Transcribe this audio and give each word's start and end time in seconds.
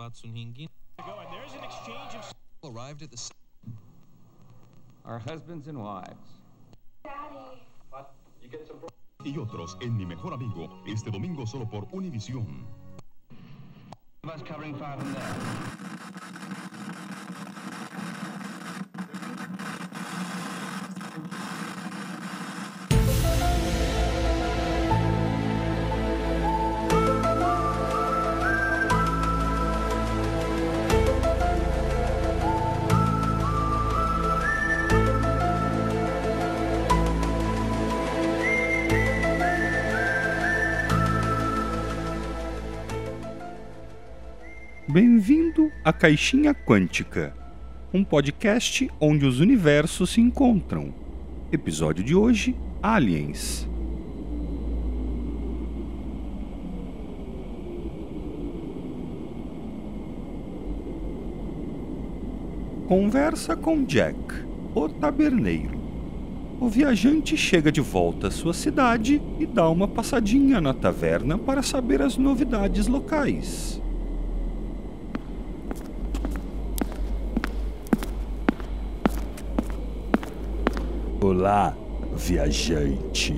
Vatsun 0.00 0.32
Hingin. 0.32 0.66
arrived 2.64 3.02
at 3.02 3.10
the 3.10 3.30
Our 5.04 5.18
husbands 5.18 5.68
and 5.68 5.78
wives. 5.78 6.16
y 9.22 9.36
otros 9.36 9.76
en 9.82 9.94
Mi 9.98 10.06
Mejor 10.06 10.32
Amigo, 10.32 10.82
este 10.86 11.10
domingo 11.10 11.46
solo 11.46 11.68
por 11.68 11.86
Univisión. 11.92 12.64
Us 14.24 14.42
covering 14.42 14.74
five 14.76 14.98
and 15.00 15.14
there. 15.14 16.19
Bem-vindo 45.60 45.72
à 45.84 45.92
Caixinha 45.92 46.54
Quântica, 46.54 47.34
um 47.92 48.02
podcast 48.02 48.90
onde 48.98 49.26
os 49.26 49.40
universos 49.40 50.10
se 50.10 50.20
encontram. 50.20 50.94
Episódio 51.52 52.02
de 52.02 52.14
hoje: 52.14 52.56
Aliens. 52.82 53.68
Conversa 62.88 63.54
com 63.54 63.84
Jack, 63.84 64.16
o 64.74 64.88
taberneiro. 64.88 65.78
O 66.58 66.68
viajante 66.68 67.36
chega 67.36 67.70
de 67.70 67.82
volta 67.82 68.28
à 68.28 68.30
sua 68.30 68.54
cidade 68.54 69.20
e 69.38 69.44
dá 69.44 69.68
uma 69.68 69.86
passadinha 69.86 70.60
na 70.60 70.72
taverna 70.72 71.36
para 71.36 71.62
saber 71.62 72.00
as 72.00 72.16
novidades 72.16 72.86
locais. 72.86 73.80
Olá, 81.22 81.76
viajante. 82.16 83.34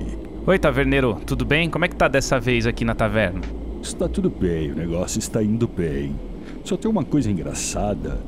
Oi, 0.47 0.57
taverneiro, 0.57 1.15
tudo 1.25 1.43
bem? 1.43 1.69
Como 1.69 1.83
é 1.83 1.89
que 1.89 1.95
tá 1.97 2.07
dessa 2.07 2.39
vez 2.39 2.65
aqui 2.65 2.85
na 2.85 2.95
taverna? 2.95 3.41
Está 3.81 4.07
tudo 4.07 4.29
bem, 4.29 4.71
o 4.71 4.75
negócio 4.75 5.19
está 5.19 5.43
indo 5.43 5.67
bem. 5.67 6.15
Só 6.63 6.77
tem 6.77 6.89
uma 6.89 7.03
coisa 7.03 7.29
engraçada: 7.29 8.21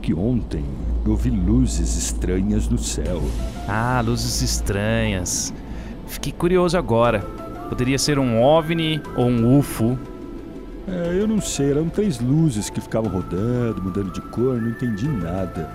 que 0.00 0.14
ontem 0.14 0.64
eu 1.04 1.14
vi 1.16 1.28
luzes 1.28 1.98
estranhas 1.98 2.66
no 2.66 2.78
céu. 2.78 3.20
Ah, 3.68 4.02
luzes 4.02 4.40
estranhas. 4.40 5.52
Fiquei 6.06 6.32
curioso 6.32 6.78
agora. 6.78 7.20
Poderia 7.68 7.98
ser 7.98 8.18
um 8.18 8.42
OVNI 8.42 9.02
ou 9.18 9.26
um 9.26 9.58
UFO. 9.58 9.98
É, 10.88 11.20
eu 11.20 11.28
não 11.28 11.42
sei, 11.42 11.72
eram 11.72 11.90
três 11.90 12.18
luzes 12.20 12.70
que 12.70 12.80
ficavam 12.80 13.10
rodando, 13.12 13.82
mudando 13.82 14.10
de 14.10 14.22
cor, 14.22 14.58
não 14.62 14.70
entendi 14.70 15.06
nada. 15.06 15.70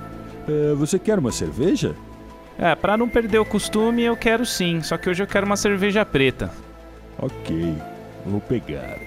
É, 0.47 0.73
você 0.73 0.97
quer 0.97 1.19
uma 1.19 1.31
cerveja? 1.31 1.95
É, 2.59 2.75
pra 2.75 2.97
não 2.97 3.07
perder 3.07 3.39
o 3.39 3.45
costume, 3.45 4.03
eu 4.03 4.17
quero 4.17 4.45
sim. 4.45 4.81
Só 4.81 4.97
que 4.97 5.09
hoje 5.09 5.23
eu 5.23 5.27
quero 5.27 5.45
uma 5.45 5.55
cerveja 5.55 6.03
preta. 6.05 6.51
Ok, 7.17 7.73
vou 8.25 8.41
pegar. 8.41 8.97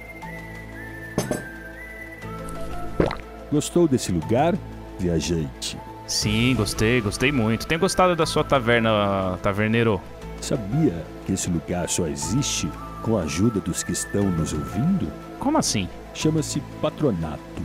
Gostou 3.50 3.86
desse 3.86 4.10
lugar, 4.10 4.54
viajante? 4.98 5.76
Sim, 6.06 6.54
gostei, 6.56 7.02
gostei 7.02 7.30
muito. 7.30 7.66
Tenho 7.66 7.80
gostado 7.80 8.16
da 8.16 8.24
sua 8.24 8.42
taverna, 8.42 9.38
taverneiro. 9.42 10.00
Sabia 10.40 11.04
que 11.26 11.32
esse 11.32 11.50
lugar 11.50 11.88
só 11.90 12.06
existe 12.06 12.70
com 13.02 13.18
a 13.18 13.22
ajuda 13.22 13.60
dos 13.60 13.82
que 13.82 13.92
estão 13.92 14.24
nos 14.30 14.54
ouvindo? 14.54 15.12
Como 15.38 15.58
assim? 15.58 15.88
Chama-se 16.14 16.62
patronato. 16.80 17.62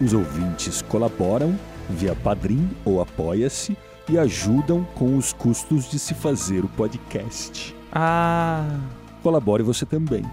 Os 0.00 0.12
ouvintes 0.12 0.82
colaboram 0.82 1.58
via 1.88 2.14
Padrim 2.16 2.68
ou 2.84 3.00
Apoia-se 3.00 3.76
e 4.08 4.18
ajudam 4.18 4.86
com 4.94 5.16
os 5.16 5.32
custos 5.32 5.88
de 5.90 5.98
se 5.98 6.14
fazer 6.14 6.64
o 6.64 6.68
podcast. 6.68 7.74
Ah, 7.92 8.78
Colabore 9.22 9.62
você 9.62 9.84
também. 9.84 10.24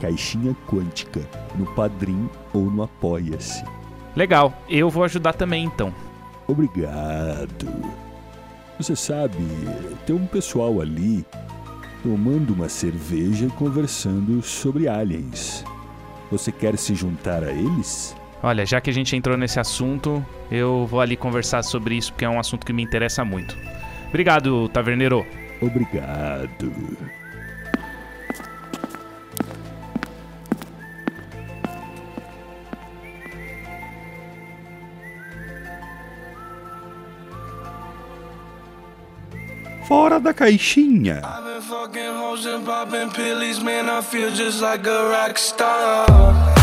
Caixinha 0.00 0.54
Quântica, 0.68 1.20
no 1.56 1.66
Padrim 1.74 2.28
ou 2.52 2.70
no 2.70 2.82
Apoia-se. 2.82 3.64
legal. 4.14 4.52
Eu 4.68 4.90
vou 4.90 5.04
ajudar 5.04 5.32
também 5.32 5.64
então. 5.64 5.92
Obrigado. 6.46 7.66
Você 8.78 8.94
sabe, 8.96 9.36
tem 10.06 10.14
um 10.14 10.26
pessoal 10.26 10.80
ali 10.80 11.24
tomando 12.02 12.52
uma 12.52 12.68
cerveja 12.68 13.46
e 13.46 13.50
conversando 13.50 14.42
sobre 14.42 14.88
aliens. 14.88 15.64
Você 16.30 16.50
quer 16.52 16.76
se 16.76 16.94
juntar 16.94 17.42
a 17.44 17.52
eles? 17.52 18.14
Olha, 18.44 18.66
já 18.66 18.78
que 18.78 18.90
a 18.90 18.92
gente 18.92 19.16
entrou 19.16 19.38
nesse 19.38 19.58
assunto, 19.58 20.22
eu 20.50 20.86
vou 20.86 21.00
ali 21.00 21.16
conversar 21.16 21.62
sobre 21.62 21.94
isso 21.94 22.12
porque 22.12 22.26
é 22.26 22.28
um 22.28 22.38
assunto 22.38 22.66
que 22.66 22.74
me 22.74 22.82
interessa 22.82 23.24
muito. 23.24 23.56
Obrigado, 24.08 24.68
taverneiro. 24.68 25.26
Obrigado. 25.62 26.70
Fora 39.88 40.20
da 40.20 40.34
caixinha. 40.34 41.22
I've 41.24 41.44
been 41.44 41.62
fucking 41.62 42.14
hoes 42.14 42.44
and 42.44 42.62
popping 42.66 43.08
pillies, 43.08 43.58
man. 43.62 43.88
I 43.88 44.02
feel 44.02 44.30
just 44.30 44.60
like 44.60 44.86
a 44.86 45.08
rock 45.08 45.38
star. 45.38 46.53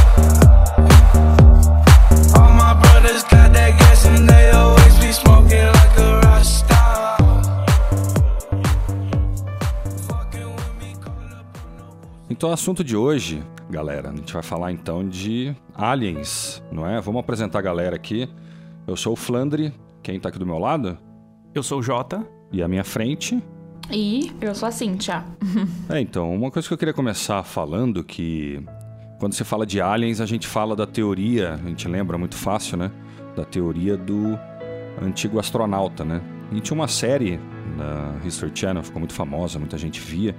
Brothers 3.01 3.23
got 3.23 3.51
that 3.51 3.77
gas 3.79 4.05
and 4.05 4.29
they 4.29 4.51
always 4.51 4.99
be 4.99 5.11
smoking 5.11 5.65
like 5.65 5.97
a 5.97 6.21
rock 6.21 6.45
star. 6.45 7.17
Então, 12.29 12.49
o 12.49 12.53
assunto 12.53 12.83
de 12.83 12.95
hoje, 12.95 13.43
galera, 13.69 14.09
a 14.09 14.15
gente 14.15 14.31
vai 14.31 14.43
falar 14.43 14.71
então 14.71 15.07
de 15.07 15.55
aliens, 15.75 16.63
não 16.71 16.87
é? 16.87 17.01
Vamos 17.01 17.19
apresentar 17.19 17.59
a 17.59 17.61
galera 17.61 17.95
aqui. 17.95 18.29
Eu 18.87 18.95
sou 18.95 19.13
o 19.13 19.15
Flandre, 19.15 19.73
quem 20.01 20.19
tá 20.19 20.29
aqui 20.29 20.39
do 20.39 20.45
meu 20.45 20.57
lado? 20.57 20.97
Eu 21.53 21.61
sou 21.61 21.79
o 21.79 21.83
Jota. 21.83 22.25
E 22.53 22.61
à 22.61 22.67
minha 22.67 22.83
frente. 22.83 23.41
E 23.89 24.31
eu 24.41 24.53
sou 24.53 24.67
a 24.67 24.71
Cintia. 24.71 25.23
É, 25.89 25.99
então, 25.99 26.33
uma 26.33 26.51
coisa 26.51 26.67
que 26.67 26.73
eu 26.73 26.77
queria 26.77 26.93
começar 26.93 27.43
falando 27.43 28.03
que 28.03 28.63
quando 29.21 29.33
você 29.33 29.43
fala 29.43 29.67
de 29.67 29.79
aliens, 29.79 30.19
a 30.19 30.25
gente 30.25 30.47
fala 30.47 30.75
da 30.75 30.87
teoria, 30.87 31.53
a 31.53 31.69
gente 31.69 31.87
lembra 31.87 32.17
muito 32.17 32.35
fácil, 32.35 32.75
né? 32.75 32.91
Da 33.35 33.45
teoria 33.45 33.95
do 33.95 34.35
antigo 34.99 35.39
astronauta, 35.39 36.03
né? 36.03 36.19
E 36.51 36.59
tinha 36.59 36.73
uma 36.73 36.87
série 36.87 37.39
na 37.77 38.15
History 38.25 38.51
Channel, 38.55 38.81
ficou 38.81 38.99
muito 38.99 39.13
famosa, 39.13 39.59
muita 39.59 39.77
gente 39.77 40.01
via, 40.01 40.35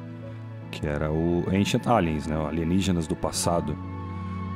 que 0.72 0.84
era 0.84 1.12
o 1.12 1.44
Ancient 1.48 1.86
Aliens, 1.86 2.26
né? 2.26 2.36
O 2.36 2.44
Alienígenas 2.44 3.06
do 3.06 3.14
passado. 3.14 3.78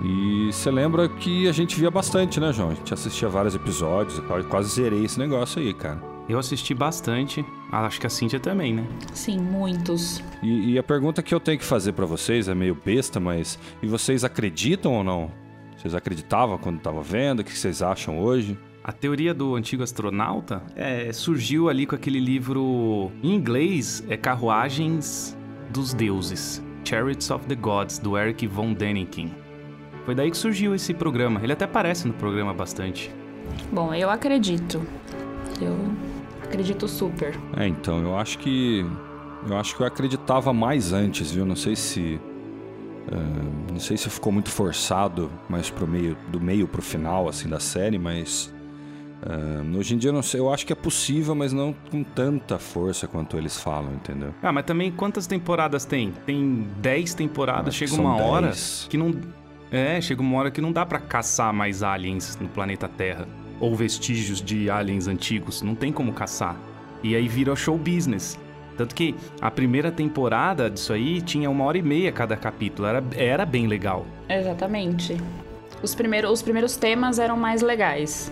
E 0.02 0.52
você 0.52 0.72
lembra 0.72 1.08
que 1.08 1.46
a 1.46 1.52
gente 1.52 1.78
via 1.78 1.88
bastante, 1.88 2.40
né, 2.40 2.52
João? 2.52 2.70
A 2.70 2.74
gente 2.74 2.92
assistia 2.92 3.28
vários 3.28 3.54
episódios 3.54 4.18
e 4.18 4.22
tal, 4.22 4.40
e 4.40 4.42
quase 4.42 4.70
zerei 4.70 5.04
esse 5.04 5.20
negócio 5.20 5.62
aí, 5.62 5.72
cara. 5.72 6.15
Eu 6.28 6.38
assisti 6.38 6.74
bastante. 6.74 7.44
Ah, 7.70 7.86
acho 7.86 8.00
que 8.00 8.06
a 8.06 8.10
Cíntia 8.10 8.40
também, 8.40 8.74
né? 8.74 8.84
Sim, 9.12 9.38
muitos. 9.38 10.22
E, 10.42 10.72
e 10.72 10.78
a 10.78 10.82
pergunta 10.82 11.22
que 11.22 11.34
eu 11.34 11.38
tenho 11.38 11.58
que 11.58 11.64
fazer 11.64 11.92
pra 11.92 12.04
vocês 12.04 12.48
é 12.48 12.54
meio 12.54 12.74
besta, 12.74 13.20
mas 13.20 13.58
e 13.82 13.86
vocês 13.86 14.24
acreditam 14.24 14.92
ou 14.92 15.04
não? 15.04 15.30
Vocês 15.76 15.94
acreditavam 15.94 16.58
quando 16.58 16.78
estavam 16.78 17.02
vendo? 17.02 17.40
O 17.40 17.44
que 17.44 17.56
vocês 17.56 17.80
acham 17.82 18.18
hoje? 18.18 18.58
A 18.82 18.92
teoria 18.92 19.34
do 19.34 19.54
antigo 19.54 19.82
astronauta 19.82 20.62
é, 20.74 21.12
surgiu 21.12 21.68
ali 21.68 21.86
com 21.86 21.94
aquele 21.94 22.20
livro 22.20 23.10
em 23.22 23.34
inglês, 23.34 24.04
é 24.08 24.16
Carruagens 24.16 25.36
dos 25.70 25.92
Deuses, 25.92 26.62
Chariots 26.84 27.30
of 27.30 27.46
the 27.46 27.54
Gods, 27.54 27.98
do 27.98 28.16
Eric 28.16 28.46
von 28.46 28.72
Däniken. 28.72 29.32
Foi 30.04 30.14
daí 30.14 30.30
que 30.30 30.36
surgiu 30.36 30.72
esse 30.72 30.94
programa. 30.94 31.40
Ele 31.42 31.52
até 31.52 31.64
aparece 31.64 32.06
no 32.06 32.14
programa 32.14 32.54
bastante. 32.54 33.10
Bom, 33.72 33.92
eu 33.92 34.08
acredito. 34.08 34.80
Eu 35.60 35.76
acredito 36.56 36.88
super. 36.88 37.38
É, 37.56 37.66
então, 37.66 38.00
eu 38.00 38.16
acho 38.16 38.38
que 38.38 38.84
eu 39.48 39.56
acho 39.56 39.76
que 39.76 39.82
eu 39.82 39.86
acreditava 39.86 40.52
mais 40.52 40.92
antes, 40.92 41.30
viu? 41.30 41.44
Não 41.44 41.54
sei 41.54 41.76
se 41.76 42.18
eh, 43.12 43.72
não 43.72 43.78
sei 43.78 43.96
se 43.96 44.08
ficou 44.08 44.32
muito 44.32 44.50
forçado, 44.50 45.30
mais 45.48 45.70
pro 45.70 45.86
meio 45.86 46.16
do 46.28 46.40
meio 46.40 46.66
pro 46.66 46.80
final 46.80 47.28
assim 47.28 47.48
da 47.48 47.60
série, 47.60 47.98
mas 47.98 48.52
eh, 49.22 49.76
hoje 49.78 49.94
em 49.94 49.98
dia 49.98 50.08
eu 50.08 50.14
não 50.14 50.22
sei, 50.22 50.40
eu 50.40 50.52
acho 50.52 50.66
que 50.66 50.72
é 50.72 50.76
possível, 50.76 51.34
mas 51.34 51.52
não 51.52 51.74
com 51.90 52.02
tanta 52.02 52.58
força 52.58 53.06
quanto 53.06 53.36
eles 53.36 53.60
falam, 53.60 53.92
entendeu? 53.92 54.34
Ah, 54.42 54.50
mas 54.50 54.64
também 54.64 54.90
quantas 54.90 55.26
temporadas 55.26 55.84
tem? 55.84 56.12
Tem 56.24 56.66
10 56.78 57.14
temporadas, 57.14 57.78
que 57.78 57.86
chega 57.86 58.00
uma 58.00 58.16
hora 58.16 58.46
10. 58.46 58.86
que 58.88 58.96
não. 58.96 59.14
É, 59.70 60.00
chega 60.00 60.22
uma 60.22 60.38
hora 60.38 60.50
que 60.50 60.60
não 60.60 60.72
dá 60.72 60.86
pra 60.86 60.98
caçar 60.98 61.52
mais 61.52 61.82
aliens 61.82 62.38
no 62.40 62.48
planeta 62.48 62.88
Terra. 62.88 63.28
Ou 63.60 63.74
vestígios 63.74 64.40
de 64.42 64.68
aliens 64.70 65.08
antigos. 65.08 65.62
Não 65.62 65.74
tem 65.74 65.92
como 65.92 66.12
caçar. 66.12 66.56
E 67.02 67.14
aí 67.14 67.26
vira 67.28 67.54
show 67.56 67.76
business. 67.78 68.38
Tanto 68.76 68.94
que 68.94 69.14
a 69.40 69.50
primeira 69.50 69.90
temporada 69.90 70.68
disso 70.68 70.92
aí 70.92 71.22
tinha 71.22 71.48
uma 71.50 71.64
hora 71.64 71.78
e 71.78 71.82
meia 71.82 72.12
cada 72.12 72.36
capítulo. 72.36 72.86
Era, 72.86 73.02
era 73.16 73.46
bem 73.46 73.66
legal. 73.66 74.04
Exatamente. 74.28 75.16
Os 75.82 75.94
primeiros, 75.94 76.30
os 76.30 76.42
primeiros 76.42 76.76
temas 76.76 77.18
eram 77.18 77.36
mais 77.36 77.62
legais. 77.62 78.30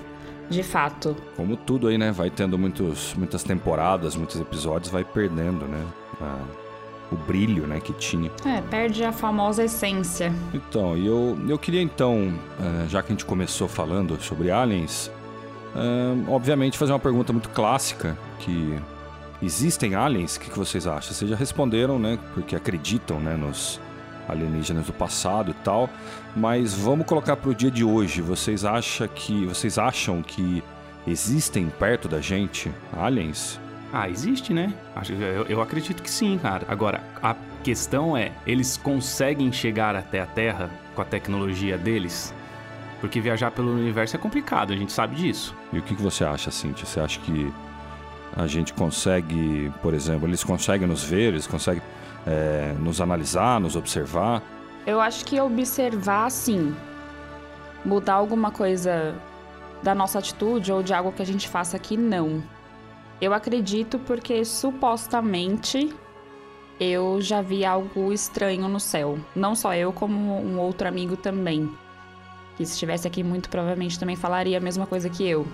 De 0.50 0.62
fato. 0.62 1.16
Como 1.36 1.56
tudo 1.56 1.88
aí, 1.88 1.96
né? 1.96 2.12
Vai 2.12 2.28
tendo 2.28 2.58
muitos, 2.58 3.14
muitas 3.14 3.42
temporadas, 3.42 4.14
muitos 4.16 4.38
episódios, 4.38 4.90
vai 4.92 5.02
perdendo, 5.04 5.64
né? 5.66 5.82
a- 6.20 6.63
o 7.12 7.16
brilho, 7.16 7.66
né, 7.66 7.80
que 7.80 7.92
tinha. 7.92 8.30
É, 8.44 8.60
perde 8.62 9.04
a 9.04 9.12
famosa 9.12 9.64
essência. 9.64 10.32
Então, 10.52 10.96
e 10.96 11.06
eu, 11.06 11.38
eu 11.48 11.58
queria 11.58 11.82
então, 11.82 12.32
eh, 12.60 12.86
já 12.88 13.02
que 13.02 13.08
a 13.08 13.14
gente 13.14 13.24
começou 13.24 13.68
falando 13.68 14.20
sobre 14.20 14.50
aliens, 14.50 15.10
eh, 15.76 16.30
obviamente 16.30 16.78
fazer 16.78 16.92
uma 16.92 16.98
pergunta 16.98 17.32
muito 17.32 17.48
clássica, 17.50 18.16
que 18.38 18.78
existem 19.42 19.94
aliens? 19.94 20.36
O 20.36 20.40
que, 20.40 20.50
que 20.50 20.58
vocês 20.58 20.86
acham? 20.86 21.12
Vocês 21.12 21.30
já 21.30 21.36
responderam, 21.36 21.98
né? 21.98 22.18
Porque 22.34 22.56
acreditam, 22.56 23.20
né, 23.20 23.36
nos 23.36 23.80
alienígenas 24.28 24.86
do 24.86 24.92
passado 24.92 25.50
e 25.50 25.54
tal. 25.64 25.88
Mas 26.34 26.74
vamos 26.74 27.06
colocar 27.06 27.36
para 27.36 27.50
o 27.50 27.54
dia 27.54 27.70
de 27.70 27.84
hoje. 27.84 28.20
Vocês 28.20 28.64
acham 28.64 29.08
que 29.08 29.46
vocês 29.46 29.78
acham 29.78 30.22
que 30.22 30.62
existem 31.06 31.68
perto 31.68 32.08
da 32.08 32.20
gente 32.20 32.72
aliens? 32.92 33.60
Ah, 33.96 34.10
existe, 34.10 34.52
né? 34.52 34.74
Acho- 34.96 35.12
Eu, 35.12 35.44
eu 35.44 35.62
acredito 35.62 36.02
que 36.02 36.10
sim, 36.10 36.36
cara. 36.36 36.66
Agora, 36.68 37.00
a 37.22 37.36
questão 37.62 38.16
é, 38.16 38.32
eles 38.44 38.76
conseguem 38.76 39.52
chegar 39.52 39.94
até 39.94 40.20
a 40.20 40.26
Terra 40.26 40.68
com 40.96 41.00
a 41.00 41.04
tecnologia 41.04 41.78
deles? 41.78 42.34
Porque 43.00 43.20
viajar 43.20 43.52
pelo 43.52 43.70
universo 43.72 44.16
é 44.16 44.18
complicado, 44.18 44.72
a 44.72 44.76
gente 44.76 44.90
sabe 44.92 45.14
disso. 45.14 45.54
E 45.72 45.78
o 45.78 45.82
que, 45.82 45.94
você 45.94 46.24
acha, 46.24 46.50
Cintia? 46.50 46.84
Você 46.84 46.98
acha 46.98 47.20
que 47.20 47.52
a 48.36 48.48
gente 48.48 48.72
consegue, 48.72 49.72
por 49.80 49.94
exemplo, 49.94 50.26
eles 50.26 50.42
conseguem 50.42 50.88
nos 50.88 51.04
ver, 51.04 51.28
eles 51.28 51.46
conseguem 51.46 51.82
eh, 52.26 52.74
nos 52.80 53.00
analisar, 53.00 53.60
nos 53.60 53.76
observar? 53.76 54.42
Eu 54.84 55.00
acho 55.00 55.24
que 55.24 55.40
observar, 55.40 56.28
sim. 56.32 56.74
Mudar 57.84 58.14
alguma 58.14 58.50
coisa 58.50 59.14
da 59.84 59.94
nossa 59.94 60.18
atitude 60.18 60.72
ou 60.72 60.82
de 60.82 60.92
algo 60.92 61.12
que 61.12 61.22
a 61.22 61.26
gente 61.26 61.48
faça 61.48 61.76
aqui, 61.76 61.96
não. 61.96 62.42
Eu 63.20 63.32
acredito 63.32 63.98
porque 64.00 64.44
supostamente 64.44 65.94
eu 66.78 67.20
já 67.20 67.40
vi 67.40 67.64
algo 67.64 68.12
estranho 68.12 68.68
no 68.68 68.80
céu. 68.80 69.18
Não 69.34 69.54
só 69.54 69.74
eu, 69.74 69.92
como 69.92 70.40
um 70.40 70.58
outro 70.58 70.88
amigo 70.88 71.16
também. 71.16 71.70
Que 72.56 72.66
se 72.66 72.72
estivesse 72.72 73.06
aqui, 73.06 73.22
muito 73.22 73.48
provavelmente 73.48 73.98
também 73.98 74.16
falaria 74.16 74.58
a 74.58 74.60
mesma 74.60 74.86
coisa 74.86 75.08
que 75.08 75.26
eu. 75.26 75.46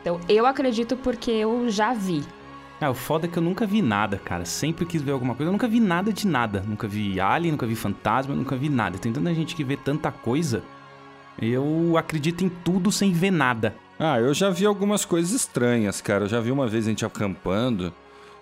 Então, 0.00 0.20
eu 0.28 0.46
acredito 0.46 0.96
porque 0.96 1.30
eu 1.30 1.68
já 1.68 1.92
vi. 1.92 2.24
Ah, 2.80 2.90
o 2.90 2.94
foda 2.94 3.26
é 3.26 3.28
que 3.28 3.36
eu 3.36 3.42
nunca 3.42 3.66
vi 3.66 3.82
nada, 3.82 4.18
cara. 4.18 4.44
Sempre 4.44 4.86
quis 4.86 5.02
ver 5.02 5.10
alguma 5.10 5.34
coisa. 5.34 5.48
Eu 5.48 5.52
nunca 5.52 5.66
vi 5.66 5.80
nada 5.80 6.12
de 6.12 6.26
nada. 6.26 6.62
Nunca 6.66 6.86
vi 6.86 7.18
alien, 7.18 7.52
nunca 7.52 7.66
vi 7.66 7.74
fantasma, 7.74 8.34
nunca 8.34 8.56
vi 8.56 8.68
nada. 8.68 8.98
Tem 8.98 9.12
tanta 9.12 9.34
gente 9.34 9.56
que 9.56 9.64
vê 9.64 9.76
tanta 9.76 10.12
coisa. 10.12 10.62
Eu 11.40 11.96
acredito 11.96 12.44
em 12.44 12.48
tudo 12.48 12.92
sem 12.92 13.12
ver 13.12 13.30
nada. 13.30 13.76
Ah, 13.98 14.20
eu 14.20 14.32
já 14.32 14.48
vi 14.50 14.64
algumas 14.64 15.04
coisas 15.04 15.32
estranhas, 15.32 16.00
cara. 16.00 16.24
Eu 16.24 16.28
já 16.28 16.40
vi 16.40 16.50
uma 16.52 16.66
vez 16.66 16.86
a 16.86 16.90
gente 16.90 17.04
acampando, 17.04 17.92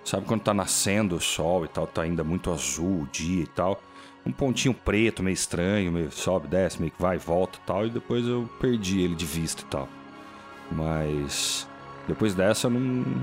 sabe 0.04 0.26
quando 0.26 0.42
tá 0.42 0.52
nascendo 0.52 1.16
o 1.16 1.20
sol 1.20 1.64
e 1.64 1.68
tal, 1.68 1.86
tá 1.86 2.02
ainda 2.02 2.22
muito 2.22 2.52
azul 2.52 3.02
o 3.02 3.08
dia 3.10 3.42
e 3.44 3.46
tal. 3.46 3.80
Um 4.24 4.32
pontinho 4.32 4.74
preto, 4.74 5.22
meio 5.22 5.34
estranho, 5.34 5.90
meio 5.92 6.10
sobe, 6.10 6.48
desce, 6.48 6.80
meio 6.80 6.90
que 6.92 7.00
vai 7.00 7.16
e 7.16 7.18
volta 7.18 7.58
e 7.62 7.66
tal. 7.66 7.86
E 7.86 7.90
depois 7.90 8.26
eu 8.26 8.48
perdi 8.60 9.00
ele 9.00 9.14
de 9.14 9.24
vista 9.24 9.62
e 9.62 9.66
tal. 9.66 9.88
Mas 10.70 11.66
depois 12.08 12.34
dessa 12.34 12.66
eu 12.66 12.70
não- 12.72 12.80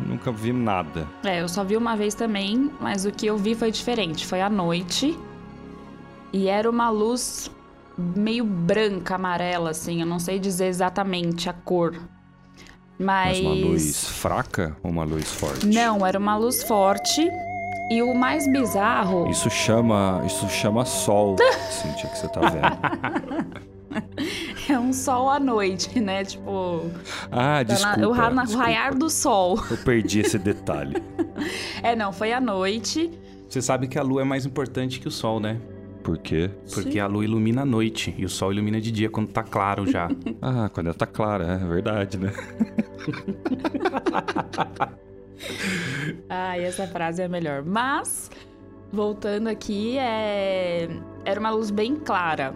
nunca 0.07 0.31
vi 0.31 0.53
nada. 0.53 1.07
É, 1.23 1.41
eu 1.41 1.47
só 1.49 1.63
vi 1.63 1.77
uma 1.77 1.95
vez 1.95 2.15
também, 2.15 2.71
mas 2.79 3.05
o 3.05 3.11
que 3.11 3.25
eu 3.27 3.37
vi 3.37 3.53
foi 3.53 3.69
diferente. 3.69 4.25
Foi 4.25 4.41
à 4.41 4.49
noite 4.49 5.17
e 6.31 6.47
era 6.47 6.69
uma 6.69 6.89
luz 6.89 7.51
meio 7.97 8.43
branca, 8.45 9.15
amarela, 9.15 9.69
assim. 9.71 9.99
Eu 9.99 10.07
não 10.07 10.19
sei 10.19 10.39
dizer 10.39 10.65
exatamente 10.67 11.49
a 11.49 11.53
cor. 11.53 11.95
Mas. 12.99 13.39
Mas 13.39 13.39
uma 13.39 13.53
luz 13.67 14.07
fraca 14.07 14.75
ou 14.83 14.91
uma 14.91 15.03
luz 15.03 15.31
forte? 15.31 15.65
Não, 15.67 16.05
era 16.05 16.17
uma 16.19 16.37
luz 16.37 16.63
forte. 16.63 17.29
E 17.91 18.01
o 18.01 18.13
mais 18.15 18.47
bizarro. 18.49 19.29
Isso 19.29 19.49
chama, 19.49 20.23
isso 20.25 20.47
chama 20.49 20.85
sol, 20.85 21.35
Cintia, 21.69 22.09
que 22.09 22.17
você 22.17 22.27
tá 22.29 22.41
vendo. 22.49 23.63
É 24.69 24.79
um 24.79 24.91
sol 24.91 25.29
à 25.29 25.39
noite, 25.39 25.99
né? 25.99 26.23
Tipo. 26.23 26.89
Ah, 27.31 27.63
tá 27.63 27.73
na- 27.73 27.95
desculpa. 27.95 28.07
o, 28.07 28.11
ra- 28.11 28.29
na- 28.31 28.41
o 28.41 28.45
desculpa. 28.45 28.65
raiar 28.67 28.95
do 28.97 29.07
sol. 29.09 29.59
Eu 29.69 29.77
perdi 29.77 30.21
esse 30.21 30.39
detalhe. 30.39 30.95
É, 31.83 31.95
não, 31.95 32.13
foi 32.13 32.31
à 32.31 32.39
noite. 32.39 33.11
Você 33.49 33.61
sabe 33.61 33.87
que 33.87 33.99
a 33.99 34.01
lua 34.01 34.21
é 34.21 34.23
mais 34.23 34.45
importante 34.45 34.99
que 35.01 35.07
o 35.07 35.11
sol, 35.11 35.39
né? 35.39 35.57
Por 36.03 36.17
quê? 36.17 36.49
Porque 36.73 36.99
a 36.99 37.07
lua 37.07 37.23
ilumina 37.23 37.61
a 37.61 37.65
noite 37.65 38.13
e 38.17 38.25
o 38.25 38.29
sol 38.29 38.51
ilumina 38.51 38.81
de 38.81 38.91
dia 38.91 39.09
quando 39.09 39.29
tá 39.29 39.43
claro 39.43 39.89
já. 39.89 40.09
Ah, 40.41 40.69
quando 40.73 40.87
ela 40.87 40.95
tá 40.95 41.05
clara, 41.05 41.45
é 41.53 41.57
verdade, 41.65 42.17
né? 42.17 42.33
Ai, 46.29 46.63
essa 46.63 46.87
frase 46.87 47.21
é 47.21 47.27
melhor. 47.27 47.63
Mas, 47.63 48.29
voltando 48.91 49.47
aqui, 49.47 49.97
é... 49.97 50.87
era 51.25 51.39
uma 51.39 51.51
luz 51.51 51.69
bem 51.71 51.95
clara. 51.95 52.53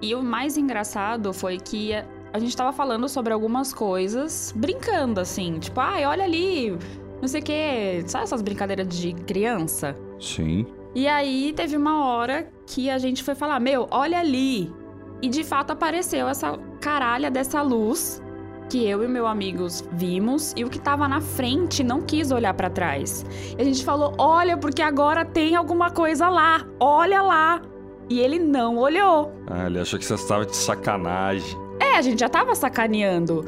E 0.00 0.14
o 0.14 0.22
mais 0.22 0.56
engraçado 0.56 1.32
foi 1.32 1.58
que 1.58 1.94
a- 1.94 2.04
a 2.32 2.38
gente 2.38 2.56
tava 2.56 2.72
falando 2.72 3.08
sobre 3.08 3.32
algumas 3.32 3.72
coisas, 3.72 4.52
brincando 4.56 5.20
assim, 5.20 5.58
tipo, 5.58 5.80
ai, 5.80 6.04
olha 6.04 6.24
ali, 6.24 6.76
não 7.20 7.28
sei 7.28 7.40
o 7.40 7.44
quê. 7.44 8.02
Sabe 8.06 8.24
essas 8.24 8.42
brincadeiras 8.42 8.88
de 8.88 9.12
criança? 9.12 9.96
Sim. 10.20 10.66
E 10.94 11.08
aí 11.08 11.52
teve 11.52 11.76
uma 11.76 12.06
hora 12.06 12.48
que 12.66 12.88
a 12.88 12.98
gente 12.98 13.22
foi 13.22 13.34
falar: 13.34 13.58
Meu, 13.60 13.88
olha 13.90 14.18
ali. 14.18 14.72
E 15.20 15.28
de 15.28 15.42
fato 15.42 15.70
apareceu 15.72 16.28
essa 16.28 16.58
caralha 16.80 17.30
dessa 17.30 17.62
luz 17.62 18.22
que 18.68 18.86
eu 18.86 19.02
e 19.02 19.08
meu 19.08 19.26
amigos 19.26 19.84
vimos 19.92 20.52
e 20.56 20.64
o 20.64 20.70
que 20.70 20.78
tava 20.78 21.06
na 21.06 21.20
frente 21.20 21.82
não 21.82 22.00
quis 22.02 22.30
olhar 22.30 22.54
pra 22.54 22.70
trás. 22.70 23.24
E 23.56 23.60
a 23.60 23.64
gente 23.64 23.84
falou: 23.84 24.14
Olha, 24.18 24.56
porque 24.56 24.82
agora 24.82 25.24
tem 25.24 25.56
alguma 25.56 25.90
coisa 25.90 26.28
lá. 26.28 26.66
Olha 26.78 27.22
lá. 27.22 27.62
E 28.08 28.20
ele 28.20 28.38
não 28.38 28.76
olhou. 28.76 29.32
Ah, 29.46 29.66
ele 29.66 29.80
achou 29.80 29.98
que 29.98 30.04
você 30.04 30.14
estava 30.14 30.44
de 30.44 30.54
sacanagem. 30.54 31.58
É, 31.80 31.96
a 31.96 32.02
gente 32.02 32.20
já 32.20 32.28
tava 32.28 32.54
sacaneando. 32.54 33.46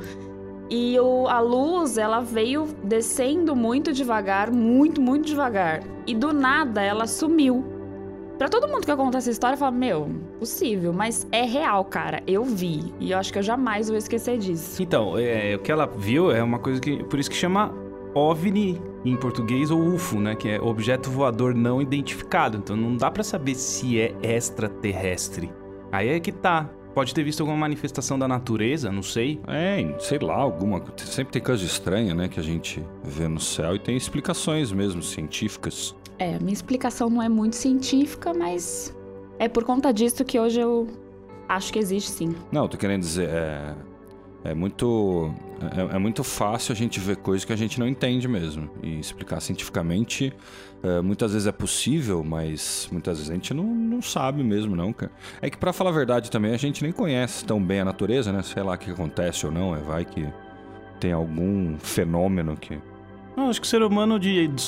E 0.68 0.99
o, 0.99 1.28
a 1.28 1.40
luz, 1.40 1.96
ela 1.96 2.20
veio 2.20 2.66
descendo 2.82 3.54
muito 3.54 3.92
devagar, 3.92 4.50
muito, 4.50 5.00
muito 5.00 5.26
devagar. 5.26 5.82
E 6.06 6.14
do 6.14 6.32
nada 6.32 6.82
ela 6.82 7.06
sumiu. 7.06 7.64
Pra 8.38 8.49
todo 8.49 8.68
mundo 8.68 8.85
que 8.85 8.90
eu 8.90 8.96
conto 8.96 9.16
essa 9.16 9.30
história, 9.30 9.56
fala: 9.56 9.70
Meu, 9.70 10.11
possível, 10.38 10.92
mas 10.92 11.26
é 11.32 11.42
real, 11.42 11.85
cara. 11.85 12.23
Eu 12.26 12.44
vi. 12.44 12.92
E 13.00 13.12
eu 13.12 13.18
acho 13.18 13.32
que 13.32 13.38
eu 13.38 13.42
jamais 13.42 13.88
vou 13.88 13.96
esquecer 13.96 14.38
disso. 14.38 14.82
Então, 14.82 15.16
é, 15.16 15.54
o 15.56 15.58
que 15.58 15.73
ela 15.73 15.87
viu 15.87 16.30
é 16.30 16.42
uma 16.42 16.58
coisa 16.58 16.80
que. 16.80 17.02
Por 17.04 17.18
isso 17.18 17.30
que 17.30 17.37
chama 17.37 17.73
OVNI 18.14 18.80
em 19.04 19.16
português 19.16 19.70
ou 19.70 19.80
UFO, 19.80 20.18
né? 20.18 20.35
Que 20.35 20.50
é 20.50 20.61
objeto 20.61 21.11
voador 21.11 21.54
não 21.54 21.80
identificado. 21.80 22.58
Então 22.58 22.76
não 22.76 22.96
dá 22.96 23.11
pra 23.11 23.23
saber 23.23 23.54
se 23.54 24.00
é 24.00 24.14
extraterrestre. 24.23 25.50
Aí 25.90 26.08
é 26.08 26.20
que 26.20 26.32
tá. 26.32 26.68
Pode 26.97 27.12
ter 27.12 27.23
visto 27.23 27.43
alguma 27.43 27.59
manifestação 27.59 28.19
da 28.19 28.26
natureza, 28.26 28.91
não 28.91 29.03
sei. 29.03 29.38
É, 29.47 29.95
sei 29.99 30.19
lá, 30.19 30.37
alguma. 30.37 30.83
Sempre 30.97 31.35
tem 31.35 31.43
coisa 31.43 31.62
estranha, 31.62 32.15
né? 32.15 32.26
Que 32.26 32.41
a 32.41 32.43
gente 32.43 32.83
vê 33.05 33.29
no 33.29 33.38
céu 33.38 33.76
e 33.76 33.79
tem 33.79 33.95
explicações 33.95 34.73
mesmo, 34.73 35.03
científicas. 35.03 35.95
É, 36.19 36.37
a 36.37 36.38
minha 36.38 36.55
explicação 36.55 37.11
não 37.11 37.21
é 37.21 37.29
muito 37.29 37.55
científica, 37.55 38.33
mas 38.33 38.97
é 39.38 39.47
por 39.47 39.62
conta 39.62 39.93
disso 39.93 40.25
que 40.25 40.41
hoje 40.41 40.59
eu 40.59 40.88
acho 41.47 41.71
que 41.71 41.79
existe 41.79 42.11
sim. 42.12 42.35
Não, 42.50 42.62
eu 42.62 42.69
tô 42.71 42.79
querendo 42.79 43.03
dizer, 43.03 43.29
é. 43.29 43.75
É 44.43 44.55
muito. 44.55 45.35
É, 45.76 45.97
é 45.97 45.99
muito 45.99 46.25
fácil 46.25 46.73
a 46.73 46.76
gente 46.76 46.99
ver 46.99 47.17
coisas 47.17 47.45
que 47.45 47.53
a 47.53 47.57
gente 47.57 47.79
não 47.79 47.87
entende 47.87 48.26
mesmo. 48.26 48.71
E 48.83 48.99
explicar 48.99 49.41
cientificamente, 49.41 50.33
é, 50.87 51.00
muitas 51.00 51.33
vezes 51.33 51.49
é 51.49 51.52
possível, 51.52 52.23
mas 52.23 52.88
muitas 52.93 53.19
vezes 53.19 53.31
a 53.31 53.35
gente 53.35 53.52
não, 53.52 53.64
não 53.64 54.00
sabe 54.00 54.45
mesmo, 54.45 54.76
não, 54.76 54.93
cara. 54.93 55.11
É 55.43 55.50
que 55.50 55.57
pra 55.57 55.73
falar 55.73 55.90
a 55.90 55.93
verdade 55.93 56.31
também, 56.31 56.55
a 56.55 56.57
gente 56.57 56.83
nem 56.83 56.93
conhece 56.93 57.45
tão 57.45 57.61
bem 57.61 57.81
a 57.81 57.85
natureza, 57.85 58.33
né? 58.33 58.40
Sei 58.43 58.62
lá 58.62 58.75
o 58.75 58.78
que 58.78 58.90
acontece 58.90 59.47
ou 59.47 59.50
não, 59.50 59.75
é 59.75 59.81
vai 59.81 60.05
que 60.05 60.28
tem 61.00 61.12
algum 61.12 61.76
fenômeno 61.78 62.57
que. 62.57 62.78
Não, 63.37 63.50
acho 63.50 63.61
que 63.61 63.66
o 63.66 63.69
ser 63.71 63.83
humano, 63.83 64.19
de, 64.19 64.47
de 64.47 64.62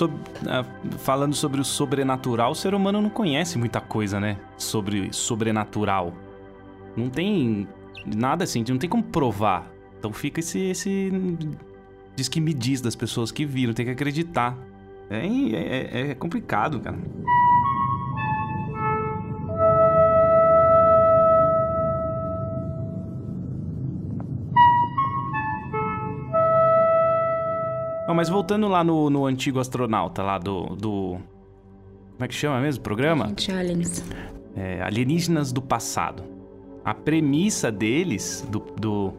ah, 0.49 0.65
falando 0.99 1.35
sobre 1.35 1.61
o 1.61 1.65
sobrenatural, 1.65 2.51
o 2.51 2.55
ser 2.55 2.75
humano 2.75 3.01
não 3.01 3.11
conhece 3.11 3.57
muita 3.57 3.81
coisa, 3.81 4.19
né? 4.19 4.39
Sobre 4.57 5.13
sobrenatural. 5.13 6.13
Não 6.97 7.09
tem 7.09 7.69
nada 8.05 8.43
assim, 8.43 8.65
não 8.69 8.77
tem 8.77 8.91
como 8.91 9.05
provar. 9.05 9.71
Então 9.99 10.13
fica 10.13 10.41
esse, 10.41 10.59
esse 10.59 11.13
diz 12.17 12.29
que 12.29 12.41
me 12.41 12.53
diz 12.53 12.81
das 12.81 12.97
pessoas 12.97 13.31
que 13.31 13.47
viram, 13.47 13.73
tem 13.73 13.87
que 13.87 13.93
acreditar. 13.93 14.57
É, 15.11 15.27
é, 15.27 15.91
é, 16.01 16.11
é 16.11 16.15
complicado, 16.15 16.81
cara. 16.81 16.99
Oh, 28.09 28.15
mas 28.15 28.29
voltando 28.29 28.69
lá 28.69 28.83
no, 28.83 29.11
no 29.11 29.27
antigo 29.27 29.61
astronauta, 29.61 30.23
lá 30.23 30.39
do, 30.39 30.75
do. 30.77 31.19
Como 32.13 32.25
é 32.25 32.29
que 32.29 32.35
chama 32.35 32.61
mesmo 32.61 32.81
o 32.81 32.83
programa? 32.83 33.33
Aliens. 33.51 34.03
É, 34.57 34.83
alienígenas 34.83 35.53
do 35.53 35.61
passado. 35.61 36.23
A 36.85 36.95
premissa 36.95 37.71
deles, 37.71 38.47
do, 38.51 38.61
do 38.61 39.13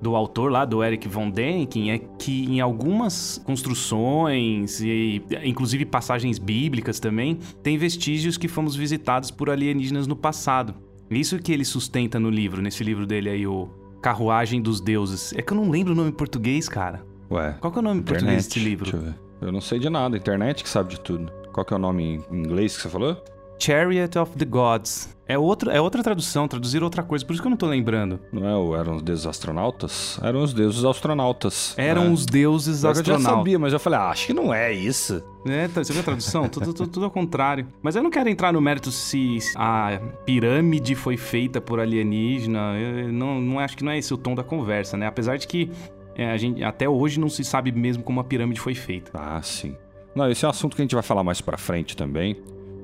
do 0.00 0.14
autor 0.14 0.50
lá, 0.50 0.64
do 0.64 0.82
Eric 0.82 1.08
von 1.08 1.30
Däniken, 1.30 1.90
é 1.90 1.98
que 1.98 2.44
em 2.44 2.60
algumas 2.60 3.40
construções, 3.44 4.80
e 4.80 5.22
inclusive 5.44 5.84
passagens 5.84 6.38
bíblicas 6.38 7.00
também, 7.00 7.38
tem 7.62 7.78
vestígios 7.78 8.36
que 8.36 8.48
fomos 8.48 8.76
visitados 8.76 9.30
por 9.30 9.50
alienígenas 9.50 10.06
no 10.06 10.16
passado. 10.16 10.74
Isso 11.10 11.38
que 11.38 11.52
ele 11.52 11.64
sustenta 11.64 12.18
no 12.18 12.28
livro, 12.28 12.60
nesse 12.60 12.82
livro 12.82 13.06
dele 13.06 13.30
aí, 13.30 13.46
o 13.46 13.68
Carruagem 14.02 14.60
dos 14.60 14.80
Deuses. 14.80 15.32
É 15.34 15.42
que 15.42 15.52
eu 15.52 15.56
não 15.56 15.70
lembro 15.70 15.92
o 15.92 15.96
nome 15.96 16.10
em 16.10 16.12
português, 16.12 16.68
cara. 16.68 17.04
Ué, 17.30 17.56
Qual 17.60 17.72
que 17.72 17.78
é 17.78 17.80
o 17.80 17.84
nome 17.84 18.00
em 18.00 18.02
português 18.02 18.46
desse 18.46 18.58
livro? 18.60 18.90
Deixa 18.90 18.96
eu 18.96 19.12
ver. 19.12 19.18
Eu 19.40 19.52
não 19.52 19.60
sei 19.60 19.78
de 19.78 19.90
nada, 19.90 20.16
internet 20.16 20.62
que 20.62 20.68
sabe 20.68 20.90
de 20.90 21.00
tudo. 21.00 21.30
Qual 21.52 21.64
que 21.64 21.72
é 21.72 21.76
o 21.76 21.80
nome 21.80 22.22
em 22.30 22.36
inglês 22.36 22.76
que 22.76 22.82
você 22.82 22.88
falou? 22.88 23.16
Chariot 23.58 24.18
of 24.18 24.32
the 24.36 24.44
Gods. 24.44 25.14
É, 25.28 25.36
outro, 25.36 25.70
é 25.72 25.80
outra 25.80 26.04
tradução, 26.04 26.46
traduzir 26.46 26.84
outra 26.84 27.02
coisa, 27.02 27.24
por 27.26 27.32
isso 27.32 27.42
que 27.42 27.48
eu 27.48 27.50
não 27.50 27.56
tô 27.56 27.66
lembrando. 27.66 28.20
Não 28.32 28.48
é 28.48 28.56
o 28.56 28.76
Eram 28.76 28.94
os 28.94 29.02
Deuses 29.02 29.26
Astronautas? 29.26 30.20
Eram 30.22 30.40
os 30.40 30.54
Deuses 30.54 30.84
Astronautas. 30.84 31.74
Eram 31.76 32.04
né? 32.04 32.10
os 32.10 32.24
deuses 32.24 32.80
Pior 32.82 32.92
que 32.92 33.00
Eu 33.00 33.04
já 33.04 33.12
astronautas. 33.14 33.38
sabia, 33.40 33.58
mas 33.58 33.72
eu 33.72 33.80
falei, 33.80 33.98
ah, 33.98 34.10
acho 34.10 34.26
que 34.26 34.32
não 34.32 34.54
é 34.54 34.72
isso. 34.72 35.24
É, 35.44 35.66
tá- 35.66 35.82
você 35.82 35.92
viu 35.92 36.00
a 36.02 36.04
tradução? 36.04 36.48
tudo, 36.48 36.72
tudo, 36.72 36.88
tudo 36.88 37.04
ao 37.06 37.10
contrário. 37.10 37.66
Mas 37.82 37.96
eu 37.96 38.04
não 38.04 38.10
quero 38.10 38.28
entrar 38.28 38.52
no 38.52 38.60
mérito 38.60 38.92
se 38.92 39.38
a 39.56 40.00
pirâmide 40.24 40.94
foi 40.94 41.16
feita 41.16 41.60
por 41.60 41.80
alienígena. 41.80 42.74
Eu 42.78 43.12
não, 43.12 43.40
não 43.40 43.58
acho 43.58 43.76
que 43.76 43.82
não 43.84 43.90
é 43.90 43.98
esse 43.98 44.14
o 44.14 44.16
tom 44.16 44.34
da 44.36 44.44
conversa, 44.44 44.96
né? 44.96 45.08
Apesar 45.08 45.38
de 45.38 45.48
que 45.48 45.70
é, 46.14 46.30
a 46.30 46.36
gente, 46.36 46.62
até 46.62 46.88
hoje 46.88 47.18
não 47.18 47.28
se 47.28 47.42
sabe 47.44 47.72
mesmo 47.72 48.04
como 48.04 48.20
a 48.20 48.24
pirâmide 48.24 48.60
foi 48.60 48.76
feita. 48.76 49.10
Ah, 49.12 49.40
sim. 49.42 49.74
Não, 50.14 50.30
esse 50.30 50.44
é 50.44 50.48
um 50.48 50.50
assunto 50.50 50.76
que 50.76 50.82
a 50.82 50.84
gente 50.84 50.94
vai 50.94 51.02
falar 51.02 51.24
mais 51.24 51.40
pra 51.40 51.58
frente 51.58 51.94
também, 51.96 52.36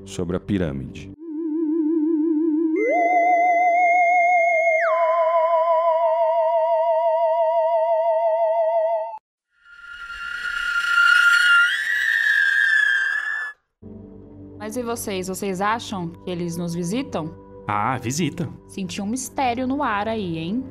sobre 0.05 0.35
a 0.35 0.39
pirâmide. 0.39 1.11
Mas 14.57 14.77
e 14.77 14.81
vocês? 14.81 15.27
Vocês 15.27 15.59
acham 15.59 16.09
que 16.09 16.31
eles 16.31 16.55
nos 16.55 16.73
visitam? 16.73 17.35
Ah, 17.67 17.97
visita. 17.97 18.49
Senti 18.67 19.01
um 19.01 19.05
mistério 19.05 19.67
no 19.67 19.83
ar 19.83 20.07
aí, 20.07 20.37
hein? 20.37 20.63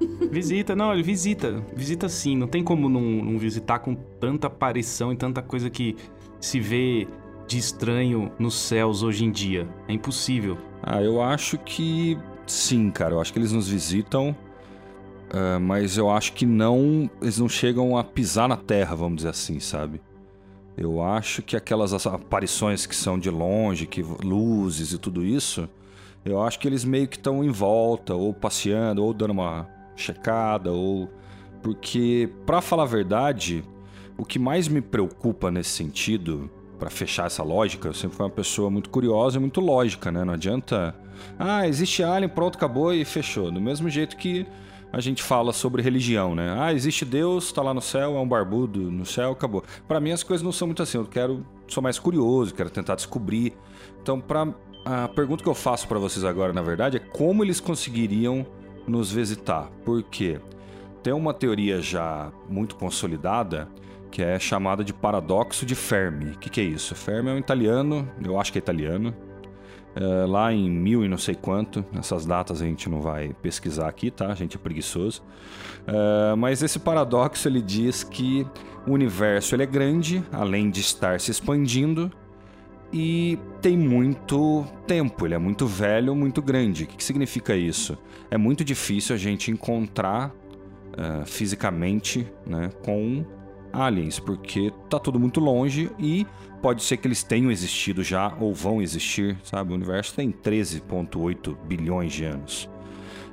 Visita, 0.30 0.74
não, 0.74 0.92
ele 0.92 1.02
visita. 1.02 1.64
Visita 1.74 2.08
sim. 2.08 2.36
Não 2.36 2.46
tem 2.48 2.62
como 2.64 2.88
não, 2.88 3.00
não 3.00 3.38
visitar 3.38 3.78
com 3.78 3.94
tanta 3.94 4.48
aparição 4.48 5.12
e 5.12 5.16
tanta 5.16 5.40
coisa 5.40 5.70
que 5.70 5.96
se 6.40 6.58
vê 6.58 7.06
de 7.52 7.58
estranho 7.58 8.32
nos 8.38 8.54
céus 8.54 9.02
hoje 9.02 9.24
em 9.24 9.30
dia. 9.30 9.68
É 9.86 9.92
impossível. 9.92 10.56
Ah, 10.82 11.02
eu 11.02 11.22
acho 11.22 11.58
que 11.58 12.18
sim, 12.46 12.90
cara. 12.90 13.14
Eu 13.14 13.20
acho 13.20 13.30
que 13.32 13.38
eles 13.38 13.52
nos 13.52 13.68
visitam, 13.68 14.34
ah, 15.30 15.58
mas 15.60 15.98
eu 15.98 16.10
acho 16.10 16.32
que 16.32 16.46
não. 16.46 17.10
Eles 17.20 17.38
não 17.38 17.48
chegam 17.48 17.96
a 17.96 18.02
pisar 18.02 18.48
na 18.48 18.56
Terra, 18.56 18.94
vamos 18.96 19.16
dizer 19.16 19.28
assim, 19.28 19.60
sabe? 19.60 20.00
Eu 20.76 21.02
acho 21.02 21.42
que 21.42 21.54
aquelas 21.54 21.92
as- 21.92 22.06
aparições 22.06 22.86
que 22.86 22.96
são 22.96 23.18
de 23.18 23.28
longe, 23.28 23.86
que 23.86 24.02
luzes 24.02 24.92
e 24.92 24.98
tudo 24.98 25.22
isso, 25.22 25.68
eu 26.24 26.40
acho 26.40 26.58
que 26.58 26.66
eles 26.66 26.84
meio 26.84 27.06
que 27.06 27.16
estão 27.16 27.44
em 27.44 27.50
volta, 27.50 28.14
ou 28.14 28.32
passeando, 28.32 29.04
ou 29.04 29.12
dando 29.12 29.32
uma 29.32 29.68
checada, 29.94 30.72
ou. 30.72 31.08
Porque, 31.62 32.30
pra 32.46 32.60
falar 32.62 32.84
a 32.84 32.86
verdade, 32.86 33.62
o 34.16 34.24
que 34.24 34.38
mais 34.38 34.66
me 34.66 34.80
preocupa 34.80 35.50
nesse 35.50 35.70
sentido, 35.70 36.50
pra 36.82 36.90
fechar 36.90 37.26
essa 37.26 37.44
lógica, 37.44 37.86
eu 37.86 37.94
sempre 37.94 38.16
fui 38.16 38.26
uma 38.26 38.32
pessoa 38.32 38.68
muito 38.68 38.90
curiosa 38.90 39.36
e 39.36 39.40
muito 39.40 39.60
lógica, 39.60 40.10
né? 40.10 40.24
Não 40.24 40.34
adianta. 40.34 40.92
Ah, 41.38 41.68
existe 41.68 42.02
alien, 42.02 42.28
pronto, 42.28 42.56
acabou 42.56 42.92
e 42.92 43.04
fechou. 43.04 43.52
Do 43.52 43.60
mesmo 43.60 43.88
jeito 43.88 44.16
que 44.16 44.44
a 44.92 45.00
gente 45.00 45.22
fala 45.22 45.52
sobre 45.52 45.80
religião, 45.80 46.34
né? 46.34 46.56
Ah, 46.58 46.72
existe 46.72 47.04
Deus, 47.04 47.52
tá 47.52 47.62
lá 47.62 47.72
no 47.72 47.80
céu, 47.80 48.16
é 48.16 48.20
um 48.20 48.26
barbudo 48.26 48.90
no 48.90 49.06
céu, 49.06 49.30
acabou. 49.30 49.62
Pra 49.86 50.00
mim 50.00 50.10
as 50.10 50.24
coisas 50.24 50.42
não 50.42 50.50
são 50.50 50.66
muito 50.66 50.82
assim. 50.82 50.98
Eu 50.98 51.06
quero, 51.06 51.46
sou 51.68 51.80
mais 51.80 52.00
curioso, 52.00 52.52
quero 52.52 52.68
tentar 52.68 52.96
descobrir. 52.96 53.52
Então, 54.02 54.20
pra, 54.20 54.52
a 54.84 55.06
pergunta 55.06 55.44
que 55.44 55.48
eu 55.48 55.54
faço 55.54 55.86
pra 55.86 56.00
vocês 56.00 56.24
agora, 56.24 56.52
na 56.52 56.62
verdade, 56.62 56.96
é 56.96 57.00
como 57.00 57.44
eles 57.44 57.60
conseguiriam 57.60 58.44
nos 58.88 59.12
visitar? 59.12 59.70
Por 59.84 60.02
quê? 60.02 60.40
Tem 61.00 61.12
uma 61.12 61.32
teoria 61.32 61.80
já 61.80 62.32
muito 62.48 62.74
consolidada 62.74 63.68
que 64.12 64.22
é 64.22 64.38
chamada 64.38 64.84
de 64.84 64.92
paradoxo 64.92 65.64
de 65.64 65.74
Fermi. 65.74 66.32
O 66.32 66.38
que, 66.38 66.50
que 66.50 66.60
é 66.60 66.64
isso? 66.64 66.94
Fermi 66.94 67.30
é 67.30 67.32
um 67.32 67.38
italiano, 67.38 68.06
eu 68.22 68.38
acho 68.38 68.52
que 68.52 68.58
é 68.58 68.60
italiano, 68.60 69.16
é, 69.96 70.04
lá 70.26 70.52
em 70.52 70.70
mil 70.70 71.02
e 71.02 71.08
não 71.08 71.16
sei 71.16 71.34
quanto. 71.34 71.84
Essas 71.98 72.26
datas 72.26 72.60
a 72.60 72.64
gente 72.66 72.88
não 72.90 73.00
vai 73.00 73.34
pesquisar 73.40 73.88
aqui, 73.88 74.10
tá? 74.10 74.26
A 74.26 74.34
gente 74.34 74.56
é 74.56 74.60
preguiçoso. 74.60 75.22
É, 75.86 76.34
mas 76.36 76.62
esse 76.62 76.78
paradoxo 76.78 77.48
ele 77.48 77.62
diz 77.62 78.04
que 78.04 78.46
o 78.86 78.92
universo 78.92 79.56
ele 79.56 79.62
é 79.62 79.66
grande, 79.66 80.22
além 80.30 80.70
de 80.70 80.80
estar 80.80 81.18
se 81.18 81.30
expandindo, 81.30 82.12
e 82.92 83.38
tem 83.62 83.78
muito 83.78 84.66
tempo. 84.86 85.26
Ele 85.26 85.34
é 85.34 85.38
muito 85.38 85.66
velho, 85.66 86.14
muito 86.14 86.42
grande. 86.42 86.84
O 86.84 86.86
que, 86.86 86.98
que 86.98 87.04
significa 87.04 87.56
isso? 87.56 87.96
É 88.30 88.36
muito 88.36 88.62
difícil 88.62 89.14
a 89.14 89.18
gente 89.18 89.50
encontrar 89.50 90.30
é, 90.98 91.24
fisicamente 91.24 92.30
né, 92.46 92.68
com 92.84 93.24
aliens, 93.72 94.18
porque 94.18 94.72
tá 94.88 94.98
tudo 94.98 95.18
muito 95.18 95.40
longe 95.40 95.90
e 95.98 96.26
pode 96.60 96.82
ser 96.82 96.96
que 96.96 97.06
eles 97.08 97.22
tenham 97.22 97.50
existido 97.50 98.02
já 98.04 98.32
ou 98.40 98.54
vão 98.54 98.80
existir, 98.82 99.36
sabe? 99.42 99.72
O 99.72 99.74
universo 99.74 100.14
tem 100.14 100.30
13,8 100.30 101.56
bilhões 101.66 102.12
de 102.12 102.24
anos. 102.24 102.68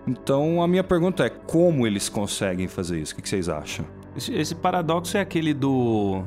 Então 0.07 0.61
a 0.63 0.67
minha 0.67 0.83
pergunta 0.83 1.23
é 1.25 1.29
como 1.29 1.85
eles 1.85 2.09
conseguem 2.09 2.67
fazer 2.67 2.99
isso? 2.99 3.13
O 3.13 3.21
que 3.21 3.27
vocês 3.29 3.49
acham? 3.49 3.85
Esse, 4.15 4.33
esse 4.33 4.55
paradoxo 4.55 5.17
é 5.17 5.21
aquele 5.21 5.53
do. 5.53 6.23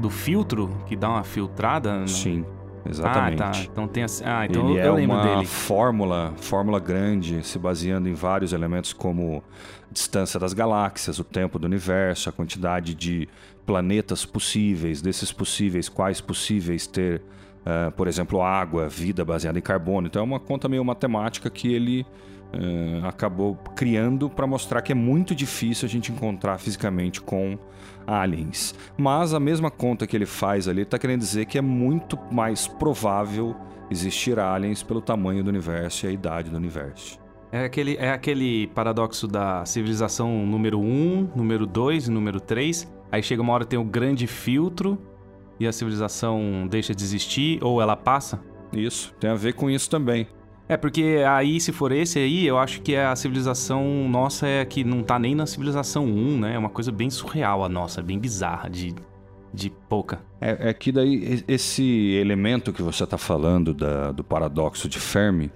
do 0.00 0.08
filtro, 0.08 0.70
que 0.86 0.96
dá 0.96 1.08
uma 1.10 1.24
filtrada. 1.24 1.98
no- 2.00 2.08
Sim, 2.08 2.44
exatamente. 2.86 3.42
Ah, 3.42 3.50
tá. 3.50 3.60
Então 3.60 3.88
tem 3.88 4.02
assim. 4.02 4.24
Ah, 4.26 4.46
então 4.46 4.68
Ele 4.70 4.78
eu, 4.78 4.82
é 4.82 4.88
eu 4.88 4.94
lembro 4.94 5.16
uma 5.16 5.22
dele. 5.22 5.46
fórmula, 5.46 6.32
fórmula 6.36 6.78
grande, 6.80 7.42
se 7.46 7.58
baseando 7.58 8.08
em 8.08 8.14
vários 8.14 8.52
elementos 8.52 8.92
como 8.92 9.42
distância 9.90 10.38
das 10.38 10.52
galáxias, 10.52 11.18
o 11.18 11.24
tempo 11.24 11.58
do 11.58 11.66
universo, 11.66 12.28
a 12.28 12.32
quantidade 12.32 12.94
de 12.94 13.28
planetas 13.66 14.24
possíveis, 14.24 15.00
desses 15.02 15.32
possíveis, 15.32 15.88
quais 15.88 16.20
possíveis 16.20 16.86
ter, 16.86 17.22
ah, 17.64 17.92
por 17.96 18.06
exemplo, 18.08 18.42
água, 18.42 18.88
vida 18.88 19.24
baseada 19.24 19.58
em 19.58 19.62
carbono. 19.62 20.06
Então 20.06 20.20
é 20.20 20.24
uma 20.24 20.40
conta 20.40 20.68
meio 20.68 20.84
matemática 20.84 21.48
que 21.50 21.72
ele 21.72 22.06
ah, 22.52 23.08
acabou 23.08 23.56
criando 23.76 24.30
para 24.30 24.46
mostrar 24.46 24.82
que 24.82 24.92
é 24.92 24.94
muito 24.94 25.34
difícil 25.34 25.86
a 25.86 25.88
gente 25.88 26.10
encontrar 26.10 26.58
fisicamente 26.58 27.20
com 27.20 27.58
aliens. 28.06 28.74
Mas 28.96 29.34
a 29.34 29.40
mesma 29.40 29.70
conta 29.70 30.06
que 30.06 30.16
ele 30.16 30.26
faz 30.26 30.66
ali 30.66 30.82
está 30.82 30.98
querendo 30.98 31.20
dizer 31.20 31.44
que 31.44 31.58
é 31.58 31.62
muito 31.62 32.18
mais 32.32 32.66
provável 32.66 33.54
existir 33.90 34.38
aliens 34.38 34.82
pelo 34.82 35.00
tamanho 35.00 35.42
do 35.44 35.48
universo 35.48 36.06
e 36.06 36.08
a 36.08 36.12
idade 36.12 36.50
do 36.50 36.56
universo. 36.56 37.18
É 37.50 37.64
aquele, 37.64 37.96
é 37.96 38.10
aquele 38.10 38.66
paradoxo 38.68 39.26
da 39.26 39.64
civilização 39.64 40.46
número 40.46 40.78
1, 40.80 41.30
número 41.34 41.66
2 41.66 42.08
e 42.08 42.10
número 42.10 42.40
3. 42.40 42.90
Aí 43.10 43.22
chega 43.22 43.40
uma 43.40 43.54
hora 43.54 43.64
tem 43.64 43.78
o 43.78 43.84
grande 43.84 44.26
filtro 44.26 44.98
e 45.58 45.66
a 45.66 45.72
civilização 45.72 46.66
deixa 46.68 46.94
de 46.94 47.02
existir 47.02 47.62
ou 47.62 47.80
ela 47.80 47.96
passa. 47.96 48.40
Isso, 48.70 49.14
tem 49.18 49.30
a 49.30 49.34
ver 49.34 49.54
com 49.54 49.70
isso 49.70 49.88
também. 49.88 50.26
É, 50.68 50.76
porque 50.76 51.24
aí, 51.26 51.58
se 51.60 51.72
for 51.72 51.92
esse 51.92 52.18
aí, 52.18 52.46
eu 52.46 52.58
acho 52.58 52.82
que 52.82 52.94
a 52.94 53.16
civilização 53.16 54.06
nossa 54.08 54.46
é 54.46 54.64
que 54.64 54.84
não 54.84 55.02
tá 55.02 55.18
nem 55.18 55.34
na 55.34 55.46
civilização 55.46 56.04
1, 56.04 56.40
né? 56.40 56.54
É 56.54 56.58
uma 56.58 56.68
coisa 56.68 56.92
bem 56.92 57.08
surreal 57.08 57.64
a 57.64 57.68
nossa, 57.68 58.02
bem 58.02 58.18
bizarra, 58.18 58.68
de, 58.68 58.94
de 59.52 59.70
pouca. 59.88 60.20
É, 60.40 60.68
é 60.68 60.74
que 60.74 60.92
daí 60.92 61.42
esse 61.48 62.12
elemento 62.20 62.72
que 62.72 62.82
você 62.82 63.04
está 63.04 63.16
falando 63.16 63.72
da- 63.72 64.12
do 64.12 64.22
paradoxo 64.22 64.88
de 64.88 64.98
Fermi, 65.00 65.50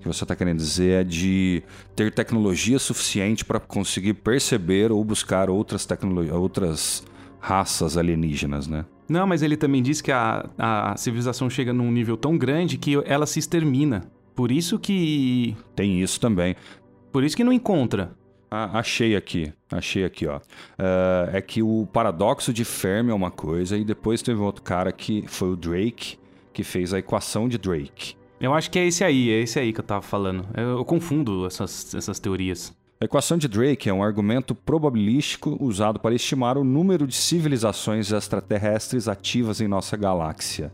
que 0.00 0.08
você 0.08 0.24
está 0.24 0.34
querendo 0.34 0.58
dizer 0.58 1.00
é 1.02 1.04
de 1.04 1.62
ter 1.94 2.12
tecnologia 2.12 2.78
suficiente 2.80 3.44
para 3.44 3.60
conseguir 3.60 4.14
perceber 4.14 4.90
ou 4.90 5.04
buscar 5.04 5.48
outras 5.48 5.86
outras 6.32 7.04
raças 7.38 7.96
alienígenas, 7.96 8.66
né? 8.66 8.84
Não, 9.08 9.26
mas 9.26 9.42
ele 9.42 9.56
também 9.56 9.80
diz 9.82 10.00
que 10.00 10.10
a, 10.10 10.48
a 10.58 10.96
civilização 10.96 11.48
chega 11.48 11.72
num 11.72 11.92
nível 11.92 12.16
tão 12.16 12.36
grande 12.36 12.76
que 12.76 13.00
ela 13.04 13.26
se 13.26 13.38
extermina. 13.38 14.02
Por 14.36 14.52
isso 14.52 14.78
que. 14.78 15.56
Tem 15.74 16.02
isso 16.02 16.20
também. 16.20 16.54
Por 17.10 17.24
isso 17.24 17.34
que 17.34 17.42
não 17.42 17.52
encontra. 17.52 18.14
Ah, 18.50 18.78
achei 18.78 19.16
aqui, 19.16 19.52
achei 19.72 20.04
aqui, 20.04 20.26
ó. 20.26 20.38
Ah, 20.78 21.30
é 21.32 21.40
que 21.40 21.62
o 21.62 21.88
paradoxo 21.92 22.52
de 22.52 22.64
Fermi 22.64 23.10
é 23.10 23.14
uma 23.14 23.30
coisa 23.30 23.76
e 23.76 23.84
depois 23.84 24.22
teve 24.22 24.38
um 24.38 24.44
outro 24.44 24.62
cara 24.62 24.92
que 24.92 25.24
foi 25.26 25.48
o 25.48 25.56
Drake 25.56 26.18
que 26.52 26.62
fez 26.62 26.94
a 26.94 26.98
equação 26.98 27.48
de 27.48 27.58
Drake. 27.58 28.14
Eu 28.38 28.52
acho 28.52 28.70
que 28.70 28.78
é 28.78 28.86
esse 28.86 29.02
aí, 29.02 29.30
é 29.30 29.40
esse 29.40 29.58
aí 29.58 29.72
que 29.72 29.80
eu 29.80 29.84
tava 29.84 30.02
falando. 30.02 30.46
Eu, 30.54 30.78
eu 30.78 30.84
confundo 30.84 31.46
essas, 31.46 31.94
essas 31.94 32.20
teorias. 32.20 32.74
A 33.00 33.04
equação 33.04 33.36
de 33.36 33.48
Drake 33.48 33.88
é 33.88 33.92
um 33.92 34.02
argumento 34.02 34.54
probabilístico 34.54 35.56
usado 35.60 35.98
para 35.98 36.14
estimar 36.14 36.56
o 36.56 36.64
número 36.64 37.06
de 37.06 37.14
civilizações 37.14 38.12
extraterrestres 38.12 39.08
ativas 39.08 39.60
em 39.60 39.68
nossa 39.68 39.96
galáxia. 39.96 40.72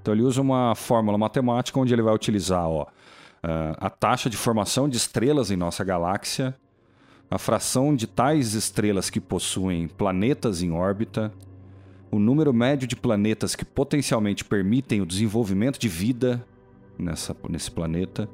Então 0.00 0.14
ele 0.14 0.22
usa 0.22 0.40
uma 0.40 0.74
fórmula 0.74 1.18
matemática 1.18 1.78
onde 1.78 1.92
ele 1.92 2.02
vai 2.02 2.14
utilizar 2.14 2.66
ó, 2.66 2.86
ah, 3.42 3.76
a 3.78 3.90
taxa 3.90 4.28
de 4.28 4.36
formação 4.36 4.88
de 4.88 4.96
estrelas 4.96 5.50
em 5.50 5.56
nossa 5.56 5.82
galáxia, 5.84 6.54
a 7.30 7.38
fração 7.38 7.94
de 7.94 8.06
tais 8.06 8.54
estrelas 8.54 9.08
que 9.08 9.20
possuem 9.20 9.86
planetas 9.86 10.62
em 10.62 10.72
órbita, 10.72 11.32
o 12.10 12.18
número 12.18 12.52
médio 12.52 12.88
de 12.88 12.96
planetas 12.96 13.54
que 13.54 13.64
potencialmente 13.64 14.44
permitem 14.44 15.00
o 15.00 15.06
desenvolvimento 15.06 15.78
de 15.78 15.88
vida 15.88 16.44
nessa, 16.98 17.36
nesse 17.48 17.70
planeta, 17.70 18.28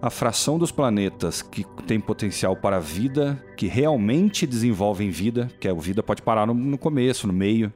a 0.00 0.10
fração 0.10 0.58
dos 0.58 0.72
planetas 0.72 1.42
que 1.42 1.64
tem 1.86 2.00
potencial 2.00 2.56
para 2.56 2.80
vida, 2.80 3.40
que 3.56 3.68
realmente 3.68 4.48
desenvolvem 4.48 5.10
vida, 5.10 5.48
que 5.60 5.68
a 5.68 5.72
vida 5.72 6.02
pode 6.02 6.22
parar 6.22 6.44
no, 6.44 6.54
no 6.54 6.76
começo, 6.76 7.28
no 7.28 7.32
meio, 7.32 7.72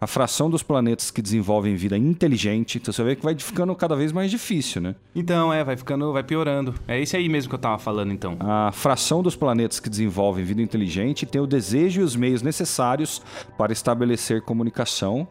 a 0.00 0.06
fração 0.06 0.48
dos 0.48 0.62
planetas 0.62 1.10
que 1.10 1.20
desenvolvem 1.20 1.74
vida 1.74 1.96
inteligente. 1.96 2.78
Então 2.78 2.92
você 2.92 3.02
vê 3.02 3.16
que 3.16 3.22
vai 3.22 3.34
ficando 3.36 3.74
cada 3.74 3.96
vez 3.96 4.12
mais 4.12 4.30
difícil, 4.30 4.80
né? 4.80 4.94
Então, 5.14 5.52
é, 5.52 5.64
vai 5.64 5.76
ficando, 5.76 6.12
vai 6.12 6.22
piorando. 6.22 6.74
É 6.86 7.00
esse 7.00 7.16
aí 7.16 7.28
mesmo 7.28 7.48
que 7.48 7.54
eu 7.54 7.58
tava 7.58 7.78
falando, 7.78 8.12
então. 8.12 8.36
A 8.40 8.70
fração 8.72 9.22
dos 9.22 9.34
planetas 9.34 9.80
que 9.80 9.90
desenvolvem 9.90 10.44
vida 10.44 10.62
inteligente 10.62 11.26
tem 11.26 11.40
o 11.40 11.46
desejo 11.46 12.00
e 12.00 12.04
os 12.04 12.14
meios 12.14 12.42
necessários 12.42 13.22
para 13.56 13.72
estabelecer 13.72 14.42
comunicação. 14.42 15.26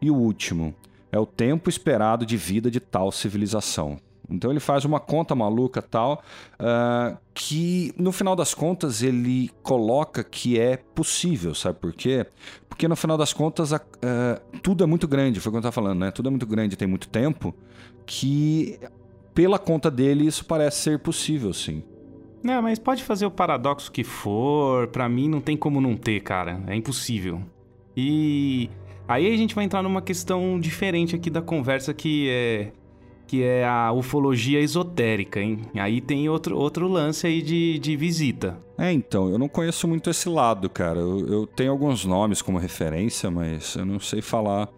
E 0.00 0.10
o 0.10 0.14
último 0.14 0.74
é 1.10 1.18
o 1.18 1.24
tempo 1.26 1.70
esperado 1.70 2.26
de 2.26 2.36
vida 2.36 2.70
de 2.70 2.80
tal 2.80 3.10
civilização. 3.10 3.98
Então 4.28 4.50
ele 4.50 4.60
faz 4.60 4.84
uma 4.84 4.98
conta 4.98 5.34
maluca 5.34 5.80
tal, 5.80 6.22
uh, 6.54 7.16
que 7.32 7.92
no 7.96 8.10
final 8.10 8.34
das 8.34 8.54
contas 8.54 9.02
ele 9.02 9.50
coloca 9.62 10.24
que 10.24 10.58
é 10.58 10.76
possível, 10.76 11.54
sabe 11.54 11.78
por 11.78 11.92
quê? 11.92 12.26
Porque 12.76 12.86
no 12.86 12.94
final 12.94 13.16
das 13.16 13.32
contas 13.32 13.72
uh, 13.72 13.78
tudo 14.62 14.84
é 14.84 14.86
muito 14.86 15.08
grande, 15.08 15.40
foi 15.40 15.48
o 15.48 15.52
que 15.52 15.56
eu 15.56 15.60
estava 15.60 15.72
falando, 15.72 16.00
né? 16.00 16.10
Tudo 16.10 16.28
é 16.28 16.30
muito 16.30 16.46
grande, 16.46 16.76
tem 16.76 16.86
muito 16.86 17.08
tempo, 17.08 17.54
que 18.04 18.78
pela 19.34 19.58
conta 19.58 19.90
dele 19.90 20.26
isso 20.26 20.44
parece 20.44 20.82
ser 20.82 20.98
possível, 20.98 21.54
sim. 21.54 21.82
Não, 22.42 22.60
mas 22.60 22.78
pode 22.78 23.02
fazer 23.02 23.24
o 23.24 23.30
paradoxo 23.30 23.90
que 23.90 24.04
for, 24.04 24.88
pra 24.88 25.08
mim 25.08 25.26
não 25.26 25.40
tem 25.40 25.56
como 25.56 25.80
não 25.80 25.96
ter, 25.96 26.20
cara. 26.20 26.62
É 26.66 26.76
impossível. 26.76 27.40
E 27.96 28.68
aí 29.08 29.32
a 29.32 29.36
gente 29.38 29.54
vai 29.54 29.64
entrar 29.64 29.82
numa 29.82 30.02
questão 30.02 30.60
diferente 30.60 31.16
aqui 31.16 31.30
da 31.30 31.40
conversa 31.40 31.94
que 31.94 32.28
é 32.28 32.72
que 33.26 33.42
é 33.42 33.66
a 33.66 33.92
ufologia 33.92 34.60
esotérica, 34.60 35.40
hein? 35.40 35.62
Aí 35.74 36.00
tem 36.00 36.28
outro, 36.28 36.56
outro 36.56 36.86
lance 36.86 37.26
aí 37.26 37.42
de, 37.42 37.78
de 37.78 37.96
visita. 37.96 38.58
É, 38.78 38.92
então, 38.92 39.28
eu 39.30 39.38
não 39.38 39.48
conheço 39.48 39.88
muito 39.88 40.10
esse 40.10 40.28
lado, 40.28 40.68
cara. 40.70 41.00
Eu, 41.00 41.26
eu 41.26 41.46
tenho 41.46 41.72
alguns 41.72 42.04
nomes 42.04 42.40
como 42.42 42.58
referência, 42.58 43.30
mas 43.30 43.74
eu 43.74 43.84
não 43.84 43.98
sei 43.98 44.22
falar 44.22 44.68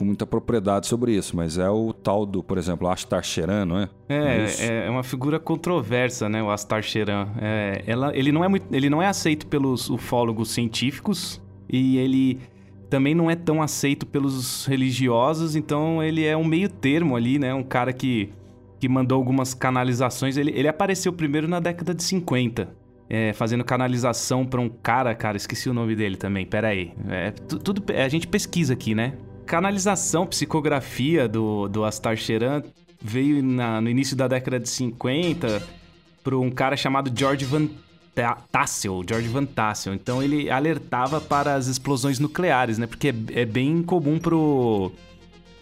com 0.00 0.04
muita 0.04 0.26
propriedade 0.26 0.86
sobre 0.86 1.14
isso, 1.14 1.36
mas 1.36 1.58
é 1.58 1.68
o 1.68 1.92
tal 1.92 2.24
do, 2.24 2.42
por 2.42 2.56
exemplo, 2.56 2.88
Astar 2.88 3.22
Sheran, 3.22 3.66
não 3.66 3.78
é? 3.80 3.88
É, 4.08 4.46
é, 4.58 4.86
é 4.86 4.90
uma 4.90 5.02
figura 5.02 5.38
controversa, 5.38 6.26
né, 6.26 6.42
o 6.42 6.50
Astar 6.50 6.82
Sheran. 6.82 7.28
É, 7.38 7.84
ela, 7.86 8.16
ele, 8.16 8.32
não 8.32 8.42
é 8.42 8.48
muito, 8.48 8.74
ele 8.74 8.88
não 8.88 9.02
é 9.02 9.06
aceito 9.06 9.46
pelos 9.46 9.90
ufólogos 9.90 10.52
científicos 10.52 11.38
e 11.68 11.98
ele 11.98 12.40
também 12.90 13.14
não 13.14 13.30
é 13.30 13.36
tão 13.36 13.62
aceito 13.62 14.04
pelos 14.04 14.66
religiosos, 14.66 15.54
então 15.54 16.02
ele 16.02 16.24
é 16.24 16.36
um 16.36 16.44
meio 16.44 16.68
termo 16.68 17.16
ali, 17.16 17.38
né? 17.38 17.54
Um 17.54 17.62
cara 17.62 17.92
que, 17.92 18.30
que 18.80 18.88
mandou 18.88 19.16
algumas 19.16 19.54
canalizações. 19.54 20.36
Ele, 20.36 20.50
ele 20.50 20.66
apareceu 20.66 21.12
primeiro 21.12 21.46
na 21.46 21.60
década 21.60 21.94
de 21.94 22.02
50, 22.02 22.68
é, 23.08 23.32
fazendo 23.32 23.64
canalização 23.64 24.44
para 24.44 24.60
um 24.60 24.68
cara, 24.68 25.14
cara, 25.14 25.36
esqueci 25.36 25.70
o 25.70 25.72
nome 25.72 25.94
dele 25.94 26.16
também, 26.16 26.44
pera 26.44 26.68
aí. 26.68 26.92
É, 27.08 27.30
tudo, 27.30 27.82
a 27.92 28.08
gente 28.08 28.26
pesquisa 28.26 28.72
aqui, 28.72 28.94
né? 28.94 29.14
Canalização, 29.46 30.26
psicografia 30.26 31.28
do, 31.28 31.68
do 31.68 31.84
Astar 31.84 32.16
Sheran 32.16 32.62
veio 33.02 33.42
na, 33.42 33.80
no 33.80 33.88
início 33.88 34.16
da 34.16 34.28
década 34.28 34.60
de 34.60 34.68
50 34.68 35.62
para 36.22 36.36
um 36.36 36.50
cara 36.50 36.76
chamado 36.76 37.10
George 37.16 37.44
Van 37.44 37.68
Tassel, 38.50 39.02
George 39.08 39.28
Van 39.28 39.44
Tassel. 39.44 39.94
Então 39.94 40.22
ele 40.22 40.50
alertava 40.50 41.20
para 41.20 41.54
as 41.54 41.66
explosões 41.66 42.18
nucleares, 42.18 42.78
né? 42.78 42.86
Porque 42.86 43.08
é, 43.08 43.42
é 43.42 43.44
bem 43.44 43.82
comum 43.82 44.18
pro, 44.18 44.92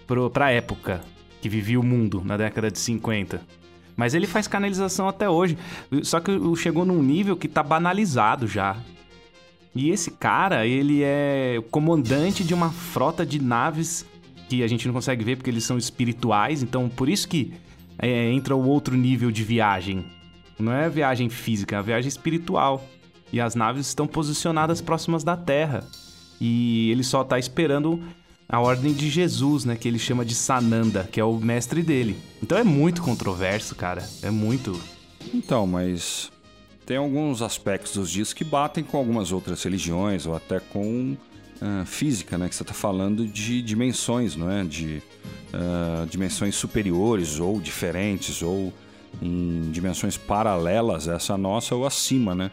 pro, 0.07 0.31
pra 0.31 0.51
época 0.51 1.03
que 1.41 1.49
vivia 1.49 1.79
o 1.79 1.83
mundo 1.83 2.23
na 2.25 2.37
década 2.37 2.71
de 2.71 2.79
50. 2.79 3.41
Mas 3.97 4.15
ele 4.15 4.27
faz 4.27 4.47
canalização 4.47 5.09
até 5.09 5.29
hoje. 5.29 5.59
Só 6.03 6.21
que 6.21 6.33
chegou 6.57 6.85
num 6.85 7.03
nível 7.03 7.37
que 7.37 7.49
tá 7.49 7.63
banalizado 7.63 8.47
já. 8.47 8.77
E 9.75 9.91
esse 9.91 10.11
cara, 10.13 10.67
ele 10.67 11.03
é 11.03 11.63
comandante 11.71 12.43
de 12.43 12.55
uma 12.55 12.71
frota 12.71 13.25
de 13.27 13.41
naves 13.41 14.07
que 14.49 14.63
a 14.63 14.67
gente 14.67 14.87
não 14.87 14.95
consegue 14.95 15.25
ver 15.25 15.37
porque 15.37 15.51
eles 15.51 15.65
são 15.65 15.77
espirituais. 15.77 16.63
Então, 16.63 16.89
por 16.89 17.09
isso 17.09 17.29
que 17.29 17.53
é, 17.99 18.31
entra 18.31 18.57
o 18.57 18.65
outro 18.65 18.97
nível 18.97 19.31
de 19.31 19.45
viagem 19.45 20.05
não 20.59 20.73
é 20.73 20.89
viagem 20.89 21.29
física, 21.29 21.77
é 21.77 21.83
viagem 21.83 22.09
espiritual. 22.09 22.85
E 23.33 23.41
as 23.41 23.55
naves 23.55 23.89
estão 23.89 24.07
posicionadas 24.07 24.81
próximas 24.81 25.23
da 25.23 25.37
Terra. 25.37 25.85
E 26.41 26.91
ele 26.91 27.05
só 27.05 27.23
está 27.23 27.39
esperando 27.39 28.03
a 28.49 28.61
ordem 28.61 28.93
de 28.93 29.11
Jesus, 29.11 29.65
né? 29.65 29.77
Que 29.77 29.87
ele 29.87 29.99
chama 29.99 30.25
de 30.25 30.35
Sananda, 30.35 31.09
que 31.13 31.21
é 31.21 31.25
o 31.25 31.39
mestre 31.39 31.83
dele. 31.83 32.19
Então 32.43 32.57
é 32.57 32.65
muito 32.65 33.03
controverso, 33.03 33.75
cara. 33.75 34.09
É 34.23 34.31
muito. 34.31 34.81
Então, 35.35 35.67
mas 35.67 36.31
tem 36.87 36.97
alguns 36.97 37.43
aspectos 37.43 38.11
disso 38.11 38.35
que 38.35 38.45
batem 38.45 38.83
com 38.83 38.97
algumas 38.97 39.31
outras 39.31 39.63
religiões 39.63 40.25
ou 40.25 40.35
até 40.35 40.59
com 40.59 41.17
uh, 41.61 41.85
física, 41.85 42.39
né? 42.39 42.49
Que 42.49 42.55
você 42.55 42.63
está 42.63 42.75
falando 42.75 43.27
de 43.27 43.61
dimensões, 43.61 44.35
não 44.35 44.51
é? 44.51 44.65
De 44.65 45.03
uh, 45.53 46.07
dimensões 46.07 46.55
superiores 46.55 47.39
ou 47.39 47.61
diferentes 47.61 48.41
ou 48.41 48.73
em 49.21 49.71
dimensões 49.71 50.17
paralelas 50.17 51.09
essa 51.09 51.37
nossa 51.37 51.75
ou 51.75 51.87
acima, 51.87 52.35
né? 52.35 52.51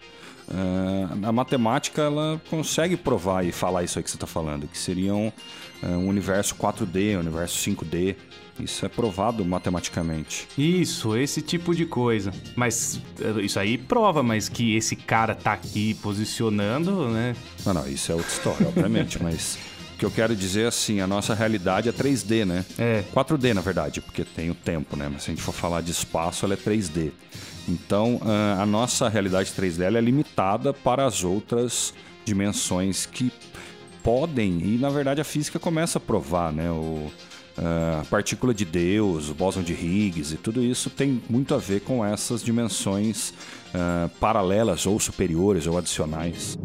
Uh, 0.48 1.26
a 1.26 1.32
matemática 1.32 2.04
ela 2.04 2.40
consegue 2.50 2.96
provar 2.96 3.44
e 3.44 3.52
falar 3.52 3.84
isso 3.84 3.98
aí 3.98 4.04
que 4.04 4.12
você 4.12 4.16
está 4.16 4.28
falando, 4.28 4.68
que 4.68 4.78
seriam 4.78 5.34
uh, 5.82 5.88
um 5.88 6.08
universo 6.08 6.56
4D, 6.56 7.18
um 7.18 7.22
universo 7.22 7.58
5D. 7.70 8.16
Isso 8.60 8.86
é 8.86 8.90
provado 8.90 9.44
matematicamente. 9.44 10.48
Isso, 10.58 11.18
esse 11.18 11.42
tipo 11.42 11.76
de 11.76 11.86
coisa. 11.86 12.32
Mas 12.56 13.02
eh, 13.20 13.42
isso 13.42 13.60
aí 13.60 13.78
prova, 13.78 14.24
mas 14.24 14.48
que 14.48 14.78
esse 14.78 14.96
cara 14.96 15.36
tá 15.36 15.52
aqui 15.52 15.94
posicionando, 15.96 17.10
né? 17.10 17.36
Não, 17.66 17.74
não, 17.74 17.86
isso 17.86 18.14
é 18.14 18.16
outra 18.16 18.32
história, 18.32 18.66
obviamente, 18.66 19.20
mas 19.22 19.60
que 19.98 20.06
eu 20.06 20.12
quero 20.12 20.36
dizer 20.36 20.68
assim, 20.68 21.00
a 21.00 21.08
nossa 21.08 21.34
realidade 21.34 21.90
é 21.90 21.92
3D, 21.92 22.46
né? 22.46 22.66
É. 22.78 23.04
4D, 23.14 23.54
na 23.54 23.62
verdade, 23.62 24.02
porque 24.02 24.24
tem 24.24 24.50
o 24.50 24.56
tempo, 24.56 24.96
né? 24.96 25.10
Mas 25.12 25.24
se 25.24 25.32
a 25.32 25.34
gente 25.34 25.44
for 25.44 25.54
falar 25.54 25.82
de 25.82 25.92
espaço, 25.92 26.46
ela 26.46 26.54
é 26.54 26.58
3D. 26.58 27.12
Então, 27.68 28.20
ah, 28.24 28.62
a 28.62 28.66
nossa 28.66 29.10
realidade 29.10 29.52
3D 29.52 29.96
é 29.96 30.02
limitada 30.02 30.74
para 30.74 31.06
as 31.06 31.24
outras 31.24 31.94
dimensões 32.24 33.06
que 33.06 33.32
podem, 34.04 34.60
e 34.62 34.78
na 34.78 34.90
verdade 34.90 35.20
a 35.20 35.24
física 35.24 35.58
começa 35.58 35.98
a 35.98 36.02
provar, 36.02 36.52
né? 36.52 36.70
O, 36.70 37.12
ah, 37.58 38.02
a 38.02 38.06
partícula 38.06 38.54
de 38.54 38.66
Deus, 38.66 39.30
o 39.30 39.34
bóson 39.34 39.64
de 39.64 39.74
Higgs 39.74 40.34
e 40.34 40.38
tudo 40.38 40.64
isso 40.64 40.90
tem 40.90 41.22
muito 41.30 41.56
a 41.56 41.58
ver 41.58 41.82
com 41.82 42.06
essas 42.06 42.44
dimensões 42.44 43.30
uh, 43.30 44.10
paralelas 44.20 44.86
ou 44.86 45.00
superiores 45.00 45.66
ou 45.66 45.78
adicionais. 45.78 46.58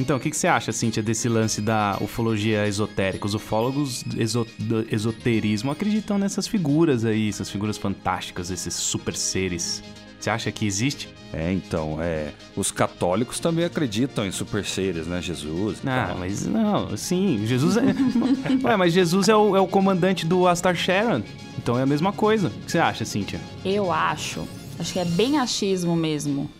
Então, 0.00 0.16
o 0.16 0.20
que, 0.20 0.30
que 0.30 0.36
você 0.36 0.46
acha, 0.46 0.72
Cíntia, 0.72 1.02
desse 1.02 1.28
lance 1.28 1.60
da 1.60 1.98
ufologia 2.00 2.66
esotérica? 2.66 3.26
Os 3.26 3.34
ufólogos 3.34 4.02
exo 4.16 4.46
do 4.58 4.86
esoterismo 4.90 5.70
acreditam 5.70 6.16
nessas 6.16 6.46
figuras 6.46 7.04
aí, 7.04 7.28
essas 7.28 7.50
figuras 7.50 7.76
fantásticas, 7.76 8.50
esses 8.50 8.72
super 8.72 9.14
seres. 9.14 9.82
Você 10.18 10.30
acha 10.30 10.50
que 10.50 10.64
existe? 10.64 11.10
É, 11.34 11.52
então, 11.52 11.98
é. 12.00 12.32
Os 12.56 12.70
católicos 12.70 13.38
também 13.40 13.66
acreditam 13.66 14.24
em 14.24 14.32
super 14.32 14.64
seres, 14.64 15.06
né? 15.06 15.20
Jesus. 15.20 15.82
Ah, 15.84 16.06
tal. 16.08 16.18
mas 16.18 16.46
não, 16.46 16.96
sim, 16.96 17.42
Jesus 17.44 17.76
é. 17.76 17.82
Ué, 18.64 18.76
mas 18.78 18.94
Jesus 18.94 19.28
é 19.28 19.36
o, 19.36 19.54
é 19.54 19.60
o 19.60 19.66
comandante 19.66 20.24
do 20.24 20.48
Astar 20.48 20.74
Sharon. 20.74 21.22
Então 21.58 21.78
é 21.78 21.82
a 21.82 21.86
mesma 21.86 22.10
coisa. 22.10 22.48
O 22.48 22.64
que 22.64 22.72
você 22.72 22.78
acha, 22.78 23.04
Cíntia? 23.04 23.38
Eu 23.62 23.92
acho. 23.92 24.48
Acho 24.78 24.94
que 24.94 24.98
é 24.98 25.04
bem 25.04 25.38
achismo 25.38 25.94
mesmo. 25.94 26.50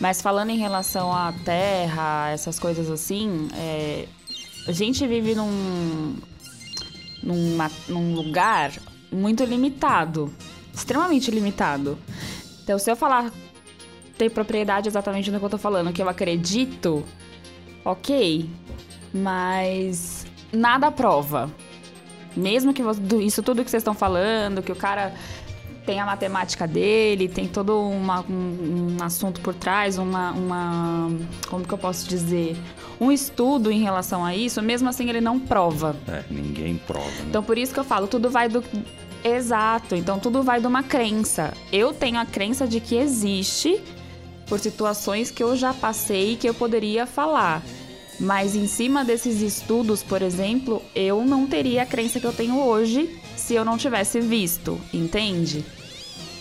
Mas 0.00 0.22
falando 0.22 0.48
em 0.48 0.56
relação 0.56 1.12
à 1.12 1.30
terra, 1.44 2.30
essas 2.30 2.58
coisas 2.58 2.90
assim, 2.90 3.48
é, 3.54 4.06
a 4.66 4.72
gente 4.72 5.06
vive 5.06 5.34
num, 5.34 6.16
numa, 7.22 7.70
num 7.86 8.14
lugar 8.14 8.72
muito 9.12 9.44
limitado, 9.44 10.32
extremamente 10.72 11.30
limitado. 11.30 11.98
Então, 12.64 12.78
se 12.78 12.90
eu 12.90 12.96
falar 12.96 13.30
ter 14.16 14.30
propriedade 14.30 14.88
exatamente 14.88 15.30
no 15.30 15.38
que 15.38 15.44
eu 15.44 15.50
tô 15.50 15.58
falando, 15.58 15.92
que 15.92 16.00
eu 16.00 16.08
acredito, 16.08 17.04
ok, 17.84 18.48
mas 19.12 20.26
nada 20.50 20.90
prova. 20.90 21.50
Mesmo 22.34 22.72
que 22.72 22.82
isso 23.22 23.42
tudo 23.42 23.64
que 23.64 23.70
vocês 23.70 23.82
estão 23.82 23.94
falando, 23.94 24.62
que 24.62 24.70
o 24.70 24.76
cara 24.76 25.12
tem 25.86 25.98
a 26.00 26.06
matemática 26.06 26.66
dele, 26.66 27.28
tem 27.28 27.46
todo 27.48 27.80
uma- 27.80 28.20
um, 28.28 28.96
um 29.00 29.04
assunto 29.04 29.40
por 29.40 29.54
trás, 29.54 29.98
uma, 29.98 30.32
uma. 30.32 31.10
Como 31.48 31.64
que 31.66 31.72
eu 31.72 31.78
posso 31.78 32.08
dizer? 32.08 32.56
Um 33.00 33.10
estudo 33.10 33.70
em 33.70 33.80
relação 33.82 34.24
a 34.24 34.34
isso, 34.36 34.60
mesmo 34.62 34.88
assim 34.88 35.08
ele 35.08 35.20
não 35.20 35.38
prova. 35.40 35.96
É, 36.06 36.22
ninguém 36.30 36.76
prova, 36.86 37.06
né? 37.08 37.24
Então 37.28 37.42
por 37.42 37.56
isso 37.58 37.72
que 37.72 37.80
eu 37.80 37.84
falo, 37.84 38.06
tudo 38.06 38.28
vai 38.30 38.48
do. 38.48 38.62
Exato, 39.22 39.94
então 39.94 40.18
tudo 40.18 40.42
vai 40.42 40.60
de 40.60 40.66
uma 40.66 40.82
crença. 40.82 41.52
Eu 41.72 41.92
tenho 41.92 42.18
a 42.18 42.24
crença 42.24 42.66
de 42.66 42.80
que 42.80 42.94
existe 42.96 43.80
por 44.46 44.58
situações 44.58 45.30
que 45.30 45.42
eu 45.42 45.54
já 45.56 45.74
passei 45.74 46.32
e 46.32 46.36
que 46.36 46.48
eu 46.48 46.54
poderia 46.54 47.06
falar. 47.06 47.62
Mas 48.18 48.54
em 48.54 48.66
cima 48.66 49.04
desses 49.04 49.40
estudos, 49.40 50.02
por 50.02 50.20
exemplo, 50.22 50.82
eu 50.94 51.24
não 51.24 51.46
teria 51.46 51.82
a 51.82 51.86
crença 51.86 52.18
que 52.20 52.26
eu 52.26 52.32
tenho 52.32 52.58
hoje 52.60 53.19
se 53.50 53.56
eu 53.56 53.64
não 53.64 53.76
tivesse 53.76 54.20
visto, 54.20 54.80
entende? 54.94 55.64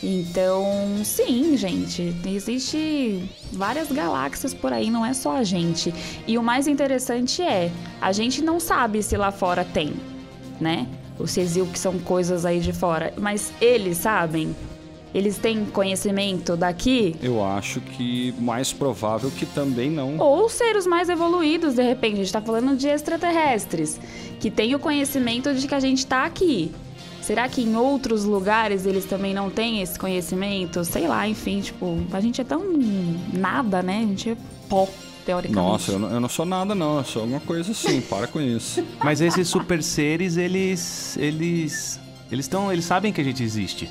Então, 0.03 0.63
sim, 1.03 1.57
gente, 1.57 2.15
existe 2.23 3.27
várias 3.51 3.91
galáxias 3.91 4.53
por 4.53 4.71
aí, 4.71 4.91
não 4.91 5.03
é 5.03 5.11
só 5.11 5.37
a 5.37 5.43
gente. 5.43 5.91
E 6.27 6.37
o 6.37 6.43
mais 6.43 6.67
interessante 6.67 7.41
é, 7.41 7.71
a 7.99 8.11
gente 8.11 8.43
não 8.43 8.59
sabe 8.59 9.01
se 9.01 9.17
lá 9.17 9.31
fora 9.31 9.65
tem, 9.65 9.95
né? 10.61 10.87
Se 11.25 11.41
existe 11.41 11.71
que 11.71 11.79
são 11.79 11.97
coisas 11.97 12.45
aí 12.45 12.59
de 12.59 12.71
fora, 12.71 13.11
mas 13.17 13.51
eles 13.59 13.97
sabem. 13.97 14.55
Eles 15.11 15.39
têm 15.39 15.65
conhecimento 15.65 16.55
daqui 16.55 17.15
Eu 17.19 17.43
acho 17.43 17.81
que 17.81 18.31
mais 18.37 18.71
provável 18.71 19.31
que 19.31 19.47
também 19.47 19.89
não. 19.89 20.19
ou 20.19 20.47
seres 20.47 20.85
mais 20.85 21.09
evoluídos, 21.09 21.73
de 21.73 21.81
repente. 21.81 22.13
A 22.13 22.17
gente 22.17 22.33
tá 22.33 22.41
falando 22.41 22.77
de 22.77 22.87
extraterrestres, 22.87 23.99
que 24.39 24.51
têm 24.51 24.75
o 24.75 24.79
conhecimento 24.79 25.51
de 25.55 25.67
que 25.67 25.73
a 25.73 25.79
gente 25.79 26.05
tá 26.05 26.25
aqui. 26.25 26.71
Será 27.29 27.47
que 27.47 27.61
em 27.61 27.75
outros 27.75 28.23
lugares 28.23 28.87
eles 28.87 29.05
também 29.05 29.35
não 29.35 29.51
têm 29.51 29.83
esse 29.83 29.99
conhecimento? 29.99 30.83
Sei 30.83 31.07
lá, 31.07 31.27
enfim, 31.27 31.61
tipo, 31.61 32.03
a 32.11 32.19
gente 32.19 32.41
é 32.41 32.43
tão 32.43 32.63
nada, 33.31 33.83
né? 33.83 33.97
A 33.97 34.07
gente 34.07 34.31
é 34.31 34.37
pó, 34.67 34.89
teoricamente. 35.23 35.69
Nossa, 35.71 35.91
eu 35.91 35.99
não, 35.99 36.09
eu 36.09 36.19
não 36.19 36.27
sou 36.27 36.43
nada, 36.43 36.73
não. 36.73 36.97
Eu 36.97 37.03
sou 37.03 37.21
alguma 37.21 37.39
coisa 37.39 37.71
assim. 37.71 38.01
Para 38.09 38.25
com 38.25 38.41
isso. 38.41 38.83
Mas 39.03 39.21
esses 39.21 39.47
super 39.47 39.83
seres, 39.83 40.37
eles. 40.37 41.15
Eles. 41.17 41.99
Eles 42.31 42.45
estão. 42.45 42.73
Eles 42.73 42.85
sabem 42.85 43.13
que 43.13 43.21
a 43.21 43.23
gente 43.23 43.43
existe. 43.43 43.87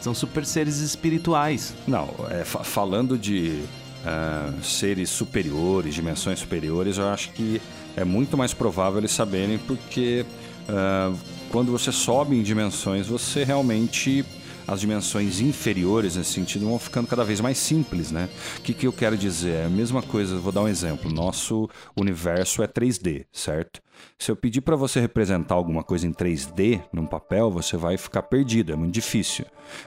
São 0.00 0.14
super 0.14 0.46
seres 0.46 0.78
espirituais. 0.78 1.74
Não, 1.88 2.08
é, 2.30 2.44
fa- 2.44 2.62
falando 2.62 3.18
de 3.18 3.64
ah, 4.06 4.52
seres 4.62 5.10
superiores, 5.10 5.92
dimensões 5.92 6.38
superiores, 6.38 6.98
eu 6.98 7.08
acho 7.08 7.32
que 7.32 7.60
é 7.96 8.04
muito 8.04 8.36
mais 8.38 8.54
provável 8.54 9.00
eles 9.00 9.10
saberem, 9.10 9.58
porque 9.58 10.24
ah, 10.68 11.12
quando 11.54 11.70
você 11.70 11.92
sobe 11.92 12.36
em 12.36 12.42
dimensões, 12.42 13.06
você 13.06 13.44
realmente. 13.44 14.24
As 14.66 14.80
dimensões 14.80 15.40
inferiores, 15.40 16.16
nesse 16.16 16.32
sentido, 16.32 16.64
vão 16.64 16.78
ficando 16.78 17.06
cada 17.06 17.22
vez 17.22 17.38
mais 17.38 17.58
simples, 17.58 18.10
né? 18.10 18.30
O 18.56 18.62
que, 18.62 18.72
que 18.72 18.86
eu 18.86 18.92
quero 18.94 19.14
dizer? 19.14 19.56
É 19.56 19.64
a 19.66 19.68
mesma 19.68 20.00
coisa, 20.00 20.38
vou 20.38 20.50
dar 20.50 20.62
um 20.62 20.68
exemplo. 20.68 21.12
Nosso 21.12 21.68
universo 21.94 22.62
é 22.62 22.66
3D, 22.66 23.26
certo? 23.30 23.82
Se 24.18 24.30
eu 24.30 24.36
pedir 24.36 24.62
para 24.62 24.74
você 24.74 24.98
representar 25.00 25.54
alguma 25.54 25.82
coisa 25.84 26.06
em 26.06 26.12
3D 26.14 26.82
num 26.90 27.04
papel, 27.04 27.50
você 27.50 27.76
vai 27.76 27.98
ficar 27.98 28.22
perdido, 28.22 28.72
é 28.72 28.76
muito 28.76 28.94
difícil. 28.94 29.44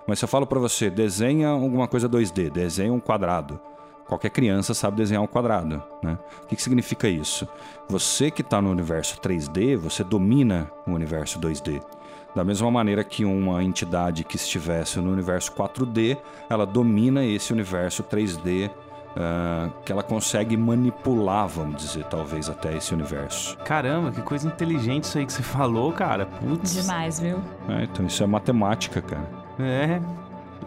Mas 0.08 0.20
se 0.20 0.26
eu 0.26 0.30
falo 0.30 0.46
para 0.46 0.60
você, 0.60 0.92
desenha 0.92 1.48
alguma 1.48 1.88
coisa 1.88 2.08
2D, 2.08 2.52
desenha 2.52 2.94
um 2.94 3.00
quadrado. 3.00 3.60
Qualquer 4.08 4.30
criança 4.30 4.74
sabe 4.74 4.98
desenhar 4.98 5.22
um 5.22 5.28
quadrado, 5.28 5.84
né? 6.02 6.18
O 6.44 6.48
que, 6.48 6.56
que 6.56 6.62
significa 6.62 7.08
isso? 7.10 7.48
Você 7.90 8.32
que 8.32 8.42
está 8.42 8.62
no 8.62 8.72
universo 8.72 9.20
3D, 9.20 9.76
você 9.76 10.04
domina 10.04 10.72
o 10.88 10.92
universo 10.92 11.40
2D. 11.40 11.82
Da 12.34 12.44
mesma 12.44 12.70
maneira 12.72 13.04
que 13.04 13.26
uma 13.26 13.64
entidade 13.64 14.24
que 14.24 14.36
estivesse 14.36 15.00
no 15.00 15.12
universo 15.12 15.52
4D, 15.54 16.18
ela 16.50 16.66
domina 16.66 17.26
esse 17.26 17.52
universo 17.52 18.04
3D, 18.04 18.70
ah, 19.18 19.70
que 19.84 19.92
ela 19.92 20.04
consegue 20.04 20.56
manipular, 20.56 21.48
vamos 21.48 21.82
dizer, 21.82 22.06
talvez 22.06 22.48
até 22.50 22.78
esse 22.78 22.94
universo. 22.94 23.58
Caramba, 23.66 24.12
que 24.12 24.22
coisa 24.22 24.48
inteligente 24.48 25.06
isso 25.06 25.18
aí 25.18 25.26
que 25.26 25.34
você 25.34 25.42
falou, 25.42 25.92
cara. 25.92 26.28
Putz. 26.28 26.76
Demais, 26.76 27.20
viu? 27.20 27.40
É, 27.68 27.84
então 27.84 28.06
isso 28.06 28.24
é 28.24 28.28
matemática, 28.28 29.02
cara. 29.02 29.28
É. 29.60 30.00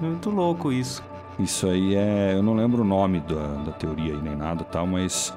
Muito 0.01 0.31
louco 0.31 0.73
isso. 0.73 1.03
Isso 1.43 1.67
aí 1.67 1.95
é. 1.95 2.35
Eu 2.35 2.43
não 2.43 2.55
lembro 2.55 2.83
o 2.83 2.85
nome 2.85 3.21
da, 3.21 3.55
da 3.65 3.73
teoria 3.73 4.17
nem 4.17 4.37
nada 4.37 4.65
tal, 4.65 4.87
mas 4.87 5.33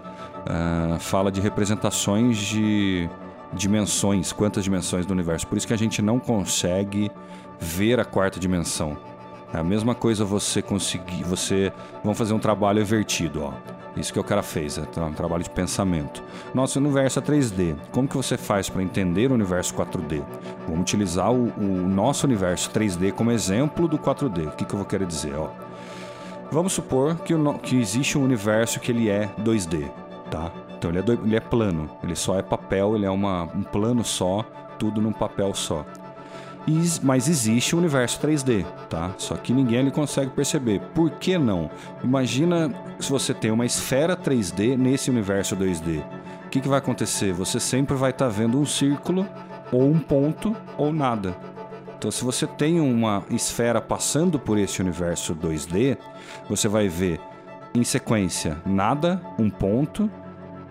ah, 0.46 0.98
fala 1.00 1.32
de 1.32 1.40
representações 1.40 2.38
de 2.38 3.10
dimensões, 3.54 4.32
quantas 4.32 4.64
dimensões 4.64 5.06
do 5.06 5.12
universo. 5.12 5.48
Por 5.48 5.58
isso 5.58 5.68
que 5.68 5.74
a 5.74 5.78
gente 5.78 6.02
não 6.02 6.20
consegue 6.20 7.12
ver 7.60 8.00
a 8.00 8.06
quarta 8.06 8.40
dimensão. 8.40 8.98
É 9.54 9.60
a 9.60 9.64
mesma 9.64 9.94
coisa 9.94 10.26
você 10.26 10.62
conseguir. 10.62 11.24
Você. 11.24 11.72
Vamos 12.04 12.18
fazer 12.18 12.34
um 12.34 12.40
trabalho 12.40 12.82
invertido, 12.82 13.44
ó. 13.44 13.54
Isso 13.96 14.12
que 14.12 14.20
o 14.20 14.24
cara 14.24 14.42
fez, 14.42 14.80
é 14.80 15.02
um 15.02 15.14
trabalho 15.14 15.44
de 15.44 15.52
pensamento. 15.52 16.24
Nosso 16.52 16.80
universo 16.80 17.20
é 17.20 17.22
3D. 17.22 17.76
Como 17.92 18.08
que 18.08 18.18
você 18.18 18.38
faz 18.38 18.68
para 18.68 18.82
entender 18.82 19.30
o 19.30 19.36
universo 19.36 19.76
4D? 19.76 20.24
Vamos 20.68 20.82
utilizar 20.82 21.32
o, 21.32 21.54
o 21.56 21.88
nosso 21.88 22.26
universo 22.26 22.72
3D 22.72 23.12
como 23.12 23.30
exemplo 23.32 23.88
do 23.88 24.00
4D. 24.00 24.48
O 24.48 24.52
que, 24.56 24.66
que 24.66 24.74
eu 24.74 24.78
vou 24.78 24.88
querer 24.88 25.06
dizer? 25.06 25.36
Ó, 25.36 25.50
Vamos 26.54 26.74
supor 26.74 27.16
que, 27.16 27.34
o 27.34 27.54
que 27.56 27.80
existe 27.80 28.16
um 28.16 28.24
universo 28.24 28.80
que 28.80 28.92
ele 28.92 29.10
é 29.10 29.28
2D, 29.44 29.90
tá? 30.30 30.52
Então 30.78 30.92
ele 30.92 31.00
é, 31.00 31.02
do- 31.02 31.14
ele 31.26 31.36
é 31.36 31.40
plano, 31.40 31.90
ele 32.04 32.16
só 32.16 32.38
é 32.38 32.44
papel, 32.44 32.96
ele 32.96 33.06
é 33.08 33.10
uma, 33.10 33.44
um 33.56 33.64
plano 33.64 34.04
só, 34.04 34.46
tudo 34.78 35.02
num 35.02 35.12
papel 35.12 35.54
só. 35.56 35.84
Mas 37.02 37.28
existe 37.28 37.76
um 37.76 37.80
universo 37.80 38.20
3D, 38.22 38.64
tá? 38.88 39.12
Só 39.18 39.36
que 39.36 39.52
ninguém 39.52 39.80
ali 39.80 39.92
consegue 39.92 40.30
perceber. 40.30 40.80
Por 40.94 41.10
que 41.10 41.38
não? 41.40 41.70
Imagina 42.04 42.72
se 43.00 43.12
você 43.12 43.34
tem 43.34 43.50
uma 43.52 43.66
esfera 43.66 44.16
3D 44.16 44.78
nesse 44.78 45.10
universo 45.10 45.58
2D. 45.58 46.02
O 46.46 46.50
que, 46.50 46.62
que 46.62 46.70
vai 46.70 46.78
acontecer? 46.78 47.34
Você 47.34 47.60
sempre 47.60 47.96
vai 47.96 48.12
estar 48.12 48.30
vendo 48.30 48.60
um 48.60 48.66
círculo, 48.66 49.28
ou 49.72 49.90
um 49.90 50.00
ponto, 50.00 50.56
ou 50.78 50.94
nada. 50.94 51.36
Então, 52.04 52.12
se 52.12 52.26
você 52.26 52.46
tem 52.46 52.82
uma 52.82 53.24
esfera 53.30 53.80
passando 53.80 54.38
por 54.38 54.58
esse 54.58 54.82
universo 54.82 55.34
2D, 55.34 55.98
você 56.50 56.68
vai 56.68 56.90
ver 56.90 57.18
em 57.74 57.82
sequência 57.86 58.58
nada, 58.66 59.22
um 59.40 59.50
ponto, 59.50 60.12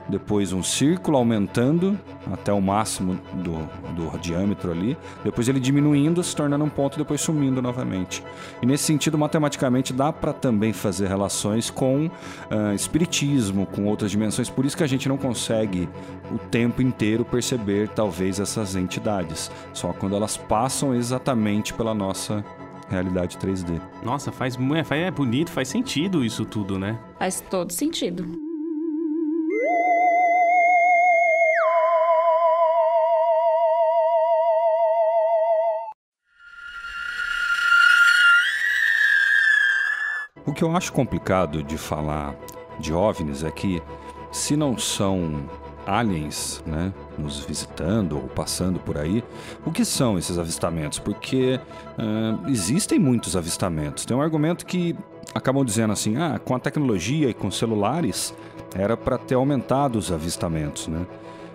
depois 0.09 0.53
um 0.53 0.63
círculo 0.63 1.17
aumentando 1.17 1.99
até 2.33 2.53
o 2.53 2.61
máximo 2.61 3.19
do, 3.35 3.53
do 3.95 4.19
diâmetro 4.19 4.71
ali, 4.71 4.97
depois 5.25 5.49
ele 5.49 5.61
diminuindo, 5.61 6.23
se 6.23 6.35
tornando 6.35 6.65
um 6.65 6.69
ponto, 6.69 6.99
depois 6.99 7.21
sumindo 7.21 7.63
novamente. 7.63 8.23
E 8.61 8.67
nesse 8.67 8.85
sentido, 8.85 9.17
matematicamente, 9.17 9.93
dá 9.93 10.13
para 10.13 10.33
também 10.33 10.73
fazer 10.73 11.09
relações 11.09 11.71
com 11.71 12.11
ah, 12.51 12.75
espiritismo, 12.75 13.67
com 13.67 13.87
outras 13.87 14.11
dimensões, 14.11 14.51
por 14.51 14.65
isso 14.65 14.77
que 14.77 14.83
a 14.85 14.87
gente 14.89 15.09
não 15.09 15.17
consegue 15.17 15.89
o 16.31 16.39
tempo 16.39 16.83
inteiro 16.83 17.25
perceber 17.25 17.89
talvez 17.89 18.41
essas 18.41 18.77
entidades, 18.77 19.51
só 19.73 19.93
quando 19.93 20.17
elas 20.17 20.37
passam 20.37 20.95
exatamente 20.95 21.73
pela 21.75 21.95
nossa 21.95 22.45
realidade 22.89 23.39
3D. 23.39 23.81
Nossa, 24.05 24.31
faz, 24.31 24.57
é, 24.77 24.85
faz- 24.85 25.03
é 25.03 25.11
bonito, 25.11 25.51
faz 25.51 25.69
sentido 25.69 26.25
isso 26.25 26.45
tudo, 26.45 26.79
né? 26.79 26.99
Faz 27.19 27.41
todo 27.41 27.73
sentido. 27.73 28.52
O 40.45 40.53
que 40.53 40.65
eu 40.65 40.77
acho 40.77 40.93
complicado 40.93 41.63
de 41.63 41.79
falar 41.79 42.35
de 42.79 42.93
OVNIs 42.93 43.45
é 43.45 43.51
que, 43.51 43.81
se 44.33 44.57
não 44.57 44.77
são 44.77 45.49
aliens, 45.87 46.63
né, 46.67 46.93
nos 47.19 47.41
visitando 47.45 48.17
ou 48.17 48.23
passando 48.23 48.81
por 48.81 48.99
aí, 48.99 49.23
o 49.65 49.71
que 49.71 49.85
são 49.85 50.19
esses 50.19 50.39
avistamentos? 50.39 50.99
Porque 50.99 51.61
ah, 51.97 52.39
existem 52.49 52.99
muitos 52.99 53.37
avistamentos. 53.37 54.05
Tem 54.05 54.17
um 54.17 54.23
argumento 54.23 54.67
que 54.67 54.97
acabam 55.35 55.65
dizendo 55.65 55.93
assim: 55.93 56.17
ah, 56.17 56.41
com 56.45 56.55
a 56.55 56.59
tecnologia 56.59 57.29
e 57.29 57.35
com 57.35 57.51
celulares 57.51 58.35
era 58.75 58.97
para 58.97 59.19
ter 59.19 59.35
aumentado 59.35 59.97
os 59.97 60.11
avistamentos, 60.11 60.89
né? 60.89 61.07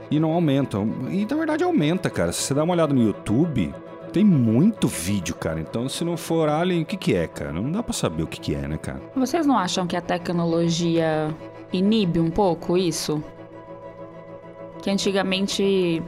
E 0.09 0.19
não 0.19 0.31
aumentam. 0.31 0.87
E 1.09 1.25
na 1.25 1.35
verdade 1.35 1.63
aumenta, 1.63 2.09
cara. 2.09 2.31
Se 2.31 2.41
você 2.41 2.53
dá 2.53 2.63
uma 2.63 2.73
olhada 2.73 2.93
no 2.93 3.01
YouTube, 3.01 3.73
tem 4.17 4.25
muito 4.25 4.87
vídeo, 4.87 5.35
cara. 5.35 5.59
Então, 5.59 5.87
se 5.87 6.03
não 6.03 6.17
for 6.17 6.49
alien, 6.49 6.81
o 6.81 6.85
que, 6.87 6.97
que 6.97 7.13
é, 7.13 7.27
cara? 7.27 7.53
Não 7.53 7.71
dá 7.71 7.83
pra 7.83 7.93
saber 7.93 8.23
o 8.23 8.27
que, 8.27 8.39
que 8.39 8.55
é, 8.55 8.67
né, 8.67 8.75
cara? 8.75 8.99
Vocês 9.15 9.45
não 9.45 9.55
acham 9.55 9.85
que 9.85 9.95
a 9.95 10.01
tecnologia 10.01 11.29
inibe 11.71 12.19
um 12.19 12.31
pouco 12.31 12.75
isso? 12.75 13.23
Que 14.81 14.89
antigamente, 14.89 16.01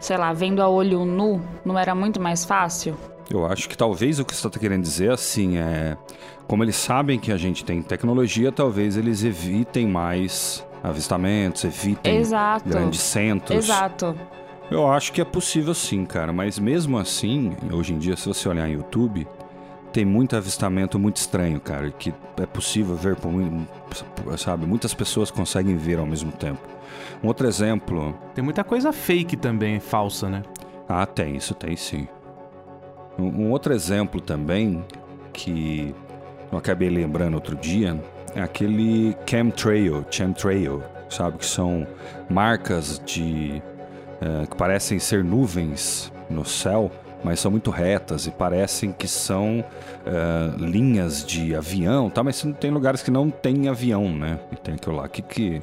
sei 0.00 0.16
lá, 0.16 0.32
vendo 0.32 0.62
a 0.62 0.68
olho 0.68 1.04
nu, 1.04 1.42
não 1.62 1.78
era 1.78 1.94
muito 1.94 2.18
mais 2.18 2.42
fácil? 2.42 2.96
Eu 3.30 3.44
acho 3.44 3.68
que 3.68 3.76
talvez 3.76 4.18
o 4.18 4.24
que 4.24 4.34
você 4.34 4.46
está 4.46 4.58
querendo 4.58 4.82
dizer 4.82 5.10
assim 5.10 5.58
é. 5.58 5.98
Como 6.48 6.64
eles 6.64 6.76
sabem 6.76 7.18
que 7.18 7.30
a 7.30 7.36
gente 7.36 7.66
tem 7.66 7.82
tecnologia, 7.82 8.50
talvez 8.50 8.96
eles 8.96 9.24
evitem 9.24 9.86
mais 9.86 10.66
avistamentos, 10.82 11.64
evitem 11.64 12.16
Exato. 12.16 12.66
grandes 12.66 13.00
centros. 13.00 13.58
Exato. 13.58 14.16
Eu 14.72 14.90
acho 14.90 15.12
que 15.12 15.20
é 15.20 15.24
possível 15.24 15.74
sim, 15.74 16.04
cara, 16.06 16.32
mas 16.32 16.58
mesmo 16.58 16.98
assim, 16.98 17.52
hoje 17.70 17.92
em 17.92 17.98
dia, 17.98 18.16
se 18.16 18.26
você 18.26 18.48
olhar 18.48 18.66
no 18.66 18.72
YouTube, 18.72 19.26
tem 19.92 20.04
muito 20.04 20.34
avistamento 20.34 20.98
muito 20.98 21.18
estranho, 21.18 21.60
cara, 21.60 21.90
que 21.90 22.14
é 22.40 22.46
possível 22.46 22.96
ver 22.96 23.16
sabe, 24.38 24.66
muitas 24.66 24.94
pessoas 24.94 25.30
conseguem 25.30 25.76
ver 25.76 25.98
ao 25.98 26.06
mesmo 26.06 26.32
tempo. 26.32 26.60
Um 27.22 27.28
outro 27.28 27.46
exemplo, 27.46 28.14
Tem 28.34 28.42
muita 28.42 28.64
coisa 28.64 28.92
fake 28.92 29.36
também, 29.36 29.78
falsa, 29.78 30.28
né? 30.28 30.42
ah, 30.88 31.06
tem, 31.06 31.36
isso 31.36 31.54
tem 31.54 31.76
sim. 31.76 32.08
Um, 33.18 33.44
um 33.44 33.50
outro 33.50 33.72
exemplo 33.74 34.20
também 34.20 34.84
que 35.32 35.94
eu 36.50 36.56
acabei 36.58 36.88
lembrando 36.88 37.34
outro 37.34 37.56
dia 37.56 38.02
é 38.34 38.40
aquele 38.42 39.14
chemtrail, 39.28 40.04
chemtrail, 40.10 40.82
sabe, 41.10 41.38
que 41.38 41.46
são 41.46 41.86
marcas 42.30 43.00
de 43.04 43.62
eh, 44.22 44.46
que 44.46 44.56
parecem 44.56 45.00
ser 45.00 45.24
nuvens 45.24 46.12
no 46.30 46.44
céu, 46.44 46.92
mas 47.24 47.40
são 47.40 47.50
muito 47.50 47.72
retas 47.72 48.26
e 48.26 48.30
parecem 48.30 48.92
que 48.92 49.08
são 49.08 49.64
eh, 50.06 50.50
linhas 50.58 51.24
de 51.24 51.56
avião, 51.56 52.08
tá? 52.08 52.22
Mas 52.22 52.40
tem 52.60 52.70
lugares 52.70 53.02
que 53.02 53.10
não 53.10 53.30
tem 53.30 53.68
avião, 53.68 54.08
né? 54.08 54.38
E 54.52 54.56
tem 54.56 54.74
aquilo 54.74 54.94
lá. 54.94 55.06
O 55.06 55.08
que 55.08 55.22
que, 55.22 55.62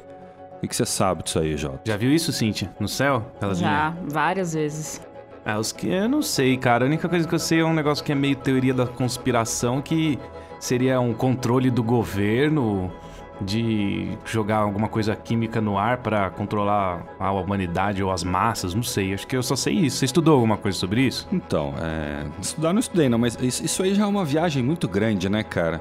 o 0.56 0.60
que 0.60 0.68
que 0.68 0.76
você 0.76 0.84
sabe 0.84 1.22
disso 1.22 1.38
aí, 1.38 1.56
Jota? 1.56 1.80
Já 1.86 1.96
viu 1.96 2.12
isso, 2.12 2.32
Cíntia? 2.32 2.70
No 2.78 2.86
céu? 2.86 3.24
Aquelas 3.36 3.58
Já, 3.58 3.94
várias 4.06 4.52
vezes. 4.52 5.00
É, 5.42 5.56
os 5.56 5.72
que 5.72 5.88
eu 5.88 6.06
não 6.06 6.20
sei, 6.20 6.58
cara. 6.58 6.84
A 6.84 6.86
única 6.86 7.08
coisa 7.08 7.26
que 7.26 7.34
eu 7.34 7.38
sei 7.38 7.60
é 7.60 7.64
um 7.64 7.72
negócio 7.72 8.04
que 8.04 8.12
é 8.12 8.14
meio 8.14 8.36
teoria 8.36 8.74
da 8.74 8.86
conspiração, 8.86 9.80
que 9.80 10.18
seria 10.58 11.00
um 11.00 11.14
controle 11.14 11.70
do 11.70 11.82
governo 11.82 12.92
de 13.40 14.16
jogar 14.24 14.58
alguma 14.58 14.88
coisa 14.88 15.16
química 15.16 15.60
no 15.60 15.78
ar 15.78 15.98
pra 15.98 16.30
controlar 16.30 17.04
a 17.18 17.32
humanidade 17.32 18.02
ou 18.02 18.10
as 18.10 18.22
massas, 18.22 18.74
não 18.74 18.82
sei. 18.82 19.14
Acho 19.14 19.26
que 19.26 19.36
eu 19.36 19.42
só 19.42 19.56
sei 19.56 19.74
isso. 19.74 19.98
Você 19.98 20.04
estudou 20.04 20.34
alguma 20.34 20.56
coisa 20.56 20.78
sobre 20.78 21.02
isso? 21.02 21.26
Então, 21.32 21.74
é, 21.80 22.26
estudar 22.40 22.72
não 22.72 22.80
estudei, 22.80 23.08
não, 23.08 23.18
mas 23.18 23.36
isso, 23.40 23.82
aí 23.82 23.94
já 23.94 24.04
é 24.04 24.06
uma 24.06 24.24
viagem 24.24 24.62
muito 24.62 24.86
grande, 24.86 25.28
né, 25.28 25.42
cara? 25.42 25.80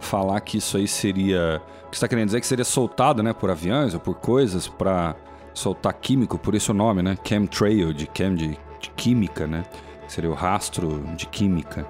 Falar 0.00 0.40
que 0.40 0.58
isso 0.58 0.76
aí 0.76 0.86
seria. 0.86 1.62
O 1.86 1.90
que 1.90 1.96
você 1.96 2.02
tá 2.02 2.08
querendo 2.08 2.26
dizer 2.26 2.40
que 2.40 2.46
seria 2.46 2.64
soltado, 2.64 3.22
né, 3.22 3.32
por 3.32 3.50
aviões 3.50 3.94
ou 3.94 4.00
por 4.00 4.14
coisas 4.16 4.68
pra 4.68 5.16
soltar 5.54 5.92
químico, 5.94 6.38
por 6.38 6.54
isso 6.54 6.72
o 6.72 6.74
nome, 6.74 7.02
né? 7.02 7.16
Chemtrail, 7.24 7.92
de 7.92 8.06
chem, 8.06 8.34
de, 8.34 8.48
de 8.80 8.90
química, 8.94 9.46
né? 9.46 9.64
Seria 10.06 10.30
o 10.30 10.34
rastro 10.34 11.02
de 11.16 11.26
química. 11.26 11.86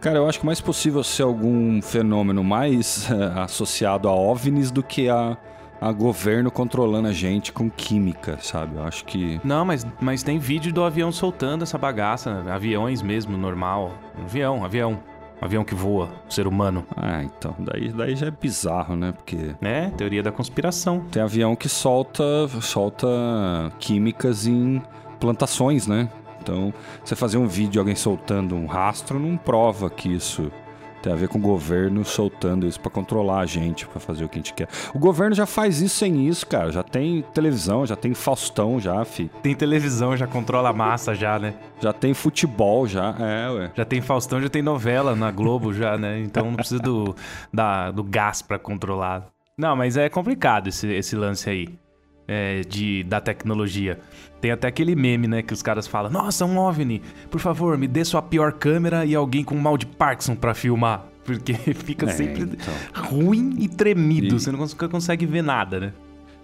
Cara, 0.00 0.18
eu 0.18 0.28
acho 0.28 0.40
que 0.40 0.46
mais 0.46 0.60
possível 0.60 1.02
ser 1.02 1.22
algum 1.22 1.80
fenômeno 1.82 2.44
mais 2.44 3.10
eh, 3.10 3.40
associado 3.40 4.08
a 4.08 4.14
OVNIs 4.14 4.70
do 4.70 4.82
que 4.82 5.08
a, 5.08 5.36
a 5.80 5.92
governo 5.92 6.50
controlando 6.50 7.08
a 7.08 7.12
gente 7.12 7.52
com 7.52 7.68
química, 7.70 8.38
sabe? 8.40 8.76
Eu 8.76 8.84
acho 8.84 9.04
que. 9.04 9.40
Não, 9.42 9.64
mas, 9.64 9.86
mas 10.00 10.22
tem 10.22 10.38
vídeo 10.38 10.72
do 10.72 10.84
avião 10.84 11.10
soltando 11.10 11.62
essa 11.62 11.78
bagaça. 11.78 12.44
Aviões 12.48 13.02
mesmo, 13.02 13.36
normal. 13.36 13.92
Avião, 14.22 14.64
avião. 14.64 14.98
Avião 15.40 15.62
que 15.64 15.74
voa, 15.74 16.08
ser 16.30 16.46
humano. 16.46 16.82
Ah, 16.96 17.22
então, 17.22 17.54
daí, 17.58 17.92
daí 17.92 18.16
já 18.16 18.28
é 18.28 18.30
bizarro, 18.30 18.96
né? 18.96 19.12
Porque 19.12 19.54
Né? 19.60 19.92
Teoria 19.96 20.22
da 20.22 20.32
conspiração. 20.32 21.00
tem 21.10 21.22
avião 21.22 21.54
que 21.54 21.68
solta, 21.68 22.24
solta 22.62 23.06
químicas 23.78 24.46
em 24.46 24.80
plantações, 25.20 25.86
né? 25.86 26.08
Então, 26.46 26.72
você 27.04 27.16
fazer 27.16 27.38
um 27.38 27.46
vídeo 27.48 27.72
de 27.72 27.78
alguém 27.80 27.96
soltando 27.96 28.54
um 28.54 28.66
rastro 28.66 29.18
não 29.18 29.36
prova 29.36 29.90
que 29.90 30.08
isso 30.14 30.52
tem 31.02 31.12
a 31.12 31.16
ver 31.16 31.28
com 31.28 31.38
o 31.38 31.40
governo 31.40 32.04
soltando 32.04 32.68
isso 32.68 32.80
pra 32.80 32.90
controlar 32.90 33.40
a 33.40 33.46
gente, 33.46 33.84
pra 33.86 33.98
fazer 33.98 34.24
o 34.24 34.28
que 34.28 34.38
a 34.38 34.42
gente 34.42 34.54
quer. 34.54 34.68
O 34.94 34.98
governo 34.98 35.34
já 35.34 35.44
faz 35.44 35.80
isso 35.80 35.96
sem 35.96 36.28
isso, 36.28 36.46
cara. 36.46 36.70
Já 36.70 36.84
tem 36.84 37.22
televisão, 37.34 37.84
já 37.84 37.96
tem 37.96 38.14
Faustão 38.14 38.80
já, 38.80 39.04
fi. 39.04 39.28
Tem 39.42 39.56
televisão, 39.56 40.16
já 40.16 40.26
controla 40.26 40.70
a 40.70 40.72
massa 40.72 41.16
já, 41.16 41.36
né? 41.36 41.54
Já 41.80 41.92
tem 41.92 42.14
futebol 42.14 42.86
já. 42.86 43.14
É, 43.18 43.50
ué. 43.50 43.70
Já 43.74 43.84
tem 43.84 44.00
Faustão, 44.00 44.40
já 44.40 44.48
tem 44.48 44.62
novela 44.62 45.16
na 45.16 45.32
Globo 45.32 45.74
já, 45.74 45.98
né? 45.98 46.20
Então 46.20 46.46
não 46.46 46.54
precisa 46.54 46.80
do, 46.80 47.14
da, 47.52 47.90
do 47.90 48.04
gás 48.04 48.40
pra 48.40 48.58
controlar. 48.58 49.26
Não, 49.58 49.74
mas 49.74 49.96
é 49.96 50.08
complicado 50.08 50.68
esse, 50.68 50.86
esse 50.92 51.16
lance 51.16 51.50
aí. 51.50 51.68
É, 52.28 52.60
de, 52.62 53.02
da 53.04 53.20
tecnologia. 53.20 53.98
Tem 54.40 54.50
até 54.50 54.68
aquele 54.68 54.94
meme, 54.94 55.26
né? 55.26 55.42
Que 55.42 55.52
os 55.52 55.62
caras 55.62 55.86
falam: 55.86 56.10
Nossa, 56.10 56.44
um 56.44 56.58
OVNI, 56.58 57.00
por 57.30 57.40
favor, 57.40 57.76
me 57.78 57.86
dê 57.88 58.04
sua 58.04 58.20
pior 58.22 58.52
câmera 58.52 59.04
e 59.04 59.14
alguém 59.14 59.42
com 59.44 59.54
mal 59.56 59.76
de 59.78 59.86
Parkinson 59.86 60.34
pra 60.36 60.54
filmar. 60.54 61.06
Porque 61.24 61.54
fica 61.74 62.06
É, 62.06 62.12
sempre 62.12 62.42
então. 62.42 62.74
ruim 63.10 63.56
e 63.58 63.68
tremido. 63.68 64.36
E- 64.36 64.40
Você 64.40 64.52
não 64.52 64.58
consegue 64.90 65.26
ver 65.26 65.42
nada, 65.42 65.80
né? 65.80 65.92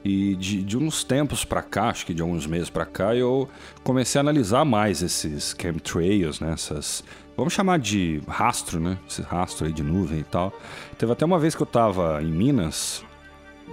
E 0.05 0.35
de, 0.35 0.63
de 0.65 0.77
uns 0.77 1.05
tempos 1.05 1.45
pra 1.45 1.63
cá, 1.63 1.91
acho 1.91 2.05
que 2.05 2.13
de 2.13 2.21
alguns 2.23 2.45
meses 2.45 2.69
pra 2.69 2.85
cá, 2.85 3.15
eu 3.15 3.49
comecei 3.85 4.19
a 4.19 4.23
analisar 4.23 4.65
mais 4.65 5.01
esses 5.01 5.55
chemtrails, 5.61 6.41
né? 6.41 6.53
Essas. 6.55 7.05
Vamos 7.37 7.53
chamar 7.53 7.79
de 7.79 8.21
rastro, 8.27 8.81
né? 8.81 8.99
Esse 9.09 9.23
rastro 9.23 9.65
aí 9.67 9.73
de 9.73 9.83
nuvem 9.85 10.19
e 10.19 10.25
tal. 10.25 10.53
Teve 10.99 11.13
até 11.13 11.25
uma 11.25 11.39
vez 11.39 11.55
que 11.55 11.63
eu 11.63 11.67
tava 11.67 12.21
em 12.21 12.27
Minas 12.33 13.05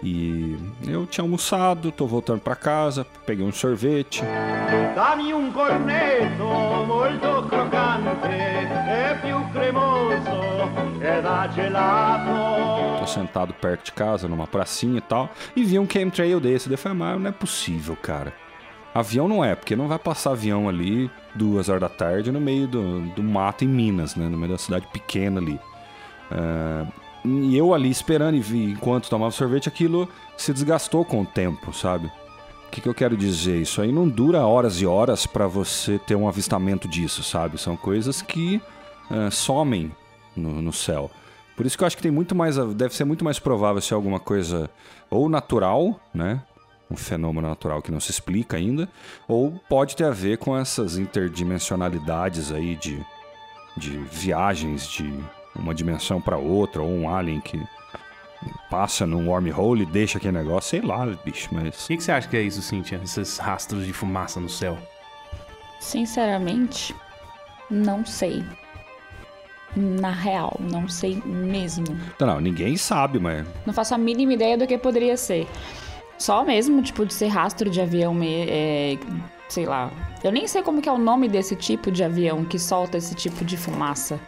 e 0.02 0.58
eu 0.88 1.06
tinha 1.06 1.24
almoçado, 1.24 1.92
tô 1.92 2.06
voltando 2.06 2.40
pra 2.40 2.56
casa, 2.56 3.06
peguei 3.26 3.46
um 3.46 3.52
sorvete. 3.52 4.24
Dammi 4.96 5.34
un 5.34 5.52
cornetto 5.52 6.46
molto 6.86 7.46
croccante 7.48 8.28
e 8.28 9.16
più 9.22 9.38
cremoso 9.52 11.00
e 11.02 11.22
da 11.22 11.50
gelato. 11.54 13.00
Tô 13.00 13.06
sentado 13.06 13.54
perto 13.54 13.86
de 13.86 13.92
casa, 13.92 14.28
numa 14.28 14.48
pracinha 14.48 14.98
e 14.98 15.02
tal, 15.02 15.30
e 15.56 15.64
vi 15.64 15.78
um 15.78 15.88
chemtrail 15.90 16.40
desse. 16.40 16.68
Daí 16.68 16.74
eu 16.74 16.78
falei, 16.78 16.98
mas 16.98 17.22
não 17.22 17.30
é 17.30 17.34
possível, 17.34 17.96
cara. 17.96 18.34
Avião 18.94 19.28
não 19.28 19.44
é, 19.44 19.54
porque 19.56 19.76
não 19.76 19.88
vai 19.88 20.00
passar 20.00 20.32
avião 20.32 20.68
ali 20.68 21.12
duas 21.36 21.70
horas 21.70 21.82
da 21.82 21.90
tarde 21.90 22.32
no 22.32 22.42
meio 22.42 22.68
do, 22.68 23.02
do 23.12 23.24
mato 23.24 23.64
em 23.64 23.68
Minas, 23.68 24.16
né? 24.16 24.28
No 24.28 24.38
meio 24.38 24.52
da 24.52 24.58
cidade 24.58 24.88
pequena 24.88 25.40
ali. 25.40 25.60
Ah, 26.32 26.86
e 27.24 27.58
eu 27.58 27.74
ali 27.74 27.90
esperando 27.90 28.36
e 28.36 28.40
vi, 28.40 28.72
enquanto 28.72 29.10
tomava 29.10 29.32
sorvete, 29.32 29.68
aquilo 29.68 30.08
se 30.38 30.54
desgastou 30.54 31.04
com 31.04 31.22
o 31.22 31.26
tempo, 31.26 31.74
sabe? 31.74 32.08
O 32.68 32.72
que, 32.72 32.82
que 32.82 32.88
eu 32.88 32.94
quero 32.94 33.18
dizer? 33.18 33.62
Isso 33.62 33.82
aí 33.82 33.92
não 33.92 34.08
dura 34.08 34.46
horas 34.46 34.80
e 34.80 34.86
horas 34.86 35.26
pra 35.26 35.48
você 35.48 35.98
ter 35.98 36.16
um 36.16 36.28
avistamento 36.28 36.88
disso, 36.88 37.24
sabe? 37.24 37.58
São 37.58 37.76
coisas 37.76 38.22
que 38.22 38.62
ah, 39.10 39.32
somem 39.32 39.92
no, 40.36 40.62
no 40.62 40.72
céu. 40.72 41.10
Por 41.58 41.66
isso 41.66 41.78
que 41.78 41.84
eu 41.84 41.88
acho 41.88 41.98
que 41.98 42.04
tem 42.04 42.12
muito 42.12 42.36
mais. 42.36 42.58
Deve 42.76 42.96
ser 42.96 43.06
muito 43.06 43.26
mais 43.26 43.40
provável 43.40 43.82
ser 43.82 43.96
alguma 43.96 44.20
coisa 44.20 44.70
ou 45.10 45.28
natural, 45.28 46.00
né? 46.14 46.42
Um 46.90 46.96
fenômeno 46.96 47.48
natural 47.48 47.82
que 47.82 47.92
não 47.92 48.00
se 48.00 48.12
explica 48.12 48.58
ainda, 48.58 48.88
ou 49.28 49.60
pode 49.68 49.96
ter 49.96 50.06
a 50.06 50.12
ver 50.12 50.38
com 50.38 50.58
essas 50.58 50.98
interdimensionalidades 50.98 52.52
aí 52.52 52.76
de, 52.76 53.04
de 53.78 53.98
viagens 54.12 54.88
de 54.88 55.14
uma 55.56 55.74
dimensão 55.74 56.22
pra 56.22 56.38
outra, 56.38 56.82
ou 56.82 56.90
um 56.90 57.10
alien 57.10 57.42
que 57.42 57.60
passa 58.70 59.06
num 59.06 59.30
wormhole 59.30 59.84
e 59.84 59.86
deixa 59.86 60.18
aquele 60.18 60.38
negócio, 60.38 60.70
sei 60.70 60.82
lá, 60.82 61.06
bicho, 61.24 61.50
mas. 61.52 61.84
O 61.84 61.88
que, 61.88 61.98
que 61.98 62.04
você 62.04 62.12
acha 62.12 62.28
que 62.28 62.38
é 62.38 62.42
isso, 62.42 62.62
Cíntia? 62.62 63.00
Esses 63.04 63.38
rastros 63.38 63.86
de 63.86 63.94
fumaça 63.94 64.40
no 64.40 64.50
céu? 64.50 64.78
Sinceramente, 65.80 66.96
não 67.70 68.06
sei. 68.06 68.44
Na 69.76 70.12
real, 70.12 70.58
não 70.60 70.88
sei 70.88 71.22
mesmo. 71.26 71.86
Não, 72.20 72.28
não, 72.28 72.42
ninguém 72.42 72.76
sabe, 72.76 73.20
mas. 73.20 73.46
Não 73.66 73.74
faço 73.74 73.94
a 73.94 73.98
mínima 73.98 74.34
ideia 74.34 74.58
do 74.58 74.66
que 74.66 74.78
poderia 74.78 75.16
ser. 75.16 75.48
Só 76.18 76.44
mesmo, 76.44 76.82
tipo, 76.82 77.06
de 77.06 77.14
ser 77.14 77.28
rastro 77.28 77.70
de 77.70 77.80
avião, 77.80 78.18
é, 78.22 78.98
sei 79.48 79.66
lá. 79.66 79.90
Eu 80.24 80.32
nem 80.32 80.48
sei 80.48 80.62
como 80.62 80.82
que 80.82 80.90
é 80.90 80.92
o 80.92 80.98
nome 80.98 81.30
desse 81.30 81.56
tipo 81.56 81.92
de 81.92 82.04
avião 82.04 82.44
que 82.44 82.60
solta 82.60 82.98
esse 82.98 83.16
tipo 83.16 83.46
de 83.46 83.56
fumaça. 83.56 84.20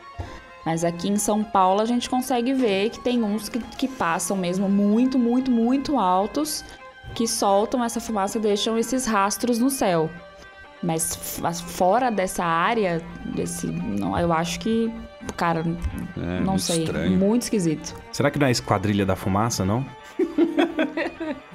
Mas 0.66 0.84
aqui 0.84 1.10
em 1.10 1.18
São 1.18 1.44
Paulo 1.44 1.82
a 1.82 1.86
gente 1.86 2.10
consegue 2.10 2.54
ver 2.54 2.90
que 2.92 3.00
tem 3.00 3.24
uns 3.24 3.50
que, 3.50 3.60
que 3.60 3.88
passam 3.88 4.38
mesmo 4.38 4.70
muito, 4.70 5.18
muito, 5.18 5.50
muito 5.50 5.98
altos, 5.98 6.64
que 7.16 7.28
soltam 7.28 7.84
essa 7.84 8.00
fumaça 8.00 8.38
e 8.38 8.42
deixam 8.42 8.78
esses 8.78 9.06
rastros 9.06 9.58
no 9.60 9.70
céu. 9.70 10.10
Mas 10.84 11.16
fora 11.62 12.10
dessa 12.10 12.44
área, 12.44 13.02
desse, 13.36 13.68
não, 13.68 14.18
eu 14.18 14.32
acho 14.34 14.60
que, 14.60 14.92
cara, 15.38 15.60
É, 16.18 16.40
não 16.40 16.46
muito 16.54 16.62
sei, 16.62 16.84
estranho. 16.84 17.18
muito 17.18 17.42
esquisito. 17.44 17.96
Será 18.12 18.32
que 18.32 18.40
não 18.40 18.46
é 18.46 18.50
a 18.50 18.52
Esquadrilha 18.52 19.06
da 19.06 19.16
Fumaça, 19.16 19.64
não? 19.66 19.86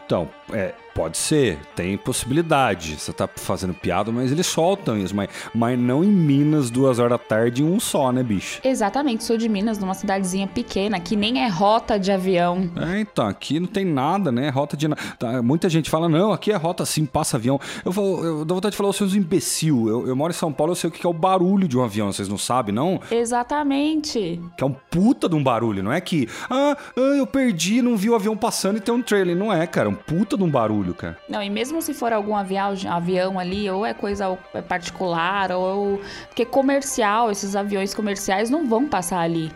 Então, 0.06 0.28
é, 0.52 0.72
pode 0.96 1.18
ser, 1.18 1.58
tem 1.76 1.94
possibilidade. 1.98 2.98
Você 2.98 3.12
tá 3.12 3.28
fazendo 3.28 3.74
piada, 3.74 4.10
mas 4.10 4.32
eles 4.32 4.46
soltam 4.46 4.96
isso, 4.96 5.14
mas, 5.14 5.28
mas 5.54 5.78
não 5.78 6.02
em 6.02 6.10
Minas, 6.10 6.70
duas 6.70 6.98
horas 6.98 7.12
da 7.12 7.18
tarde, 7.18 7.62
em 7.62 7.66
um 7.66 7.78
só, 7.78 8.10
né, 8.10 8.22
bicho? 8.22 8.62
Exatamente, 8.64 9.22
sou 9.22 9.36
de 9.36 9.46
Minas, 9.46 9.78
numa 9.78 9.92
cidadezinha 9.92 10.46
pequena, 10.46 10.98
que 10.98 11.14
nem 11.14 11.44
é 11.44 11.48
rota 11.48 11.98
de 11.98 12.10
avião. 12.10 12.70
É, 12.76 12.98
então, 12.98 13.26
aqui 13.26 13.60
não 13.60 13.66
tem 13.66 13.84
nada, 13.84 14.32
né? 14.32 14.48
Rota 14.48 14.74
de. 14.74 14.88
tá, 15.18 15.42
muita 15.42 15.68
gente 15.68 15.90
fala, 15.90 16.08
não, 16.08 16.32
aqui 16.32 16.50
é 16.50 16.56
rota 16.56 16.82
assim, 16.82 17.04
passa 17.04 17.36
avião. 17.36 17.60
Eu, 17.84 17.92
falo, 17.92 18.24
eu 18.24 18.44
dou 18.46 18.56
vontade 18.56 18.72
de 18.72 18.78
falar, 18.78 18.90
vocês 18.90 19.14
imbecil. 19.14 19.88
Eu, 19.88 20.08
eu 20.08 20.16
moro 20.16 20.32
em 20.32 20.36
São 20.36 20.50
Paulo, 20.50 20.72
eu 20.72 20.76
sei 20.76 20.88
o 20.88 20.90
que 20.90 21.06
é 21.06 21.10
o 21.10 21.12
barulho 21.12 21.68
de 21.68 21.76
um 21.76 21.84
avião, 21.84 22.10
vocês 22.10 22.28
não 22.28 22.38
sabem, 22.38 22.74
não? 22.74 22.98
Exatamente. 23.10 24.40
Que 24.56 24.64
é 24.64 24.66
um 24.66 24.74
puta 24.90 25.28
de 25.28 25.34
um 25.34 25.42
barulho, 25.42 25.82
não 25.82 25.92
é 25.92 26.00
que, 26.00 26.26
ah, 26.48 26.74
ah, 26.96 27.00
eu 27.18 27.26
perdi, 27.26 27.82
não 27.82 27.98
vi 27.98 28.08
o 28.08 28.14
avião 28.14 28.34
passando 28.34 28.78
e 28.78 28.80
tem 28.80 28.94
um 28.94 29.02
trailer. 29.02 29.36
Não 29.36 29.52
é, 29.52 29.66
cara, 29.66 29.88
é 29.88 29.90
um 29.90 29.94
puta 29.94 30.38
de 30.38 30.42
um 30.42 30.50
barulho, 30.50 30.85
cara. 30.94 31.18
Não, 31.28 31.42
e 31.42 31.50
mesmo 31.50 31.80
se 31.80 31.94
for 31.94 32.12
algum 32.12 32.36
avião, 32.36 32.74
avião 32.88 33.38
ali, 33.38 33.68
ou 33.70 33.84
é 33.84 33.94
coisa 33.94 34.36
particular, 34.68 35.52
ou. 35.52 36.00
Porque 36.28 36.44
comercial, 36.44 37.30
esses 37.30 37.56
aviões 37.56 37.94
comerciais 37.94 38.50
não 38.50 38.66
vão 38.66 38.88
passar 38.88 39.20
ali. 39.20 39.52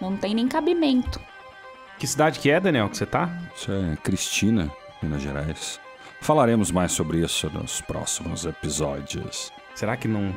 Não 0.00 0.16
tem 0.16 0.34
nem 0.34 0.46
cabimento. 0.48 1.20
Que 1.98 2.06
cidade 2.06 2.38
que 2.38 2.50
é, 2.50 2.60
Daniel, 2.60 2.88
que 2.88 2.96
você 2.96 3.06
tá? 3.06 3.30
Isso 3.54 3.72
é 3.72 3.96
Cristina, 4.02 4.70
Minas 5.02 5.22
Gerais. 5.22 5.80
Falaremos 6.20 6.70
mais 6.70 6.92
sobre 6.92 7.18
isso 7.18 7.48
nos 7.50 7.80
próximos 7.80 8.44
episódios. 8.44 9.52
Será 9.74 9.96
que 9.96 10.08
não. 10.08 10.34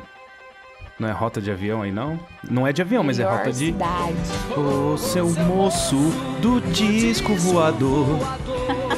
Não 0.98 1.08
é 1.08 1.12
rota 1.12 1.40
de 1.40 1.50
avião 1.50 1.80
aí, 1.82 1.90
não? 1.90 2.20
Não 2.48 2.66
é 2.66 2.72
de 2.72 2.82
avião, 2.82 3.02
mas 3.02 3.18
é 3.18 3.24
rota 3.24 3.50
de. 3.50 3.66
cidade. 3.66 4.14
Ô, 4.56 4.96
seu 4.96 5.28
moço 5.30 5.96
do 6.40 6.60
disco 6.60 7.34
voador. 7.34 8.06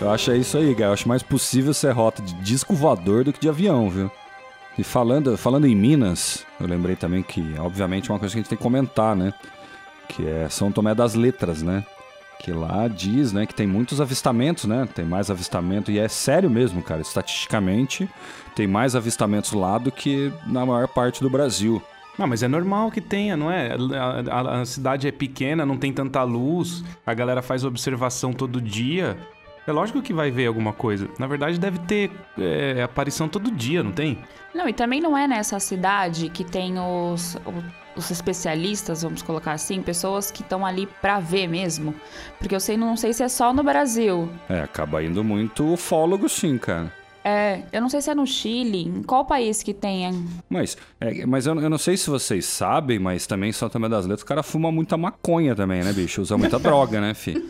Eu 0.00 0.10
acho 0.10 0.30
é 0.30 0.36
isso 0.38 0.56
aí, 0.56 0.74
cara. 0.74 0.86
Eu 0.90 0.92
acho 0.94 1.08
mais 1.08 1.22
possível 1.22 1.74
ser 1.74 1.90
rota 1.92 2.22
de 2.22 2.32
disco 2.34 2.74
voador 2.74 3.24
do 3.24 3.32
que 3.32 3.40
de 3.40 3.48
avião, 3.48 3.90
viu? 3.90 4.10
E 4.78 4.82
falando, 4.84 5.36
falando 5.36 5.66
em 5.66 5.74
Minas, 5.74 6.46
eu 6.58 6.66
lembrei 6.66 6.96
também 6.96 7.22
que, 7.22 7.54
obviamente, 7.58 8.08
é 8.10 8.12
uma 8.12 8.18
coisa 8.18 8.32
que 8.32 8.38
a 8.38 8.42
gente 8.42 8.48
tem 8.48 8.56
que 8.56 8.62
comentar, 8.64 9.14
né? 9.14 9.34
Que 10.08 10.26
é 10.26 10.48
São 10.48 10.72
Tomé 10.72 10.94
das 10.94 11.14
Letras, 11.14 11.62
né? 11.62 11.84
Que 12.38 12.50
lá 12.52 12.88
diz, 12.88 13.34
né, 13.34 13.44
que 13.44 13.52
tem 13.54 13.66
muitos 13.66 14.00
avistamentos, 14.00 14.64
né? 14.64 14.88
Tem 14.94 15.04
mais 15.04 15.30
avistamento, 15.30 15.90
e 15.90 15.98
é 15.98 16.08
sério 16.08 16.48
mesmo, 16.48 16.82
cara. 16.82 17.02
Estatisticamente, 17.02 18.08
tem 18.56 18.66
mais 18.66 18.96
avistamentos 18.96 19.52
lá 19.52 19.76
do 19.76 19.92
que 19.92 20.32
na 20.46 20.64
maior 20.64 20.88
parte 20.88 21.20
do 21.20 21.28
Brasil. 21.28 21.82
Não, 22.18 22.26
mas 22.26 22.42
é 22.42 22.48
normal 22.48 22.90
que 22.90 23.00
tenha, 23.02 23.36
não 23.36 23.50
é? 23.50 23.76
A, 24.30 24.34
a- 24.34 24.60
a 24.60 24.64
cidade 24.64 25.06
é 25.06 25.12
pequena, 25.12 25.66
não 25.66 25.76
tem 25.76 25.92
tanta 25.92 26.22
luz, 26.22 26.82
a 27.06 27.12
galera 27.12 27.42
faz 27.42 27.62
observação 27.64 28.32
todo 28.32 28.58
dia. 28.60 29.18
É 29.66 29.72
lógico 29.72 30.02
que 30.02 30.12
vai 30.12 30.30
ver 30.30 30.46
alguma 30.46 30.72
coisa. 30.72 31.08
Na 31.18 31.26
verdade, 31.26 31.58
deve 31.58 31.78
ter 31.80 32.10
é, 32.38 32.82
aparição 32.82 33.28
todo 33.28 33.50
dia, 33.50 33.82
não 33.82 33.92
tem? 33.92 34.18
Não, 34.54 34.68
e 34.68 34.72
também 34.72 35.00
não 35.00 35.16
é 35.16 35.28
nessa 35.28 35.60
cidade 35.60 36.28
que 36.28 36.42
tem 36.42 36.78
os, 36.78 37.36
os 37.94 38.10
especialistas, 38.10 39.02
vamos 39.02 39.22
colocar 39.22 39.52
assim, 39.52 39.80
pessoas 39.80 40.30
que 40.30 40.42
estão 40.42 40.66
ali 40.66 40.88
pra 41.00 41.20
ver 41.20 41.46
mesmo. 41.46 41.94
Porque 42.38 42.54
eu 42.54 42.60
sei, 42.60 42.76
não 42.76 42.96
sei 42.96 43.12
se 43.12 43.22
é 43.22 43.28
só 43.28 43.52
no 43.52 43.62
Brasil. 43.62 44.28
É, 44.48 44.60
acaba 44.62 45.02
indo 45.02 45.22
muito 45.22 45.72
ufólogo, 45.72 46.28
sim, 46.28 46.58
cara. 46.58 46.92
É, 47.30 47.62
eu 47.72 47.80
não 47.80 47.88
sei 47.88 48.00
se 48.00 48.10
é 48.10 48.14
no 48.14 48.26
Chile, 48.26 48.82
em 48.82 49.02
qual 49.04 49.24
país 49.24 49.62
que 49.62 49.72
tenha. 49.72 50.12
Mas, 50.48 50.76
é, 51.00 51.24
mas 51.24 51.46
eu, 51.46 51.58
eu 51.60 51.70
não 51.70 51.78
sei 51.78 51.96
se 51.96 52.10
vocês 52.10 52.44
sabem, 52.44 52.98
mas 52.98 53.24
também 53.26 53.50
em 53.50 53.52
São 53.52 53.68
Tomé 53.68 53.88
das 53.88 54.04
Letras 54.04 54.22
o 54.22 54.26
cara 54.26 54.42
fuma 54.42 54.72
muita 54.72 54.96
maconha 54.96 55.54
também, 55.54 55.84
né, 55.84 55.92
bicho? 55.92 56.20
Usa 56.20 56.36
muita 56.36 56.58
droga, 56.60 57.00
né, 57.00 57.14
fi? 57.14 57.40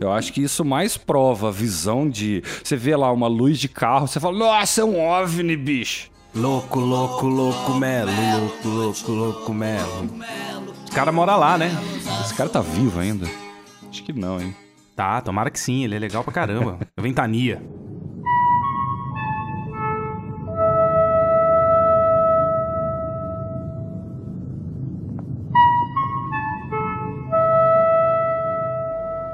Eu 0.00 0.12
acho 0.12 0.32
que 0.32 0.42
isso 0.42 0.64
mais 0.64 0.96
prova 0.96 1.48
a 1.48 1.50
visão 1.50 2.08
de. 2.08 2.42
Você 2.62 2.76
vê 2.76 2.94
lá 2.94 3.10
uma 3.10 3.26
luz 3.26 3.58
de 3.58 3.68
carro, 3.68 4.06
você 4.06 4.20
fala, 4.20 4.38
nossa, 4.38 4.82
é 4.82 4.84
um 4.84 5.00
OVNI, 5.00 5.56
bicho. 5.56 6.10
Louco, 6.34 6.78
louco, 6.78 7.26
louco, 7.26 7.74
melo, 7.74 8.10
louco, 8.40 8.68
louco, 8.68 9.12
louco, 9.12 9.54
melo. 9.54 10.10
Os 10.84 10.90
caras 10.90 11.14
moram 11.14 11.38
lá, 11.38 11.58
né? 11.58 11.70
Esse 12.24 12.34
cara 12.34 12.48
tá 12.48 12.60
vivo 12.60 13.00
ainda? 13.00 13.26
Acho 13.88 14.02
que 14.02 14.12
não, 14.12 14.40
hein? 14.40 14.54
Tá, 14.94 15.20
tomara 15.20 15.50
que 15.50 15.58
sim, 15.58 15.84
ele 15.84 15.96
é 15.96 15.98
legal 15.98 16.22
pra 16.22 16.32
caramba. 16.32 16.78
Ventania. 16.98 17.60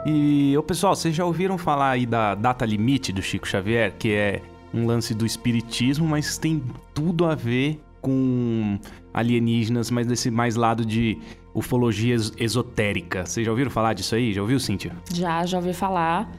E, 0.06 0.54
ô 0.56 0.62
pessoal, 0.62 0.94
vocês 0.96 1.14
já 1.14 1.24
ouviram 1.24 1.58
falar 1.58 1.90
aí 1.90 2.06
da 2.06 2.34
data 2.34 2.64
limite 2.64 3.12
do 3.12 3.20
Chico 3.20 3.46
Xavier, 3.46 3.92
que 3.98 4.10
é 4.12 4.40
um 4.72 4.86
lance 4.86 5.12
do 5.14 5.26
espiritismo, 5.26 6.06
mas 6.06 6.38
tem 6.38 6.62
tudo 6.94 7.26
a 7.26 7.34
ver 7.34 7.80
com 8.00 8.78
alienígenas, 9.12 9.90
mas 9.90 10.06
desse 10.06 10.30
mais 10.30 10.56
lado 10.56 10.86
de 10.86 11.18
ufologia 11.54 12.14
es- 12.14 12.32
esotérica. 12.38 13.26
Vocês 13.26 13.44
já 13.44 13.52
ouviram 13.52 13.70
falar 13.70 13.92
disso 13.92 14.14
aí? 14.14 14.32
Já 14.32 14.40
ouviu, 14.40 14.58
Cíntia? 14.58 14.92
Já, 15.12 15.44
já 15.44 15.58
ouvi 15.58 15.74
falar. 15.74 16.30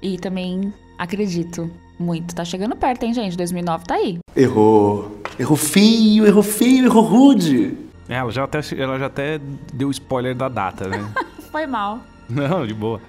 E 0.00 0.16
também 0.16 0.72
acredito 0.96 1.70
muito. 1.98 2.34
Tá 2.34 2.44
chegando 2.44 2.76
perto, 2.76 3.02
hein, 3.02 3.12
gente? 3.12 3.36
2009 3.36 3.84
tá 3.84 3.94
aí. 3.96 4.18
Errou. 4.34 5.20
Errou 5.38 5.56
feio, 5.56 6.24
errou 6.26 6.42
feio, 6.42 6.86
errou 6.86 7.02
rude. 7.02 7.76
É, 8.08 8.14
Ela 8.14 8.30
já 8.30 8.44
até, 8.44 8.60
ela 8.78 8.98
já 8.98 9.06
até 9.06 9.38
deu 9.74 9.90
spoiler 9.90 10.34
da 10.34 10.48
data, 10.48 10.88
né? 10.88 11.04
Foi 11.52 11.66
mal. 11.66 12.00
Não, 12.30 12.66
de 12.66 12.74
boa. 12.74 13.00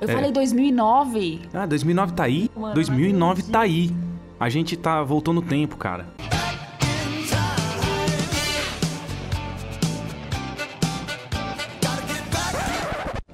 Eu 0.00 0.08
É. 0.08 0.12
falei 0.12 0.32
2009. 0.32 1.42
Ah, 1.54 1.66
2009 1.66 2.12
tá 2.12 2.24
aí? 2.24 2.50
Mano, 2.56 2.74
2009 2.74 3.42
tá 3.44 3.60
aí. 3.60 3.90
A 4.38 4.48
gente 4.48 4.76
tá 4.76 5.02
voltou 5.02 5.32
no 5.32 5.42
tempo, 5.42 5.76
cara. 5.76 6.06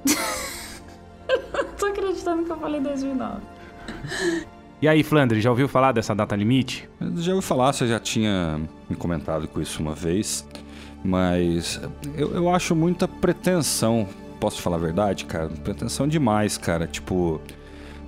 Tô 1.77 1.85
acreditando 1.87 2.43
que 2.45 2.51
eu 2.51 2.57
falei 2.57 2.79
2009. 2.81 3.41
E 4.81 4.87
aí, 4.87 5.03
Flandre, 5.03 5.41
já 5.41 5.49
ouviu 5.49 5.67
falar 5.67 5.91
dessa 5.91 6.15
data 6.15 6.35
limite? 6.35 6.89
Eu 7.01 7.17
já 7.17 7.33
ouvi 7.33 7.45
falar, 7.45 7.73
você 7.73 7.87
já 7.87 7.99
tinha 7.99 8.59
me 8.89 8.95
comentado 8.95 9.47
com 9.47 9.59
isso 9.61 9.81
uma 9.81 9.93
vez, 9.93 10.47
mas 11.03 11.79
eu, 12.15 12.33
eu 12.33 12.49
acho 12.53 12.75
muita 12.75 13.07
pretensão. 13.07 14.07
Posso 14.39 14.61
falar 14.61 14.77
a 14.77 14.79
verdade, 14.79 15.25
cara? 15.25 15.49
Pretensão 15.49 16.07
demais, 16.07 16.57
cara. 16.57 16.87
Tipo, 16.87 17.41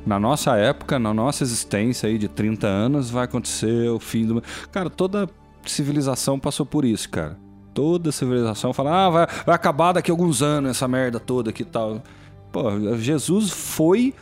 na 0.05 0.19
nossa 0.19 0.55
época, 0.55 0.97
na 0.97 1.13
nossa 1.13 1.43
existência 1.43 2.09
aí 2.09 2.17
de 2.17 2.27
30 2.27 2.67
anos, 2.67 3.09
vai 3.09 3.25
acontecer 3.25 3.89
o 3.89 3.99
fim 3.99 4.25
do. 4.25 4.41
Cara, 4.71 4.89
toda 4.89 5.29
civilização 5.65 6.39
passou 6.39 6.65
por 6.65 6.85
isso, 6.85 7.09
cara. 7.09 7.37
Toda 7.73 8.11
civilização 8.11 8.73
fala, 8.73 9.05
ah, 9.05 9.09
vai, 9.09 9.27
vai 9.45 9.55
acabar 9.55 9.93
daqui 9.93 10.11
a 10.11 10.13
alguns 10.13 10.41
anos 10.41 10.71
essa 10.71 10.87
merda 10.87 11.19
toda 11.19 11.51
aqui 11.51 11.61
e 11.61 11.65
tal. 11.65 12.01
Pô, 12.51 12.97
Jesus 12.97 13.49
foi 13.49 14.13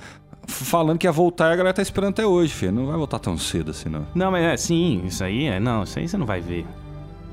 falando 0.47 0.97
que 0.97 1.07
ia 1.07 1.11
voltar 1.11 1.49
e 1.49 1.53
a 1.53 1.55
galera 1.55 1.73
tá 1.73 1.81
esperando 1.81 2.11
até 2.11 2.25
hoje, 2.25 2.53
filho. 2.53 2.71
Não 2.71 2.87
vai 2.87 2.97
voltar 2.97 3.19
tão 3.19 3.37
cedo 3.37 3.71
assim, 3.71 3.89
não. 3.89 4.05
Não, 4.13 4.31
mas 4.31 4.43
é, 4.43 4.57
sim, 4.57 5.01
isso 5.05 5.23
aí 5.23 5.45
é. 5.45 5.59
Não, 5.59 5.83
isso 5.83 5.97
aí 5.97 6.07
você 6.07 6.17
não 6.17 6.25
vai 6.25 6.41
ver. 6.41 6.65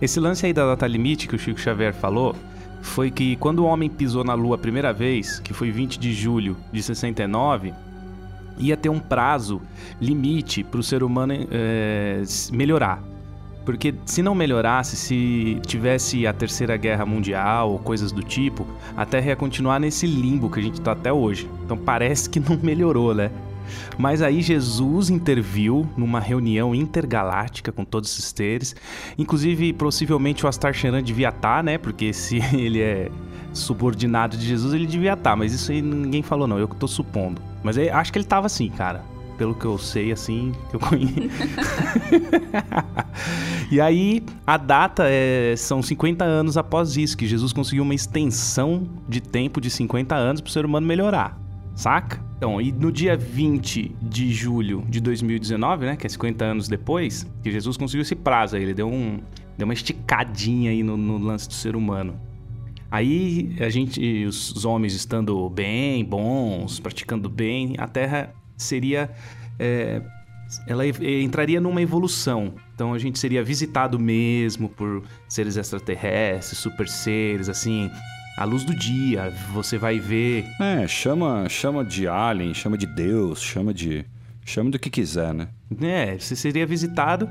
Esse 0.00 0.20
lance 0.20 0.44
aí 0.46 0.52
da 0.52 0.66
data 0.66 0.86
limite 0.86 1.26
que 1.26 1.34
o 1.34 1.38
Chico 1.38 1.58
Xavier 1.58 1.94
falou 1.94 2.34
foi 2.82 3.10
que 3.10 3.36
quando 3.36 3.60
o 3.60 3.64
homem 3.64 3.88
pisou 3.88 4.24
na 4.24 4.34
Lua 4.34 4.56
a 4.56 4.58
primeira 4.58 4.92
vez, 4.92 5.40
que 5.40 5.52
foi 5.52 5.70
20 5.70 5.98
de 5.98 6.12
julho 6.12 6.56
de 6.72 6.82
69, 6.82 7.72
ia 8.58 8.76
ter 8.76 8.88
um 8.88 8.98
prazo 8.98 9.60
limite 10.00 10.62
para 10.64 10.80
o 10.80 10.82
ser 10.82 11.02
humano 11.02 11.34
é, 11.50 12.22
melhorar. 12.52 13.02
Porque 13.64 13.92
se 14.04 14.22
não 14.22 14.32
melhorasse, 14.32 14.96
se 14.96 15.60
tivesse 15.66 16.24
a 16.24 16.32
terceira 16.32 16.76
guerra 16.76 17.04
mundial 17.04 17.72
ou 17.72 17.78
coisas 17.80 18.12
do 18.12 18.22
tipo, 18.22 18.64
a 18.96 19.04
Terra 19.04 19.30
ia 19.30 19.36
continuar 19.36 19.80
nesse 19.80 20.06
limbo 20.06 20.48
que 20.48 20.60
a 20.60 20.62
gente 20.62 20.80
tá 20.80 20.92
até 20.92 21.12
hoje. 21.12 21.50
Então 21.64 21.76
parece 21.76 22.30
que 22.30 22.38
não 22.38 22.56
melhorou, 22.62 23.12
né? 23.12 23.30
Mas 23.98 24.22
aí 24.22 24.42
Jesus 24.42 25.10
interviu 25.10 25.88
numa 25.96 26.20
reunião 26.20 26.74
intergaláctica 26.74 27.72
com 27.72 27.84
todos 27.84 28.10
esses 28.10 28.32
seres. 28.36 28.74
Inclusive, 29.18 29.72
possivelmente 29.72 30.44
o 30.44 30.48
Astar 30.48 30.74
Sheran 30.74 31.02
devia 31.02 31.28
estar, 31.28 31.62
né? 31.62 31.78
Porque 31.78 32.12
se 32.12 32.36
ele 32.54 32.80
é 32.80 33.10
subordinado 33.52 34.36
de 34.36 34.46
Jesus, 34.46 34.74
ele 34.74 34.86
devia 34.86 35.14
estar. 35.14 35.36
Mas 35.36 35.52
isso 35.52 35.72
aí 35.72 35.82
ninguém 35.82 36.22
falou, 36.22 36.46
não. 36.46 36.58
Eu 36.58 36.68
que 36.68 36.76
tô 36.76 36.88
supondo. 36.88 37.40
Mas 37.62 37.78
acho 37.78 38.12
que 38.12 38.18
ele 38.18 38.26
tava 38.26 38.46
assim, 38.46 38.68
cara. 38.68 39.02
Pelo 39.38 39.54
que 39.54 39.66
eu 39.66 39.76
sei, 39.76 40.12
assim, 40.12 40.52
que 40.70 40.76
eu 40.76 40.80
conheço. 40.80 41.12
e 43.70 43.78
aí, 43.78 44.22
a 44.46 44.56
data 44.56 45.04
é, 45.06 45.54
são 45.58 45.82
50 45.82 46.24
anos 46.24 46.56
após 46.56 46.96
isso, 46.96 47.16
que 47.18 47.26
Jesus 47.26 47.52
conseguiu 47.52 47.82
uma 47.82 47.94
extensão 47.94 48.88
de 49.06 49.20
tempo 49.20 49.60
de 49.60 49.68
50 49.68 50.14
anos 50.14 50.40
para 50.40 50.48
o 50.48 50.52
ser 50.52 50.64
humano 50.64 50.86
melhorar. 50.86 51.45
Saca? 51.76 52.24
Então, 52.38 52.58
e 52.60 52.72
no 52.72 52.90
dia 52.90 53.16
20 53.16 53.94
de 54.00 54.32
julho 54.32 54.82
de 54.88 54.98
2019, 54.98 55.86
né, 55.86 55.96
que 55.96 56.06
é 56.06 56.08
50 56.08 56.44
anos 56.44 56.68
depois, 56.68 57.26
que 57.42 57.50
Jesus 57.52 57.76
conseguiu 57.76 58.00
esse 58.02 58.16
prazo 58.16 58.56
aí, 58.56 58.62
ele 58.62 58.74
deu, 58.74 58.88
um, 58.88 59.20
deu 59.56 59.66
uma 59.66 59.74
esticadinha 59.74 60.70
aí 60.70 60.82
no, 60.82 60.96
no 60.96 61.18
lance 61.18 61.46
do 61.46 61.54
ser 61.54 61.76
humano. 61.76 62.18
Aí 62.90 63.54
a 63.60 63.68
gente, 63.68 64.24
os 64.24 64.64
homens 64.64 64.94
estando 64.94 65.48
bem, 65.50 66.02
bons, 66.02 66.80
praticando 66.80 67.28
bem, 67.28 67.74
a 67.78 67.86
Terra 67.86 68.32
seria, 68.56 69.10
é, 69.58 70.00
ela 70.66 70.86
e- 70.86 71.22
entraria 71.22 71.60
numa 71.60 71.82
evolução. 71.82 72.54
Então 72.74 72.94
a 72.94 72.98
gente 72.98 73.18
seria 73.18 73.44
visitado 73.44 73.98
mesmo 73.98 74.68
por 74.68 75.02
seres 75.28 75.56
extraterrestres, 75.56 76.58
super 76.58 76.88
seres, 76.88 77.50
assim, 77.50 77.90
à 78.36 78.44
luz 78.44 78.64
do 78.64 78.74
dia. 78.74 79.32
Você 79.52 79.78
vai 79.78 79.98
ver 79.98 80.44
É, 80.60 80.86
chama, 80.86 81.48
chama 81.48 81.84
de 81.84 82.06
alien, 82.06 82.52
chama 82.54 82.76
de 82.76 82.86
Deus, 82.86 83.42
chama 83.42 83.72
de. 83.72 84.04
Chama 84.44 84.70
do 84.70 84.78
que 84.78 84.88
quiser, 84.88 85.34
né? 85.34 85.48
É, 85.80 86.16
você 86.16 86.36
seria 86.36 86.64
visitado 86.64 87.28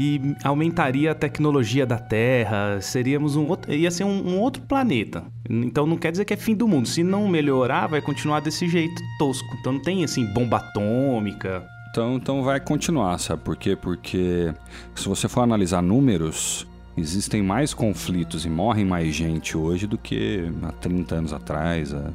e 0.00 0.34
aumentaria 0.44 1.10
a 1.10 1.14
tecnologia 1.14 1.84
da 1.84 1.98
Terra, 1.98 2.80
seríamos 2.80 3.36
um 3.36 3.46
outro, 3.46 3.72
ia 3.72 3.90
ser 3.90 4.04
um, 4.04 4.28
um 4.28 4.38
outro 4.40 4.62
planeta. 4.62 5.24
Então 5.48 5.86
não 5.86 5.96
quer 5.96 6.12
dizer 6.12 6.24
que 6.24 6.34
é 6.34 6.36
fim 6.36 6.54
do 6.54 6.68
mundo. 6.68 6.86
Se 6.86 7.02
não 7.02 7.28
melhorar, 7.28 7.86
vai 7.88 8.00
continuar 8.00 8.40
desse 8.40 8.68
jeito 8.68 9.00
tosco. 9.18 9.56
Então 9.60 9.72
não 9.72 9.82
tem 9.82 10.04
assim 10.04 10.24
bomba 10.26 10.58
atômica. 10.58 11.66
Então, 11.90 12.16
então 12.16 12.42
vai 12.42 12.60
continuar, 12.60 13.18
sabe 13.18 13.42
por 13.42 13.56
quê? 13.56 13.74
Porque 13.74 14.52
se 14.94 15.08
você 15.08 15.26
for 15.26 15.40
analisar 15.40 15.82
números, 15.82 16.66
existem 16.98 17.42
mais 17.42 17.72
conflitos 17.72 18.44
e 18.44 18.50
morrem 18.50 18.84
mais 18.84 19.14
gente 19.14 19.56
hoje 19.56 19.86
do 19.86 19.96
que 19.96 20.50
há 20.62 20.72
30 20.72 21.14
anos 21.14 21.32
atrás, 21.32 21.94
há, 21.94 22.10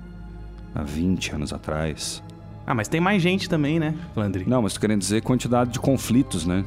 há 0.76 0.84
20 0.84 1.36
anos 1.36 1.54
atrás. 1.54 2.24
Ah, 2.66 2.74
mas 2.74 2.88
tem 2.88 3.02
mais 3.02 3.22
gente 3.22 3.50
também, 3.50 3.80
né, 3.80 3.94
Flandre? 4.14 4.46
Não, 4.48 4.62
mas 4.62 4.74
tô 4.74 4.80
querendo 4.80 5.00
dizer 5.00 5.22
quantidade 5.22 5.72
de 5.72 5.80
conflitos, 5.80 6.46
né? 6.46 6.64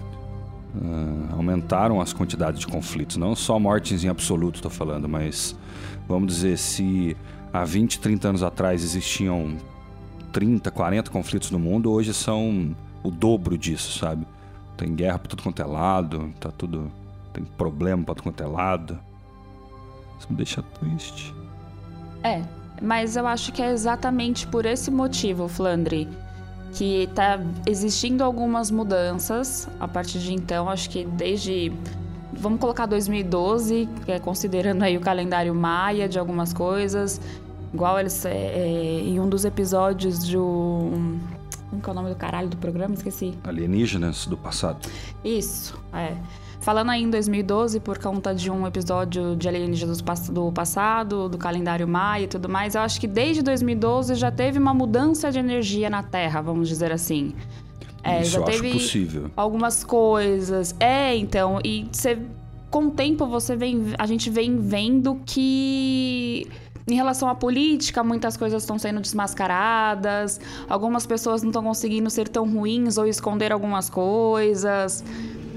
Ah, 0.75 1.35
aumentaram 1.37 2.01
as 2.01 2.13
quantidades 2.13 2.61
de 2.61 2.67
conflitos, 2.67 3.17
não 3.17 3.35
só 3.35 3.59
mortes 3.59 4.05
em 4.05 4.09
absoluto, 4.09 4.61
tô 4.61 4.71
falando, 4.71 5.09
mas 5.09 5.57
vamos 6.07 6.35
dizer, 6.35 6.59
se 6.59 7.17
há 7.53 7.65
20, 7.65 8.01
30 8.01 8.29
anos 8.29 8.43
atrás 8.43 8.83
existiam 8.83 9.57
30, 10.33 10.71
40 10.71 11.11
conflitos 11.11 11.51
no 11.51 11.59
mundo, 11.59 11.91
hoje 11.91 12.13
são 12.13 12.77
o 13.03 13.11
dobro 13.11 13.57
disso, 13.57 13.99
sabe? 13.99 14.27
Tem 14.77 14.95
guerra 14.95 15.19
pra 15.19 15.31
tudo 15.31 15.43
quanto 15.43 15.63
é 15.63 15.65
lado, 15.65 16.31
tá 16.39 16.51
tudo. 16.51 16.91
Tem 17.37 17.45
problema 17.45 18.03
pra 18.03 18.15
tudo 18.15 18.23
quanto 18.25 18.43
é 18.43 18.47
lado. 18.47 18.99
Isso 20.19 20.27
me 20.31 20.37
deixa 20.37 20.63
triste. 20.63 21.35
É, 22.25 22.43
mas 22.81 23.15
eu 23.15 23.27
acho 23.27 23.53
que 23.53 23.61
é 23.61 23.71
exatamente 23.71 24.47
por 24.47 24.65
esse 24.65 24.91
motivo, 24.91 25.47
Flandre, 25.47 26.09
que 26.73 27.11
tá 27.15 27.39
existindo 27.67 28.25
algumas 28.25 28.71
mudanças 28.71 29.69
a 29.79 29.87
partir 29.87 30.19
de 30.19 30.33
então, 30.33 30.71
acho 30.71 30.89
que 30.89 31.05
desde 31.05 31.71
vamos 32.33 32.59
colocar 32.59 32.87
2012, 32.87 33.87
que 34.07 34.13
é 34.13 34.19
considerando 34.19 34.83
aí 34.83 34.97
o 34.97 35.01
calendário 35.01 35.55
maia 35.55 36.09
de 36.09 36.19
algumas 36.19 36.55
coisas, 36.55 37.21
igual 37.71 38.01
eles 38.01 38.25
é, 38.25 38.31
é, 38.35 39.01
em 39.01 39.21
um 39.21 39.29
dos 39.29 39.45
episódios 39.45 40.27
de 40.27 40.39
um, 40.39 41.21
como 41.69 41.83
que 41.83 41.89
é 41.91 41.93
o 41.93 41.95
nome 41.95 42.09
do 42.09 42.17
caralho 42.17 42.49
do 42.49 42.57
programa? 42.57 42.95
Esqueci. 42.95 43.35
Alienígenas 43.45 44.25
do 44.25 44.39
passado. 44.39 44.89
Isso, 45.23 45.79
é. 45.93 46.17
Falando 46.67 46.91
aí 46.91 47.05
em 47.05 47.11
2012, 47.11 47.79
por 47.79 47.97
conta 47.97 48.35
de 48.35 48.51
um 48.51 48.67
episódio 48.67 49.37
de 49.37 49.47
Alienígenas 49.47 49.99
do 49.99 50.03
pass- 50.05 50.29
do 50.29 50.51
passado, 50.51 51.29
do 51.29 51.39
calendário 51.39 51.87
maia 51.87 52.25
e 52.25 52.27
tudo 52.27 52.49
mais, 52.49 52.75
eu 52.75 52.81
acho 52.81 53.01
que 53.01 53.07
desde 53.07 53.41
2012 53.41 54.17
já 54.17 54.33
teve 54.33 54.59
uma 54.59 54.75
mudança 54.75 55.31
de 55.31 55.39
energia 55.39 55.89
na 55.89 56.03
Terra, 56.03 56.41
vamos 56.43 56.69
dizer 56.69 56.91
assim. 56.91 57.35
É, 58.03 58.21
Isso 58.23 58.33
já 58.33 58.43
teve 58.43 58.73
possível. 58.73 59.31
algumas 59.37 59.85
coisas. 59.85 60.75
É, 60.81 61.15
então, 61.17 61.61
e 61.65 61.87
você 61.93 62.19
com 62.69 62.87
o 62.87 62.91
tempo 62.91 63.27
você 63.29 63.55
vem, 63.55 63.95
a 63.97 64.05
gente 64.05 64.29
vem 64.29 64.59
vendo 64.59 65.21
que 65.25 66.49
em 66.89 66.95
relação 66.97 67.29
à 67.29 67.35
política, 67.37 68.03
muitas 68.03 68.37
coisas 68.37 68.65
estão 68.65 68.77
sendo 68.77 69.01
desmascaradas, 69.01 70.41
algumas 70.69 71.07
pessoas 71.07 71.45
não 71.45 71.51
estão 71.51 71.63
conseguindo 71.63 72.11
ser 72.11 72.27
tão 72.29 72.45
ruins 72.53 72.99
ou 72.99 73.07
esconder 73.07 73.53
algumas 73.53 73.89
coisas. 73.89 75.05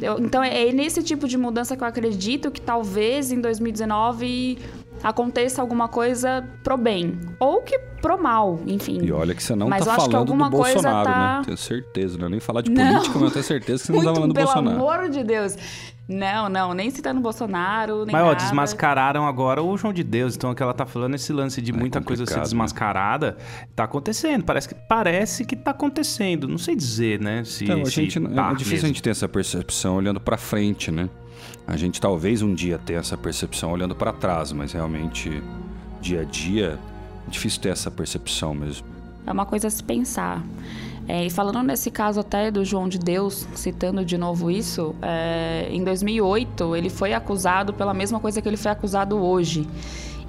Eu- 0.02 0.20
então 0.20 0.44
é 0.44 0.72
nesse 0.72 1.02
tipo 1.04 1.28
de 1.28 1.38
mudança 1.38 1.76
que 1.76 1.84
eu 1.84 1.88
acredito 1.88 2.50
que 2.52 2.62
talvez 2.62 3.32
em 3.32 3.40
2019 3.42 4.58
aconteça 5.04 5.62
alguma 5.62 5.88
coisa 5.88 6.44
pro 6.64 6.78
bem 6.78 7.18
ou 7.40 7.62
que 7.62 7.78
pro 8.02 8.22
mal, 8.22 8.60
enfim. 8.68 9.00
E 9.02 9.12
olha 9.12 9.34
que 9.34 9.42
você 9.44 9.56
não 9.56 9.70
Mas 9.70 9.86
tá 9.86 9.96
falando 9.96 10.26
do 10.26 10.50
Bolsonaro, 10.50 11.10
tá- 11.10 11.38
né? 11.40 11.42
Tenho 11.46 11.58
certeza, 11.58 12.18
não 12.18 12.28
é 12.28 12.30
nem 12.30 12.40
falar 12.40 12.62
de 12.62 12.72
Não. 12.72 12.86
política, 12.86 13.14
mas 13.16 13.24
eu 13.24 13.32
tenho 13.32 13.46
certeza 13.46 13.80
que 13.82 13.88
você 13.88 13.94
não 13.94 14.00
tá 14.04 14.14
falando 14.14 14.30
do 14.30 14.34
pelo 14.34 14.46
Bolsonaro. 14.48 14.76
amor 14.78 15.10
de 15.10 15.24
Deus. 15.24 15.56
Não, 16.10 16.50
não, 16.50 16.74
nem 16.74 16.90
citando 16.90 17.22
Bolsonaro, 17.22 18.04
nem 18.04 18.14
Mas, 18.14 18.24
ó, 18.24 18.30
nada. 18.30 18.36
desmascararam 18.44 19.28
agora 19.28 19.62
o 19.62 19.78
João 19.78 19.94
de 19.94 20.04
Deus. 20.04 20.36
Então, 20.36 20.50
o 20.50 20.56
que 20.56 20.64
ela 20.64 20.74
tá 20.74 20.84
falando, 20.84 21.14
esse 21.14 21.32
lance 21.32 21.62
de 21.62 21.72
É 21.72 21.76
muita 21.76 22.02
coisa 22.02 22.26
ser 22.26 22.38
né? 22.38 22.42
desmascarada, 22.42 23.38
tá 23.76 23.84
acontecendo. 23.84 24.44
Parece 24.44 24.68
que, 24.70 24.74
parece 24.76 25.46
que 25.46 25.56
tá 25.56 25.70
acontecendo. 25.70 26.48
Não 26.48 26.58
sei 26.58 26.76
dizer, 26.76 27.20
né? 27.22 27.44
Se, 27.44 27.64
Então, 27.64 27.84
a 27.84 27.86
se 27.86 27.92
gente, 27.92 28.20
tá 28.20 28.50
é 28.52 28.56
difícil 28.56 28.72
mesmo. 28.74 28.86
a 28.86 28.88
gente 28.88 29.04
ter 29.04 29.12
essa 29.12 29.30
percepção 29.30 29.96
olhando 29.98 30.20
pra 30.20 30.36
frente, 30.36 30.92
né? 30.92 31.08
A 31.68 31.78
gente 31.78 32.02
talvez 32.02 32.42
um 32.42 32.56
dia 32.56 32.80
tenha 32.80 33.00
essa 33.00 33.16
percepção 33.16 33.72
olhando 33.72 33.94
pra 33.96 34.12
trás, 34.12 34.52
mas 34.52 34.72
realmente 34.74 35.44
dia 36.02 36.22
a 36.22 36.24
dia 36.24 36.80
é 37.28 37.30
difícil 37.30 37.62
ter 37.62 37.70
essa 37.70 37.92
percepção 37.92 38.56
mesmo. 38.56 38.88
É 39.28 39.32
uma 39.32 39.46
coisa 39.46 39.68
a 39.68 39.70
se 39.70 39.84
pensar. 39.84 40.42
É, 41.10 41.26
e 41.26 41.30
falando 41.32 41.64
nesse 41.64 41.90
caso 41.90 42.20
até 42.20 42.52
do 42.52 42.64
João 42.64 42.88
de 42.88 43.00
Deus, 43.00 43.48
citando 43.56 44.06
de 44.06 44.16
novo 44.16 44.52
isso, 44.52 44.94
é, 45.02 45.68
em 45.72 45.84
2008 45.84 46.76
ele 46.76 46.88
foi 46.88 47.14
acusado 47.14 47.74
pela 47.74 47.96
mesma 47.96 48.20
coisa 48.20 48.40
que 48.40 48.48
ele 48.48 48.56
foi 48.56 48.70
acusado 48.70 49.18
hoje. 49.18 49.68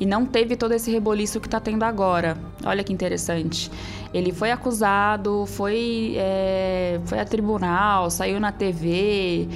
E 0.00 0.06
não 0.06 0.24
teve 0.24 0.56
todo 0.56 0.72
esse 0.72 0.90
reboliço 0.90 1.38
que 1.38 1.46
está 1.46 1.60
tendo 1.60 1.82
agora. 1.82 2.38
Olha 2.64 2.82
que 2.82 2.94
interessante. 2.94 3.70
Ele 4.14 4.32
foi 4.32 4.50
acusado, 4.50 5.44
foi, 5.44 6.14
é, 6.16 6.98
foi 7.04 7.18
a 7.20 7.26
tribunal, 7.26 8.10
saiu 8.10 8.40
na 8.40 8.50
TV, 8.50 9.50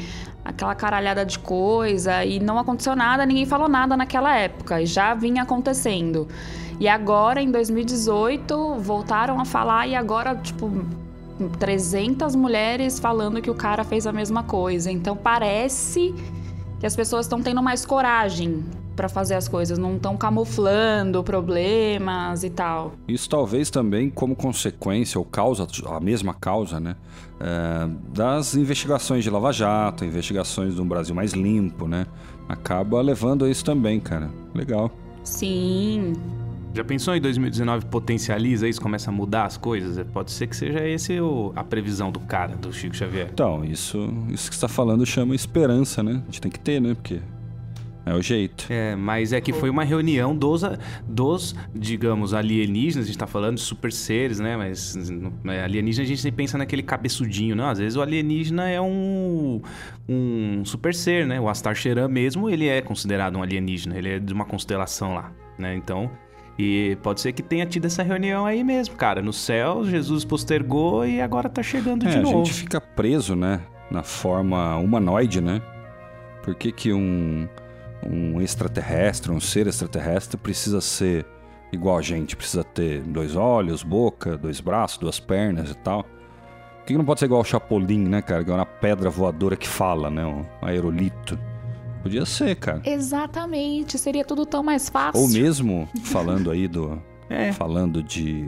aquela 0.45 0.75
caralhada 0.75 1.25
de 1.25 1.39
coisa, 1.39 2.23
e 2.23 2.39
não 2.39 2.59
aconteceu 2.59 2.95
nada, 2.95 3.25
ninguém 3.25 3.47
falou 3.47 3.67
nada 3.67 3.97
naquela 3.97 4.37
época, 4.37 4.83
e 4.83 4.85
já 4.85 5.15
vinha 5.15 5.45
acontecendo. 5.45 6.29
E 6.79 6.87
agora, 6.87 7.41
em 7.41 7.51
2018, 7.51 8.75
voltaram 8.75 9.41
a 9.41 9.47
falar, 9.47 9.87
e 9.87 9.95
agora, 9.95 10.37
tipo, 10.37 10.71
300 11.59 12.35
mulheres 12.35 12.99
falando 12.99 13.41
que 13.41 13.51
o 13.51 13.55
cara 13.55 13.85
fez 13.85 14.07
a 14.07 14.13
mesma 14.13 14.43
coisa. 14.43 14.91
Então 14.91 15.17
parece 15.17 16.15
que 16.81 16.87
as 16.87 16.95
pessoas 16.95 17.27
estão 17.27 17.43
tendo 17.43 17.63
mais 17.63 17.85
coragem 17.85 18.65
para 18.95 19.09
fazer 19.09 19.35
as 19.35 19.49
coisas, 19.49 19.77
não 19.77 19.97
estão 19.97 20.17
camuflando 20.17 21.23
problemas 21.25 22.45
e 22.45 22.51
tal. 22.51 22.93
Isso 23.09 23.29
talvez 23.29 23.69
também 23.69 24.09
como 24.09 24.37
consequência 24.37 25.19
ou 25.19 25.25
causa, 25.25 25.67
a 25.87 26.01
mesma 26.01 26.33
causa, 26.33 26.79
né? 26.79 26.95
é, 27.41 27.89
das 28.13 28.55
investigações 28.55 29.25
de 29.25 29.31
Lava 29.31 29.53
Jato, 29.53 30.05
investigações 30.05 30.75
de 30.75 30.81
um 30.81 30.87
Brasil 30.87 31.15
mais 31.15 31.33
limpo, 31.33 31.87
né? 31.87 32.07
Acaba 32.49 33.01
levando 33.01 33.45
a 33.45 33.51
isso 33.51 33.65
também, 33.65 34.01
cara. 34.01 34.31
Legal. 34.55 34.91
Sim, 35.23 36.13
Já 36.75 36.83
pensou 36.83 37.15
em 37.15 37.21
2019 37.21 37.87
potencializa 37.87 38.69
isso, 38.69 38.81
começa 38.81 39.09
a 39.09 39.13
mudar 39.13 39.45
as 39.45 39.57
coisas? 39.57 40.05
Pode 40.13 40.33
ser 40.33 40.49
que 40.49 40.57
seja 40.57 40.87
esse 40.87 41.21
o- 41.21 41.53
a 41.55 41.63
previsão 41.63 42.11
do 42.11 42.19
cara, 42.19 42.57
do 42.57 42.73
Chico 42.73 42.97
Xavier. 42.97 43.29
Então, 43.33 43.65
isso, 43.65 44.13
isso 44.31 44.51
que 44.51 44.57
você 44.57 44.63
tá 44.63 44.69
falando 44.69 45.07
chama 45.07 45.35
esperança, 45.37 46.03
né? 46.03 46.21
A 46.23 46.25
gente 46.27 46.41
tem 46.41 46.51
que 46.51 46.59
ter, 46.59 46.81
né? 46.81 46.95
Porque 46.95 47.21
é 48.05 48.13
o 48.13 48.21
jeito. 48.21 48.67
É, 48.69 48.97
mas 48.97 49.33
é 49.33 49.41
que 49.41 49.53
foi 49.53 49.71
uma 49.71 49.85
reunião 49.85 50.37
dos, 50.37 50.63
dos 51.09 51.55
digamos, 51.73 52.35
alienígenas, 52.35 53.05
a 53.05 53.07
gente 53.07 53.19
tá 53.19 53.27
falando 53.29 53.55
de 53.55 53.63
super 53.63 53.93
seres, 53.93 54.41
né? 54.41 54.57
Mas 54.57 54.97
é, 55.47 55.63
alienígena 55.63 56.05
a 56.05 56.09
gente 56.09 56.33
pensa 56.33 56.59
naquele 56.59 56.83
cabeçudinho, 56.83 57.55
não? 57.55 57.69
Às 57.69 57.79
vezes 57.79 57.97
o 57.97 58.03
alienígena 58.03 58.69
é 58.69 58.81
um, 58.81 59.63
um 60.09 60.65
super 60.65 60.93
ser, 60.93 61.25
né? 61.25 61.41
O 61.41 61.49
Astar 61.49 61.77
Sheran 61.77 62.09
mesmo, 62.09 62.51
ele 62.51 62.67
é 62.67 62.83
considerado 62.83 63.37
um 63.37 63.43
alienígena, 63.45 63.97
ele 63.97 64.09
é 64.09 64.19
de 64.19 64.35
uma 64.35 64.45
constelação 64.45 65.15
lá, 65.15 65.33
né? 65.57 65.75
Então, 65.77 66.11
e 66.59 66.97
pode 67.03 67.21
ser 67.21 67.33
que 67.33 67.43
tenha 67.43 67.67
tido 67.67 67.87
essa 67.87 68.03
reunião 68.03 68.47
aí 68.47 68.63
mesmo, 68.63 68.95
cara. 68.97 69.21
No 69.21 69.33
céu, 69.33 69.85
Jesus 69.85 70.25
postergou 70.25 71.05
e 71.07 71.21
agora 71.21 71.49
tá 71.49 71.63
chegando 71.63 72.07
É, 72.07 72.11
de 72.11 72.17
a 72.19 72.21
novo. 72.21 72.45
gente 72.45 72.53
fica 72.55 72.81
preso, 72.81 73.35
né? 73.35 73.61
Na 73.91 74.03
forma 74.03 74.77
humanoide, 74.77 75.41
né? 75.41 75.61
Por 76.43 76.55
que, 76.55 76.71
que 76.71 76.93
um, 76.93 77.49
um 78.07 78.41
extraterrestre, 78.41 79.33
um 79.33 79.41
ser 79.41 79.67
extraterrestre, 79.67 80.37
precisa 80.37 80.81
ser 80.81 81.27
igual 81.73 81.99
a 81.99 82.03
gente? 82.03 82.37
Precisa 82.37 82.63
ter 82.63 83.01
dois 83.03 83.35
olhos, 83.35 83.83
boca, 83.83 84.37
dois 84.37 84.61
braços, 84.61 84.99
duas 84.99 85.19
pernas 85.19 85.71
e 85.71 85.75
tal? 85.79 86.05
Por 86.05 86.87
que, 86.87 86.93
que 86.93 86.99
não 86.99 87.05
pode 87.05 87.21
ser 87.21 87.27
igual 87.27 87.41
o 87.41 87.45
Chapolin, 87.45 88.07
né, 88.09 88.21
cara? 88.23 88.45
Que 88.45 88.51
é 88.51 88.55
uma 88.55 88.67
pedra 88.67 89.09
voadora 89.11 89.57
que 89.57 89.67
fala, 89.67 90.11
né? 90.11 90.25
Um 90.25 90.45
aerolito. 90.63 91.39
Podia 92.05 92.25
ser, 92.25 92.55
cara. 92.57 92.81
exatamente. 92.85 93.99
Seria 93.99 94.25
tudo 94.25 94.47
tão 94.47 94.63
mais 94.63 94.89
fácil. 94.89 95.21
Ou 95.21 95.27
mesmo 95.29 95.89
falando 96.05 96.51
aí 96.53 96.69
do. 96.69 97.03
É. 97.31 97.51
Falando 97.53 98.03
de 98.03 98.47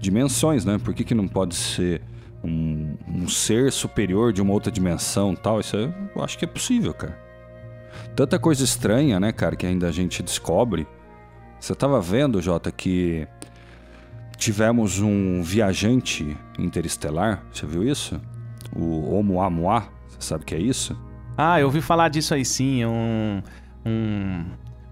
dimensões, 0.00 0.64
né? 0.64 0.78
Por 0.82 0.94
que, 0.94 1.04
que 1.04 1.14
não 1.14 1.28
pode 1.28 1.54
ser 1.54 2.00
um, 2.42 2.96
um 3.06 3.28
ser 3.28 3.70
superior 3.70 4.32
de 4.32 4.40
uma 4.40 4.54
outra 4.54 4.72
dimensão 4.72 5.34
e 5.34 5.36
tal? 5.36 5.60
Isso 5.60 5.76
é- 5.76 5.94
eu 6.16 6.24
acho 6.24 6.38
que 6.38 6.46
é 6.46 6.48
possível, 6.48 6.94
cara. 6.94 7.16
Tanta 8.16 8.38
coisa 8.38 8.64
estranha, 8.64 9.20
né, 9.20 9.32
cara, 9.32 9.54
que 9.54 9.66
ainda 9.66 9.86
a 9.86 9.92
gente 9.92 10.22
descobre. 10.22 10.86
Você 11.60 11.74
tava 11.74 12.00
vendo, 12.00 12.40
Jota, 12.40 12.72
que 12.72 13.28
tivemos 14.38 14.98
um 15.00 15.42
viajante 15.42 16.36
interestelar, 16.58 17.44
você 17.52 17.66
viu 17.66 17.84
isso? 17.84 18.18
O 18.74 19.14
Oumuamua, 19.14 19.84
você 20.08 20.16
sabe 20.20 20.42
o 20.42 20.46
que 20.46 20.54
é 20.54 20.58
isso? 20.58 20.96
Ah, 21.36 21.60
eu 21.60 21.66
ouvi 21.66 21.80
falar 21.80 22.08
disso 22.08 22.34
aí 22.34 22.44
sim, 22.44 22.82
é 22.82 22.88
um, 22.88 23.42
um, 23.84 24.44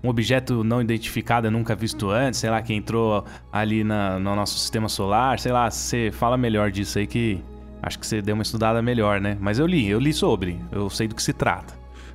um 0.02 0.08
objeto 0.08 0.62
não 0.62 0.80
identificado, 0.82 1.50
nunca 1.50 1.74
visto 1.74 2.10
antes, 2.10 2.40
sei 2.40 2.50
lá, 2.50 2.60
que 2.60 2.74
entrou 2.74 3.24
ali 3.50 3.82
na- 3.82 4.18
no 4.18 4.36
nosso 4.36 4.58
sistema 4.58 4.88
solar, 4.88 5.38
sei 5.38 5.52
lá, 5.52 5.70
você 5.70 6.10
fala 6.12 6.36
melhor 6.36 6.70
disso 6.70 6.98
aí 6.98 7.06
que 7.06 7.42
Acho 7.86 7.98
que 7.98 8.06
você 8.06 8.22
deu 8.22 8.32
uma 8.34 8.42
estudada 8.42 8.80
melhor, 8.80 9.20
né? 9.20 9.36
Mas 9.38 9.58
eu 9.58 9.66
li, 9.66 9.86
eu 9.86 9.98
li 9.98 10.10
sobre, 10.10 10.58
eu 10.72 10.88
sei 10.88 11.06
do 11.06 11.14
que 11.14 11.22
se 11.22 11.34
trata. 11.34 11.74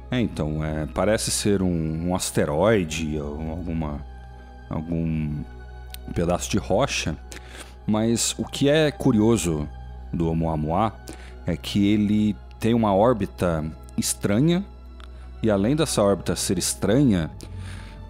É, 0.09 0.19
então, 0.19 0.63
é, 0.65 0.87
parece 0.87 1.29
ser 1.29 1.61
um, 1.61 2.07
um 2.09 2.15
asteroide 2.15 3.19
alguma, 3.19 4.03
algum 4.67 5.43
pedaço 6.15 6.49
de 6.49 6.57
rocha, 6.57 7.15
mas 7.85 8.33
o 8.39 8.45
que 8.45 8.67
é 8.67 8.89
curioso 8.89 9.69
do 10.11 10.27
Oumuamua 10.27 10.91
é 11.45 11.55
que 11.55 11.85
ele 11.93 12.35
tem 12.59 12.73
uma 12.73 12.95
órbita 12.95 13.63
estranha 13.99 14.63
e 15.41 15.49
além 15.49 15.75
dessa 15.75 16.03
órbita 16.03 16.35
ser 16.35 16.57
estranha, 16.57 17.31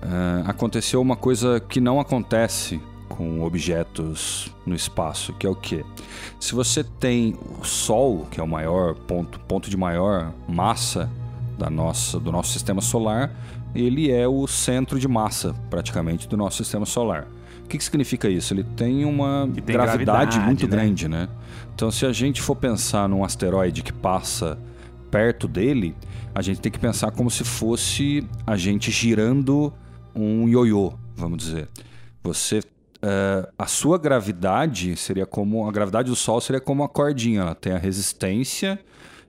uh, 0.02 0.50
aconteceu 0.50 1.00
uma 1.02 1.16
coisa 1.16 1.60
que 1.60 1.80
não 1.80 2.00
acontece 2.00 2.82
com 3.08 3.44
objetos 3.44 4.54
no 4.66 4.74
espaço, 4.74 5.34
que 5.34 5.46
é 5.46 5.50
o 5.50 5.56
que? 5.56 5.86
Se 6.40 6.56
você 6.56 6.84
tem 6.84 7.38
o 7.60 7.64
Sol, 7.64 8.26
que 8.32 8.40
é 8.40 8.44
o 8.44 8.48
maior 8.48 8.96
ponto, 8.96 9.40
ponto 9.42 9.70
de 9.70 9.78
maior 9.78 10.34
massa 10.48 11.10
da 11.58 11.70
nossa, 11.70 12.20
do 12.20 12.32
nosso 12.32 12.52
sistema 12.52 12.82
solar, 12.82 13.32
ele 13.76 14.10
é 14.10 14.28
o 14.28 14.48
centro 14.48 15.00
de 15.00 15.08
massa, 15.08 15.54
praticamente, 15.70 16.28
do 16.28 16.38
nosso 16.38 16.64
sistema 16.64 16.86
solar. 16.86 17.28
O 17.64 17.68
que, 17.68 17.78
que 17.78 17.84
significa 17.84 18.28
isso? 18.28 18.54
Ele 18.54 18.64
tem 18.64 19.06
uma 19.06 19.46
gravidade, 19.46 19.76
gravidade, 19.76 20.40
muito 20.40 20.64
né? 20.64 20.72
grande, 20.72 21.08
né? 21.08 21.30
Então, 21.76 21.92
se 21.92 22.06
a 22.06 22.12
gente 22.12 22.42
for 22.42 22.56
pensar 22.56 23.08
num 23.08 23.24
asteroide 23.24 23.84
que 23.84 23.94
passa 23.94 24.58
perto 25.12 25.48
dele, 25.48 25.96
a 26.34 26.42
gente 26.42 26.62
tem 26.62 26.72
que 26.72 26.80
pensar 26.80 27.12
como 27.12 27.30
se 27.30 27.44
fosse 27.44 28.28
a 28.46 28.56
gente 28.56 28.92
girando 28.92 29.74
um 30.16 30.48
ioiô, 30.48 30.94
vamos 31.16 31.40
dizer. 31.40 31.70
Você 32.24 32.62
eh, 33.02 33.50
a 33.58 33.66
sua 33.66 33.98
gravidade 33.98 34.96
seria 34.96 35.26
como 35.26 35.68
a 35.68 35.72
gravidade 35.72 36.10
do 36.10 36.16
Sol 36.16 36.42
seria 36.42 36.60
como 36.60 36.82
uma 36.82 36.90
cordinha, 36.90 37.42
ela 37.42 37.56
tem 37.56 37.74
a 37.74 37.78
resistência 37.78 38.80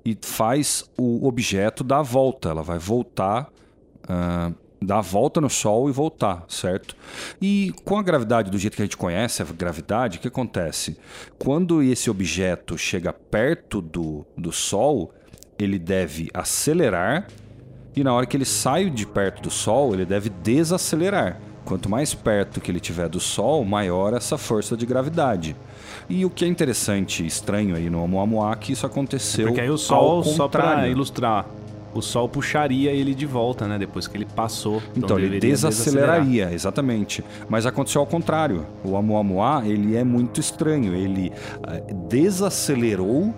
e 0.05 0.17
faz 0.21 0.85
o 0.99 1.27
objeto 1.27 1.85
dar 1.85 1.99
a 1.99 2.03
volta, 2.03 2.49
ela 2.49 2.63
vai 2.63 2.79
voltar 2.79 3.49
ah, 4.09 4.51
dar 4.83 4.99
a 4.99 5.03
volta 5.03 5.41
no 5.41 5.51
Sol 5.51 5.89
e 5.89 5.93
voltar, 5.93 6.45
certo? 6.49 6.97
E 7.41 7.73
com 7.85 7.99
a 7.99 8.03
gravidade 8.03 8.51
do 8.51 8.59
jeito 8.59 8.77
que 8.77 8.83
a 8.83 8.85
gente 8.85 8.97
conhece, 8.97 9.43
a 9.43 9.45
gravidade, 9.45 10.19
o 10.19 10.21
que 10.21 10.29
acontece? 10.29 10.97
Quando 11.39 11.83
esse 11.83 12.11
objeto 12.11 12.79
chega 12.79 13.13
perto 13.13 13.81
do, 13.81 14.25
do 14.37 14.51
Sol, 14.51 15.13
ele 15.65 15.79
deve 15.79 16.31
acelerar 16.35 17.27
e 17.95 18.05
na 18.05 18.13
hora 18.13 18.25
que 18.25 18.37
ele 18.37 18.45
sai 18.45 18.89
de 18.89 19.07
perto 19.07 19.43
do 19.43 19.51
Sol, 19.51 19.95
ele 19.95 20.05
deve 20.05 20.29
desacelerar. 20.29 21.41
Quanto 21.65 21.89
mais 21.89 22.15
perto 22.15 22.61
que 22.61 22.71
ele 22.71 22.81
tiver 22.81 23.09
do 23.09 23.21
Sol, 23.21 23.65
maior 23.65 24.15
essa 24.15 24.39
força 24.39 24.77
de 24.77 24.87
gravidade. 24.87 25.57
E 26.09 26.25
o 26.25 26.31
que 26.31 26.45
é 26.45 26.49
interessante 26.49 27.23
e 27.23 27.27
estranho 27.27 27.77
aí 27.77 27.91
no 27.91 28.01
Oumuamua 28.01 28.53
é 28.53 28.57
que 28.57 28.73
isso 28.73 28.87
aconteceu 28.87 29.47
Porque 29.49 29.61
aí 29.61 29.71
o 29.71 29.77
Sol, 29.77 30.25
só 30.25 30.45
contrário. 30.45 30.91
ilustrar, 30.91 31.47
o 31.93 32.01
Sol 32.01 32.29
puxaria 32.29 32.93
ele 32.93 33.15
de 33.15 33.27
volta, 33.27 33.67
né? 33.67 33.79
Depois 33.79 34.07
que 34.07 34.17
ele 34.17 34.27
passou. 34.27 34.81
Então, 34.97 35.19
ele 35.19 35.41
desaceleraria, 35.41 36.51
exatamente. 36.53 37.25
Mas 37.49 37.67
aconteceu 37.67 38.01
ao 38.01 38.07
contrário. 38.07 38.67
O 38.85 38.93
Oumuamua, 38.93 39.63
ele 39.67 39.97
é 39.97 40.05
muito 40.05 40.41
estranho. 40.41 40.95
Ele 40.95 41.33
eh, 41.67 41.95
desacelerou 42.09 43.35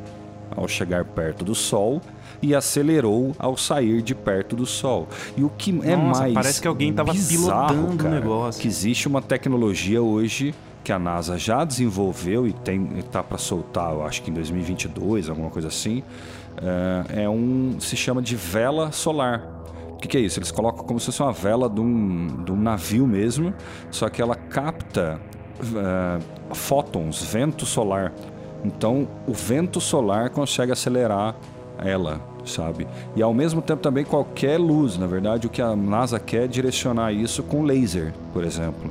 ao 0.57 0.69
chegar 0.69 1.05
perto 1.05 1.45
do 1.45 1.55
Sol 1.55 2.01
e 2.41 2.55
acelerou 2.55 3.35
ao 3.39 3.57
sair 3.57 4.03
de 4.03 4.15
perto 4.15 4.57
do 4.57 4.67
Sol. 4.67 5.09
E 5.37 5.45
o 5.45 5.51
que 5.51 5.71
é 5.85 5.97
Nossa, 5.97 6.23
mais 6.23 6.35
parece 6.35 6.61
que 6.61 6.69
alguém 6.69 6.93
tava 6.93 7.13
bizarro, 7.13 7.69
pilotando 7.69 7.95
o 7.95 7.97
cara, 7.97 8.15
negócio. 8.21 8.61
que 8.61 8.69
existe 8.69 9.07
uma 9.07 9.23
tecnologia 9.23 10.03
hoje 10.03 10.55
que 10.83 10.93
a 10.93 10.99
NASA 10.99 11.39
já 11.39 11.65
desenvolveu 11.65 12.47
e 12.47 12.53
tem 12.53 12.99
está 12.99 13.23
para 13.23 13.39
soltar, 13.39 13.93
eu 13.93 14.05
acho 14.05 14.23
que 14.23 14.31
em 14.31 14.35
2022, 14.35 15.29
alguma 15.29 15.51
coisa 15.51 15.69
assim. 15.69 16.03
É, 16.61 17.23
é 17.23 17.29
um 17.29 17.77
se 17.79 17.97
chama 17.97 18.21
de 18.21 18.37
vela 18.37 18.91
solar. 18.93 19.49
O 19.91 19.97
que, 20.03 20.09
que 20.09 20.17
é 20.17 20.21
isso? 20.21 20.41
Eles 20.41 20.51
colocam 20.51 20.85
como 20.85 20.99
se 20.99 21.07
fosse 21.07 21.23
uma 21.23 21.33
vela 21.33 21.71
de 21.71 21.81
um, 21.81 22.43
de 22.45 22.51
um 22.51 22.57
navio 22.57 23.07
mesmo, 23.07 23.55
só 23.91 24.09
que 24.09 24.21
ela 24.21 24.35
capta 24.35 25.21
é, 25.61 26.55
fótons, 26.55 27.23
vento 27.23 27.65
solar. 27.65 28.13
Então, 28.65 29.09
o 29.27 29.33
vento 29.33 29.81
solar 29.81 30.31
consegue 30.31 30.73
acelerar 30.73 31.35
ela, 31.79 32.21
sabe? 32.45 32.87
E 33.17 33.23
ao 33.23 33.35
mesmo 33.35 33.61
tempo 33.61 33.83
também 33.83 34.05
qualquer 34.05 34.59
luz, 34.59 34.97
na 34.97 35.07
verdade, 35.07 35.47
o 35.47 35.51
que 35.51 35.61
a 35.61 35.75
NASA 35.75 36.19
quer 36.21 36.45
é 36.45 36.47
direcionar 36.47 37.13
isso 37.13 37.43
com 37.43 37.63
laser, 37.65 38.13
por 38.33 38.45
exemplo. 38.45 38.91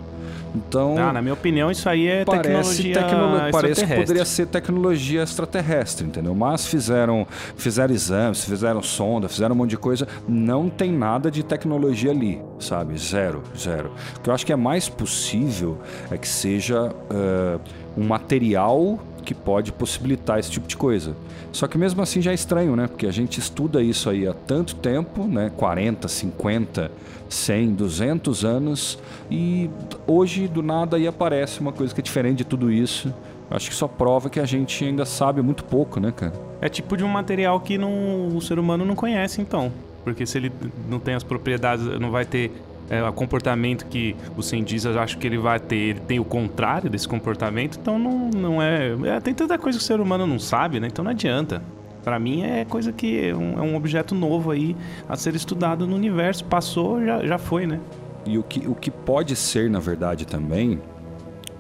Então, 0.54 0.98
Ah, 0.98 1.14
na 1.14 1.22
minha 1.22 1.34
opinião, 1.34 1.72
isso 1.72 1.88
aí 1.88 2.08
é 2.08 2.26
parece, 2.26 2.44
tecnologia 2.84 2.94
tecnolo- 2.94 3.52
parece 3.54 3.86
que 3.86 3.96
poderia 3.96 4.26
ser 4.26 4.48
tecnologia 4.48 5.24
extraterrestre, 5.24 6.06
entendeu? 6.06 6.36
Mas 6.36 6.66
fizeram, 6.68 7.26
fizeram 7.56 7.94
exames, 7.94 8.44
fizeram 8.44 8.84
sonda, 8.84 9.30
fizeram 9.30 9.56
um 9.56 9.58
monte 9.60 9.70
de 9.70 9.78
coisa. 9.78 10.06
Não 10.28 10.70
tem 10.70 10.92
nada 10.92 11.32
de 11.32 11.42
tecnologia 11.42 12.12
ali, 12.12 12.42
sabe? 12.60 12.98
Zero, 12.98 13.42
zero. 13.58 13.92
O 14.18 14.20
que 14.20 14.30
eu 14.30 14.34
acho 14.34 14.46
que 14.46 14.52
é 14.52 14.58
mais 14.58 14.90
possível 14.90 15.78
é 16.12 16.18
que 16.18 16.28
seja 16.28 16.94
eh, 17.10 17.58
um 17.98 18.06
material 18.06 19.00
que 19.22 19.34
pode 19.34 19.72
possibilitar 19.72 20.40
esse 20.40 20.52
tipo 20.52 20.68
de 20.68 20.76
coisa. 20.76 21.16
Só 21.52 21.68
que 21.68 21.78
mesmo 21.78 22.02
assim 22.02 22.22
já 22.22 22.32
é 22.32 22.34
estranho, 22.34 22.76
né? 22.76 22.88
Porque 22.88 23.08
a 23.08 23.12
gente 23.12 23.40
estuda 23.40 23.82
isso 23.82 24.10
aí 24.10 24.28
há 24.28 24.34
tanto 24.34 24.76
tempo, 24.76 25.26
né? 25.26 25.52
40, 25.56 26.08
50, 26.08 26.92
100, 27.30 27.74
200 27.74 28.46
anos 28.46 29.00
e 29.30 29.70
hoje 30.06 30.48
do 30.48 30.62
nada 30.62 30.98
aí 30.98 31.08
aparece 31.08 31.60
uma 31.60 31.72
coisa 31.72 31.94
que 31.94 32.02
é 32.02 32.04
diferente 32.04 32.40
de 32.40 32.46
tudo 32.46 32.72
isso. 32.72 33.14
Acho 33.50 33.70
que 33.70 33.76
só 33.76 33.88
prova 33.88 34.30
que 34.30 34.40
a 34.40 34.46
gente 34.46 34.84
ainda 34.86 35.06
sabe 35.06 35.42
muito 35.42 35.64
pouco, 35.66 36.00
né, 36.00 36.12
cara? 36.16 36.34
É 36.62 36.70
tipo 36.70 36.96
de 36.96 37.04
um 37.04 37.10
material 37.10 37.60
que 37.60 37.78
não, 37.78 38.36
o 38.36 38.42
ser 38.42 38.58
humano 38.58 38.86
não 38.86 38.96
conhece, 38.96 39.42
então. 39.42 39.72
Porque 40.04 40.26
se 40.26 40.38
ele 40.38 40.52
não 40.90 41.00
tem 41.00 41.16
as 41.16 41.24
propriedades, 41.24 41.86
não 42.00 42.12
vai 42.12 42.26
ter 42.26 42.52
é, 42.92 43.02
o 43.02 43.14
comportamento 43.14 43.86
que 43.86 44.18
os 44.36 44.50
cientistas 44.50 44.98
acham 44.98 45.18
que 45.18 45.26
ele 45.26 45.38
vai 45.38 45.62
ter. 45.62 45.78
Ele 45.78 46.00
tem 46.02 46.20
o 46.20 46.26
contrário 46.26 46.90
desse 46.90 47.08
comportamento, 47.08 47.80
então 47.82 47.98
não, 47.98 48.30
não 48.30 48.62
é, 48.62 48.92
é. 49.06 49.20
Tem 49.22 49.34
tanta 49.34 49.58
coisa 49.58 49.80
que 49.80 49.84
o 49.84 49.88
ser 49.88 50.02
humano 50.02 50.28
não 50.28 50.38
sabe, 50.38 50.78
né? 50.78 50.88
Então 50.88 51.02
não 51.02 51.12
adianta. 51.12 51.64
Pra 52.04 52.20
mim 52.20 52.44
é 52.44 52.66
coisa 52.66 52.92
que 52.92 53.30
é 53.30 53.34
um, 53.34 53.58
é 53.58 53.62
um 53.62 53.76
objeto 53.78 54.14
novo 54.14 54.52
aí 54.52 54.76
a 55.08 55.16
ser 55.16 55.36
estudado 55.36 55.88
no 55.88 55.96
universo. 55.96 56.44
Passou, 56.44 57.02
já, 57.06 57.26
já 57.26 57.38
foi, 57.38 57.66
né? 57.66 57.80
E 58.26 58.38
o 58.38 58.44
que, 58.44 58.68
o 58.68 58.76
que 58.76 58.92
pode 58.92 59.38
ser, 59.38 59.70
na 59.70 59.80
verdade, 59.80 60.28
também, 60.28 60.82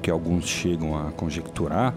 que 0.01 0.11
alguns 0.11 0.45
chegam 0.45 0.97
a 0.97 1.11
conjecturar, 1.11 1.95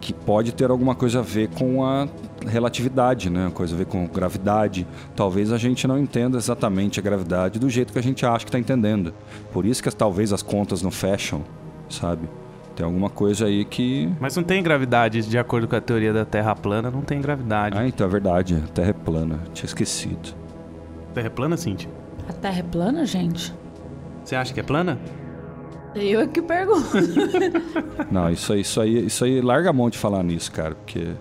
que 0.00 0.12
pode 0.12 0.52
ter 0.52 0.70
alguma 0.72 0.96
coisa 0.96 1.20
a 1.20 1.22
ver 1.22 1.50
com 1.50 1.84
a 1.84 2.08
relatividade, 2.46 3.28
né? 3.28 3.50
Coisa 3.52 3.74
a 3.74 3.78
ver 3.78 3.86
com 3.86 4.06
gravidade. 4.06 4.86
Talvez 5.14 5.52
a 5.52 5.58
gente 5.58 5.86
não 5.86 5.98
entenda 5.98 6.38
exatamente 6.38 7.00
a 7.00 7.02
gravidade 7.02 7.58
do 7.58 7.68
jeito 7.68 7.92
que 7.92 7.98
a 7.98 8.02
gente 8.02 8.24
acha 8.24 8.44
que 8.44 8.48
está 8.48 8.58
entendendo. 8.58 9.12
Por 9.52 9.66
isso 9.66 9.82
que 9.82 9.90
talvez 9.90 10.32
as 10.32 10.42
contas 10.42 10.82
não 10.82 10.90
fecham, 10.90 11.44
sabe? 11.88 12.28
Tem 12.74 12.84
alguma 12.84 13.08
coisa 13.08 13.46
aí 13.46 13.64
que. 13.64 14.12
Mas 14.20 14.36
não 14.36 14.42
tem 14.42 14.62
gravidade, 14.62 15.22
de 15.22 15.38
acordo 15.38 15.66
com 15.66 15.74
a 15.76 15.80
teoria 15.80 16.12
da 16.12 16.26
Terra 16.26 16.54
plana, 16.54 16.90
não 16.90 17.00
tem 17.00 17.20
gravidade. 17.20 17.76
Ah, 17.76 17.88
então 17.88 18.06
é 18.06 18.10
verdade. 18.10 18.62
A 18.62 18.68
Terra 18.68 18.90
é 18.90 18.92
plana. 18.92 19.40
Tinha 19.54 19.64
esquecido. 19.64 20.34
Terra 21.14 21.28
é 21.28 21.30
plana, 21.30 21.56
Cintia? 21.56 21.90
A 22.28 22.32
Terra 22.34 22.58
é 22.58 22.62
plana, 22.62 23.06
gente? 23.06 23.54
Você 24.22 24.36
acha 24.36 24.52
que 24.52 24.60
é 24.60 24.62
plana? 24.62 24.98
Eu 25.94 26.20
é 26.20 26.26
que 26.26 26.42
pergunto. 26.42 26.90
Não, 28.12 28.30
isso 28.30 28.52
aí, 28.52 28.60
isso 28.60 28.80
aí, 28.80 29.06
isso 29.06 29.24
aí, 29.24 29.40
larga 29.40 29.70
a 29.70 29.72
mão 29.72 29.88
de 29.88 29.96
falar 29.96 30.22
nisso, 30.22 30.52
cara, 30.52 30.74
porque. 30.74 31.14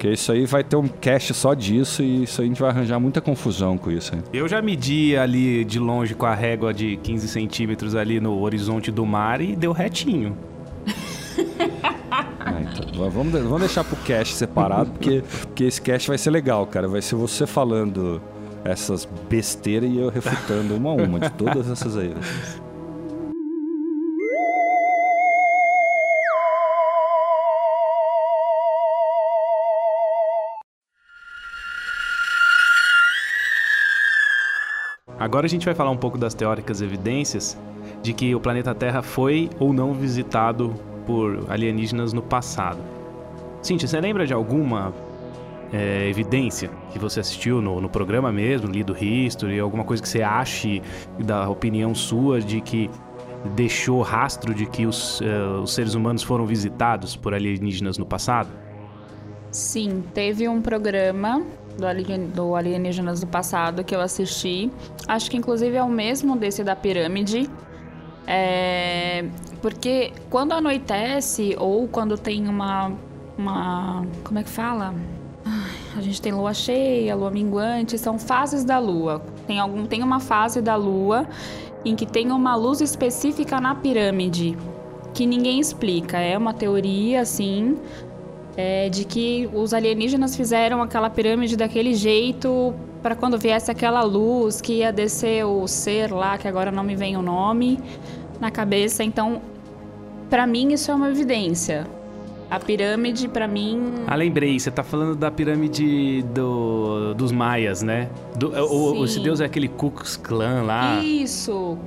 Porque 0.00 0.14
isso 0.14 0.32
aí 0.32 0.46
vai 0.46 0.64
ter 0.64 0.76
um 0.76 0.88
cast 0.88 1.34
só 1.34 1.52
disso 1.52 2.02
e 2.02 2.22
isso 2.22 2.40
aí 2.40 2.46
a 2.46 2.48
gente 2.48 2.58
vai 2.58 2.70
arranjar 2.70 2.98
muita 2.98 3.20
confusão 3.20 3.76
com 3.76 3.90
isso 3.90 4.14
aí. 4.14 4.22
Eu 4.32 4.48
já 4.48 4.62
medi 4.62 5.14
ali 5.14 5.62
de 5.62 5.78
longe 5.78 6.14
com 6.14 6.24
a 6.24 6.34
régua 6.34 6.72
de 6.72 6.96
15 6.96 7.28
centímetros 7.28 7.94
ali 7.94 8.18
no 8.18 8.40
horizonte 8.40 8.90
do 8.90 9.04
mar 9.04 9.42
e 9.42 9.54
deu 9.54 9.72
retinho. 9.72 10.34
Ah, 12.42 12.54
então, 12.62 13.10
vamos, 13.10 13.32
vamos 13.32 13.60
deixar 13.60 13.84
pro 13.84 13.94
cast 13.96 14.34
separado, 14.34 14.90
porque, 14.90 15.22
porque 15.42 15.64
esse 15.64 15.80
cast 15.80 16.08
vai 16.08 16.16
ser 16.16 16.30
legal, 16.30 16.66
cara. 16.66 16.88
Vai 16.88 17.02
ser 17.02 17.14
você 17.14 17.46
falando 17.46 18.20
essas 18.64 19.06
besteiras 19.28 19.90
e 19.90 19.98
eu 19.98 20.08
refutando 20.08 20.74
uma 20.74 20.90
a 20.90 20.94
uma 20.94 21.20
de 21.20 21.30
todas 21.32 21.70
essas 21.70 21.96
aí. 21.96 22.14
Agora 35.20 35.44
a 35.44 35.48
gente 35.50 35.66
vai 35.66 35.74
falar 35.74 35.90
um 35.90 35.98
pouco 35.98 36.16
das 36.16 36.32
teóricas 36.32 36.80
evidências 36.80 37.54
de 38.02 38.14
que 38.14 38.34
o 38.34 38.40
planeta 38.40 38.74
Terra 38.74 39.02
foi 39.02 39.50
ou 39.58 39.70
não 39.70 39.92
visitado 39.92 40.74
por 41.06 41.44
alienígenas 41.50 42.14
no 42.14 42.22
passado. 42.22 42.78
Cintia, 43.60 43.86
você 43.86 44.00
lembra 44.00 44.26
de 44.26 44.32
alguma 44.32 44.94
é, 45.70 46.08
evidência 46.08 46.70
que 46.90 46.98
você 46.98 47.20
assistiu 47.20 47.60
no, 47.60 47.82
no 47.82 47.90
programa 47.90 48.32
mesmo, 48.32 48.66
lido 48.66 48.96
History, 48.98 49.60
alguma 49.60 49.84
coisa 49.84 50.02
que 50.02 50.08
você 50.08 50.22
ache 50.22 50.80
da 51.18 51.50
opinião 51.50 51.94
sua 51.94 52.40
de 52.40 52.62
que 52.62 52.88
deixou 53.54 54.00
rastro 54.00 54.54
de 54.54 54.64
que 54.64 54.86
os, 54.86 55.20
eh, 55.20 55.60
os 55.62 55.74
seres 55.74 55.94
humanos 55.94 56.22
foram 56.22 56.44
visitados 56.44 57.16
por 57.16 57.32
alienígenas 57.34 57.96
no 57.96 58.04
passado? 58.04 58.50
Sim, 59.50 60.02
teve 60.14 60.48
um 60.48 60.60
programa 60.62 61.42
do, 61.78 61.86
Alien, 61.86 62.26
do 62.28 62.54
Alienígenas 62.54 63.20
do 63.20 63.26
Passado 63.26 63.84
que 63.84 63.94
eu 63.94 64.00
assisti. 64.00 64.70
Acho 65.06 65.30
que 65.30 65.36
inclusive 65.36 65.76
é 65.76 65.82
o 65.82 65.88
mesmo 65.88 66.36
desse 66.36 66.62
da 66.62 66.76
pirâmide. 66.76 67.48
É, 68.26 69.24
porque 69.60 70.12
quando 70.28 70.52
anoitece 70.52 71.56
ou 71.58 71.88
quando 71.88 72.16
tem 72.16 72.48
uma. 72.48 72.92
uma 73.36 74.06
como 74.22 74.38
é 74.38 74.42
que 74.42 74.50
fala? 74.50 74.94
A 75.96 76.00
gente 76.00 76.22
tem 76.22 76.32
lua 76.32 76.54
cheia, 76.54 77.16
lua 77.16 77.30
minguante, 77.30 77.98
são 77.98 78.18
fases 78.18 78.64
da 78.64 78.78
lua. 78.78 79.20
Tem, 79.46 79.58
algum, 79.58 79.86
tem 79.86 80.02
uma 80.02 80.20
fase 80.20 80.62
da 80.62 80.76
lua 80.76 81.26
em 81.84 81.96
que 81.96 82.06
tem 82.06 82.30
uma 82.30 82.54
luz 82.54 82.80
específica 82.80 83.60
na 83.60 83.74
pirâmide 83.74 84.56
que 85.12 85.26
ninguém 85.26 85.58
explica. 85.58 86.18
É 86.18 86.36
uma 86.38 86.54
teoria, 86.54 87.22
assim, 87.22 87.76
é, 88.60 88.90
de 88.90 89.06
que 89.06 89.48
os 89.54 89.72
alienígenas 89.72 90.36
fizeram 90.36 90.82
aquela 90.82 91.08
pirâmide 91.08 91.56
daquele 91.56 91.94
jeito 91.94 92.74
para 93.02 93.14
quando 93.14 93.38
viesse 93.38 93.70
aquela 93.70 94.02
luz 94.02 94.60
que 94.60 94.74
ia 94.74 94.92
descer 94.92 95.46
o 95.46 95.66
ser 95.66 96.12
lá, 96.12 96.36
que 96.36 96.46
agora 96.46 96.70
não 96.70 96.84
me 96.84 96.94
vem 96.94 97.16
o 97.16 97.22
nome, 97.22 97.80
na 98.38 98.50
cabeça. 98.50 99.02
Então, 99.02 99.40
para 100.28 100.46
mim, 100.46 100.74
isso 100.74 100.90
é 100.90 100.94
uma 100.94 101.08
evidência. 101.08 101.86
A 102.50 102.58
pirâmide, 102.58 103.28
para 103.28 103.46
mim. 103.46 103.92
Ah, 104.08 104.16
lembrei, 104.16 104.58
você 104.58 104.70
tá 104.72 104.82
falando 104.82 105.14
da 105.14 105.30
pirâmide 105.30 106.22
do, 106.34 107.14
dos 107.14 107.30
maias, 107.30 107.80
né? 107.82 108.08
Do, 108.36 108.48
o, 108.52 109.00
o- 109.00 109.04
esse 109.04 109.20
deus 109.20 109.40
é 109.40 109.44
aquele 109.44 109.68
Ku 109.68 109.90
Klux 109.90 110.16
Klan 110.16 110.62
lá. 110.62 111.00
Isso, 111.02 111.78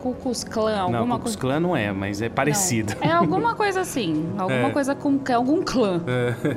Klan, 0.45 0.75
Não, 0.75 0.81
alguma 0.99 1.19
Klux 1.19 1.35
coisa. 1.35 1.59
Não 1.59 1.75
é, 1.75 1.91
mas 1.91 2.21
é 2.21 2.29
parecido. 2.29 2.93
Não, 3.01 3.09
é 3.09 3.11
alguma 3.13 3.55
coisa 3.55 3.81
assim. 3.81 4.25
Alguma 4.37 4.67
É. 4.67 4.71
coisa 4.71 4.95
com 4.95 5.19
algum 5.33 5.61
clã. 5.63 6.01
É, 6.07 6.55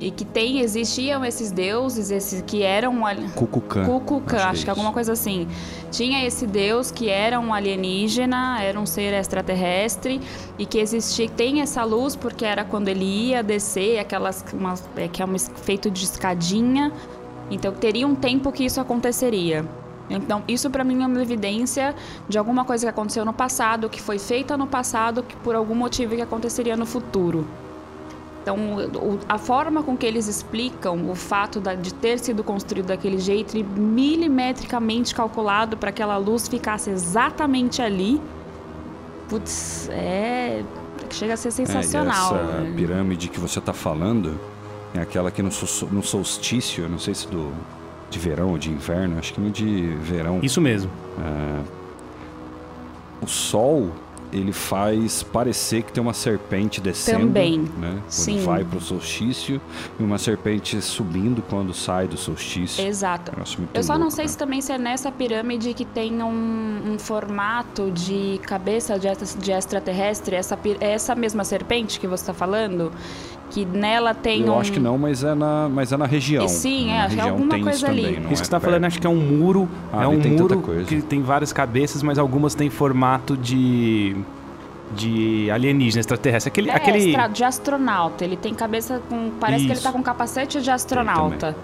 e 0.00 0.10
que 0.10 0.24
tem, 0.24 0.58
existiam 0.60 1.24
esses 1.24 1.52
deuses, 1.52 2.10
esses 2.10 2.42
que 2.42 2.62
eram 2.62 3.06
ali- 3.06 3.28
Cucucã. 3.34 3.84
Kukulkan, 3.84 4.36
acho, 4.36 4.64
que, 4.64 4.68
é 4.68 4.72
alguma 4.72 4.92
coisa 4.92 5.12
assim. 5.12 5.46
Tinha 5.90 6.26
esse 6.26 6.46
deus 6.46 6.90
que 6.90 7.08
era 7.08 7.38
um 7.38 7.54
alienígena, 7.54 8.60
era 8.60 8.78
um 8.78 8.84
ser 8.84 9.12
extraterrestre 9.14 10.20
e 10.58 10.66
que 10.66 10.78
existia, 10.78 11.28
tem 11.28 11.60
essa 11.60 11.84
luz 11.84 12.16
porque 12.16 12.44
era 12.44 12.64
quando 12.64 12.88
ele 12.88 13.04
ia 13.04 13.42
descer, 13.42 13.98
aquelas 13.98 14.44
umas, 14.52 14.82
é, 14.96 15.06
que 15.06 15.22
é 15.22 15.24
um 15.24 15.38
feito 15.38 15.88
de 15.90 16.04
escadinha. 16.04 16.92
Então 17.50 17.72
teria 17.72 18.06
um 18.06 18.14
tempo 18.14 18.50
que 18.50 18.64
isso 18.64 18.80
aconteceria. 18.80 19.64
Então, 20.10 20.42
isso 20.46 20.68
pra 20.68 20.84
mim 20.84 21.02
é 21.02 21.06
uma 21.06 21.22
evidência 21.22 21.94
de 22.28 22.36
alguma 22.36 22.62
coisa 22.64 22.84
que 22.84 22.90
aconteceu 22.90 23.24
no 23.24 23.32
passado, 23.32 23.88
que 23.88 24.02
foi 24.02 24.18
feita 24.18 24.54
no 24.54 24.66
passado, 24.66 25.22
que 25.22 25.34
por 25.36 25.54
algum 25.54 25.74
motivo 25.74 26.14
que 26.14 26.20
aconteceria 26.20 26.76
no 26.76 26.84
futuro. 26.84 27.46
Então, 28.44 28.56
o- 28.76 29.18
a 29.26 29.38
forma 29.38 29.82
com 29.82 29.96
que 29.96 30.04
eles 30.04 30.26
explicam 30.28 31.08
o 31.10 31.14
fato 31.14 31.60
da- 31.60 31.74
de 31.74 31.94
ter 31.94 32.18
sido 32.18 32.44
construído 32.44 32.88
daquele 32.88 33.16
jeito 33.16 33.56
e 33.56 33.62
milimetricamente 33.64 35.14
calculado 35.14 35.78
para 35.78 35.90
que 35.90 36.02
aquela 36.02 36.18
luz 36.18 36.46
ficasse 36.46 36.90
exatamente 36.90 37.80
ali, 37.80 38.20
putz, 39.30 39.88
é. 39.90 40.62
chega 41.10 41.32
a 41.32 41.36
ser 41.38 41.52
sensacional. 41.52 42.34
É, 42.36 42.38
essa 42.42 42.60
né? 42.60 42.72
pirâmide 42.76 43.28
que 43.28 43.40
você 43.40 43.58
está 43.60 43.72
falando 43.72 44.38
é 44.94 45.00
aquela 45.00 45.30
que 45.30 45.40
no, 45.42 45.48
no 45.90 46.02
solstício, 46.02 46.86
não 46.86 46.98
sei 46.98 47.14
se 47.14 47.26
do 47.28 47.50
de 48.10 48.18
verão 48.18 48.50
ou 48.50 48.58
de 48.58 48.70
inverno, 48.70 49.18
acho 49.18 49.32
que 49.32 49.40
no 49.40 49.50
de 49.50 49.86
verão, 50.02 50.40
Isso 50.42 50.60
mesmo. 50.60 50.90
o 53.22 53.26
sol 53.26 53.90
ele 54.34 54.52
faz 54.52 55.22
parecer 55.22 55.82
que 55.82 55.92
tem 55.92 56.02
uma 56.02 56.12
serpente 56.12 56.80
descendo, 56.80 57.26
Também, 57.26 57.60
né? 57.60 57.98
Quando 58.00 58.10
sim. 58.10 58.40
vai 58.44 58.64
para 58.64 58.78
o 58.78 58.80
solstício 58.80 59.60
e 59.98 60.02
uma 60.02 60.18
serpente 60.18 60.80
subindo 60.82 61.42
quando 61.42 61.72
sai 61.72 62.08
do 62.08 62.16
solstício. 62.16 62.84
Exato. 62.84 63.32
Eu 63.72 63.82
só 63.82 63.94
não 63.94 64.02
louco, 64.02 64.16
sei 64.16 64.24
né? 64.24 64.28
se 64.28 64.38
também 64.38 64.60
se 64.60 64.72
é 64.72 64.78
nessa 64.78 65.10
pirâmide 65.12 65.72
que 65.72 65.84
tem 65.84 66.22
um, 66.22 66.92
um 66.92 66.98
formato 66.98 67.90
de 67.90 68.40
cabeça 68.42 68.98
de, 68.98 69.08
de 69.38 69.52
extraterrestre, 69.52 70.36
essa, 70.36 70.58
essa 70.80 71.14
mesma 71.14 71.44
serpente 71.44 72.00
que 72.00 72.06
você 72.06 72.22
está 72.22 72.34
falando, 72.34 72.92
que 73.54 73.64
nela 73.64 74.12
tem 74.12 74.42
Eu 74.44 74.52
um... 74.52 74.58
acho 74.58 74.72
que 74.72 74.80
não, 74.80 74.98
mas 74.98 75.22
é 75.22 75.32
na, 75.34 75.68
mas 75.72 75.92
é 75.92 75.96
na 75.96 76.06
região. 76.06 76.44
E 76.44 76.48
sim, 76.48 76.90
é, 76.90 76.98
na 76.98 77.04
acho 77.04 77.14
que 77.14 77.20
é 77.20 77.28
alguma 77.28 77.50
coisa 77.60 77.70
isso 77.70 77.86
ali. 77.86 78.02
também, 78.02 78.18
Isso 78.18 78.26
que 78.26 78.32
é 78.32 78.36
você 78.36 78.42
tá 78.50 78.58
perto. 78.58 78.64
falando, 78.64 78.84
acho 78.84 79.00
que 79.00 79.06
é 79.06 79.10
um 79.10 79.14
muro. 79.16 79.68
Ah, 79.92 80.02
é 80.02 80.06
um 80.08 80.20
tem 80.20 80.32
tanta 80.36 80.54
muro 80.56 80.66
coisa. 80.66 80.84
que 80.84 81.00
tem 81.00 81.22
várias 81.22 81.52
cabeças, 81.52 82.02
mas 82.02 82.18
algumas 82.18 82.54
têm 82.56 82.68
formato 82.68 83.36
de. 83.36 84.16
de 84.96 85.50
alienígena 85.50 86.00
extraterrestre. 86.00 86.48
Aquele. 86.50 86.70
É, 86.70 86.74
aquele... 86.74 86.98
extra- 86.98 87.28
de 87.28 87.44
astronauta. 87.44 88.24
Ele 88.24 88.36
tem 88.36 88.52
cabeça 88.54 89.00
com. 89.08 89.30
Parece 89.38 89.60
que 89.60 89.66
ele 89.70 89.72
Isso. 89.74 89.82
tá 89.84 89.92
com 89.92 90.02
capacete 90.02 90.60
de 90.60 90.70
astronauta. 90.70 91.56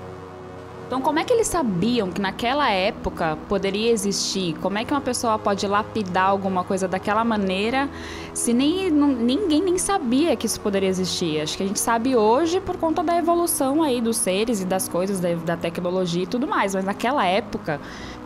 Então, 0.90 1.00
como 1.00 1.20
é 1.20 1.24
que 1.24 1.32
eles 1.32 1.46
sabiam 1.46 2.10
que 2.10 2.20
naquela 2.20 2.68
época 2.68 3.38
poderia 3.48 3.92
existir? 3.92 4.56
Como 4.60 4.76
é 4.76 4.84
que 4.84 4.92
uma 4.92 5.00
pessoa 5.00 5.38
pode 5.38 5.64
lapidar 5.64 6.28
alguma 6.28 6.64
coisa 6.64 6.88
daquela 6.88 7.22
maneira 7.22 7.88
se 8.34 8.52
nem, 8.52 8.90
ninguém 8.90 9.62
nem 9.62 9.78
sabia 9.78 10.34
que 10.34 10.46
isso 10.46 10.60
poderia 10.60 10.88
existir? 10.88 11.42
Acho 11.42 11.56
que 11.56 11.62
a 11.62 11.66
gente 11.68 11.78
sabe 11.78 12.16
hoje 12.16 12.58
por 12.58 12.76
conta 12.76 13.04
da 13.04 13.16
evolução 13.16 13.84
aí 13.84 14.00
dos 14.00 14.16
seres 14.16 14.62
e 14.62 14.64
das 14.64 14.88
coisas, 14.88 15.20
da, 15.20 15.32
da 15.34 15.56
tecnologia 15.56 16.24
e 16.24 16.26
tudo 16.26 16.48
mais. 16.48 16.74
Mas 16.74 16.84
naquela 16.84 17.24
época, 17.24 17.80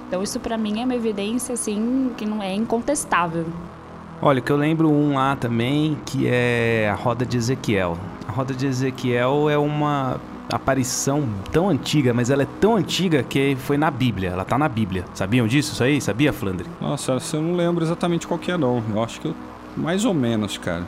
então 0.08 0.22
isso 0.22 0.40
pra 0.40 0.56
mim 0.56 0.80
é 0.80 0.84
uma 0.86 0.94
evidência 0.94 1.52
assim 1.52 2.12
que 2.16 2.24
não 2.24 2.42
é 2.42 2.54
incontestável. 2.54 3.44
Olha, 4.22 4.40
que 4.40 4.50
eu 4.50 4.56
lembro 4.56 4.90
um 4.90 5.16
lá 5.16 5.36
também 5.36 5.98
que 6.06 6.26
é 6.26 6.88
a 6.90 6.94
roda 6.94 7.26
de 7.26 7.36
Ezequiel. 7.36 7.98
A 8.26 8.32
roda 8.32 8.54
de 8.54 8.66
Ezequiel 8.66 9.50
é 9.50 9.58
uma 9.58 10.18
aparição 10.50 11.24
tão 11.52 11.68
antiga, 11.68 12.12
mas 12.12 12.30
ela 12.30 12.42
é 12.42 12.48
tão 12.60 12.76
antiga 12.76 13.22
que 13.22 13.56
foi 13.56 13.76
na 13.78 13.90
Bíblia. 13.90 14.30
Ela 14.30 14.44
tá 14.44 14.58
na 14.58 14.68
Bíblia. 14.68 15.04
Sabiam 15.14 15.46
disso? 15.46 15.72
Isso 15.72 15.82
aí? 15.84 16.00
Sabia, 16.00 16.32
Flandre? 16.32 16.66
Nossa, 16.80 17.18
eu 17.32 17.42
não 17.42 17.54
lembro 17.56 17.84
exatamente 17.84 18.26
qual 18.26 18.38
que 18.38 18.50
é, 18.52 18.56
não. 18.58 18.82
Eu 18.94 19.02
acho 19.02 19.20
que 19.20 19.28
eu... 19.28 19.34
mais 19.76 20.04
ou 20.04 20.14
menos, 20.14 20.58
cara. 20.58 20.84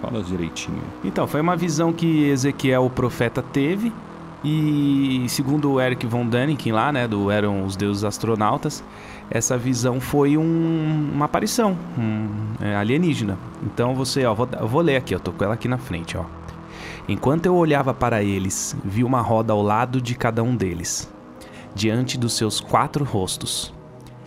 Fala 0.00 0.22
direitinho. 0.22 0.82
Então, 1.04 1.26
foi 1.26 1.40
uma 1.40 1.56
visão 1.56 1.92
que 1.92 2.24
Ezequiel, 2.28 2.84
o 2.84 2.90
profeta, 2.90 3.40
teve. 3.42 3.92
E 4.44 5.24
segundo 5.28 5.70
o 5.70 5.80
Eric 5.80 6.04
von 6.04 6.26
Däniken 6.26 6.72
lá, 6.72 6.90
né, 6.90 7.06
do 7.06 7.30
Eram 7.30 7.64
os 7.64 7.76
Deuses 7.76 8.02
Astronautas, 8.02 8.82
essa 9.30 9.56
visão 9.56 10.00
foi 10.00 10.36
um- 10.36 11.10
uma 11.14 11.26
aparição 11.26 11.76
um, 11.96 12.26
é, 12.60 12.74
alienígena. 12.74 13.38
Então 13.62 13.94
você, 13.94 14.24
ó, 14.26 14.34
vou, 14.34 14.48
eu 14.60 14.66
vou 14.66 14.80
ler 14.82 14.96
aqui, 14.96 15.14
eu 15.14 15.20
tô 15.20 15.30
com 15.30 15.44
ela 15.44 15.54
aqui 15.54 15.68
na 15.68 15.78
frente, 15.78 16.16
ó. 16.16 16.24
Enquanto 17.08 17.46
eu 17.46 17.56
olhava 17.56 17.92
para 17.92 18.22
eles, 18.22 18.76
vi 18.84 19.02
uma 19.02 19.20
roda 19.20 19.52
ao 19.52 19.60
lado 19.60 20.00
de 20.00 20.14
cada 20.14 20.42
um 20.42 20.54
deles, 20.54 21.12
diante 21.74 22.16
dos 22.16 22.34
seus 22.34 22.60
quatro 22.60 23.04
rostos. 23.04 23.74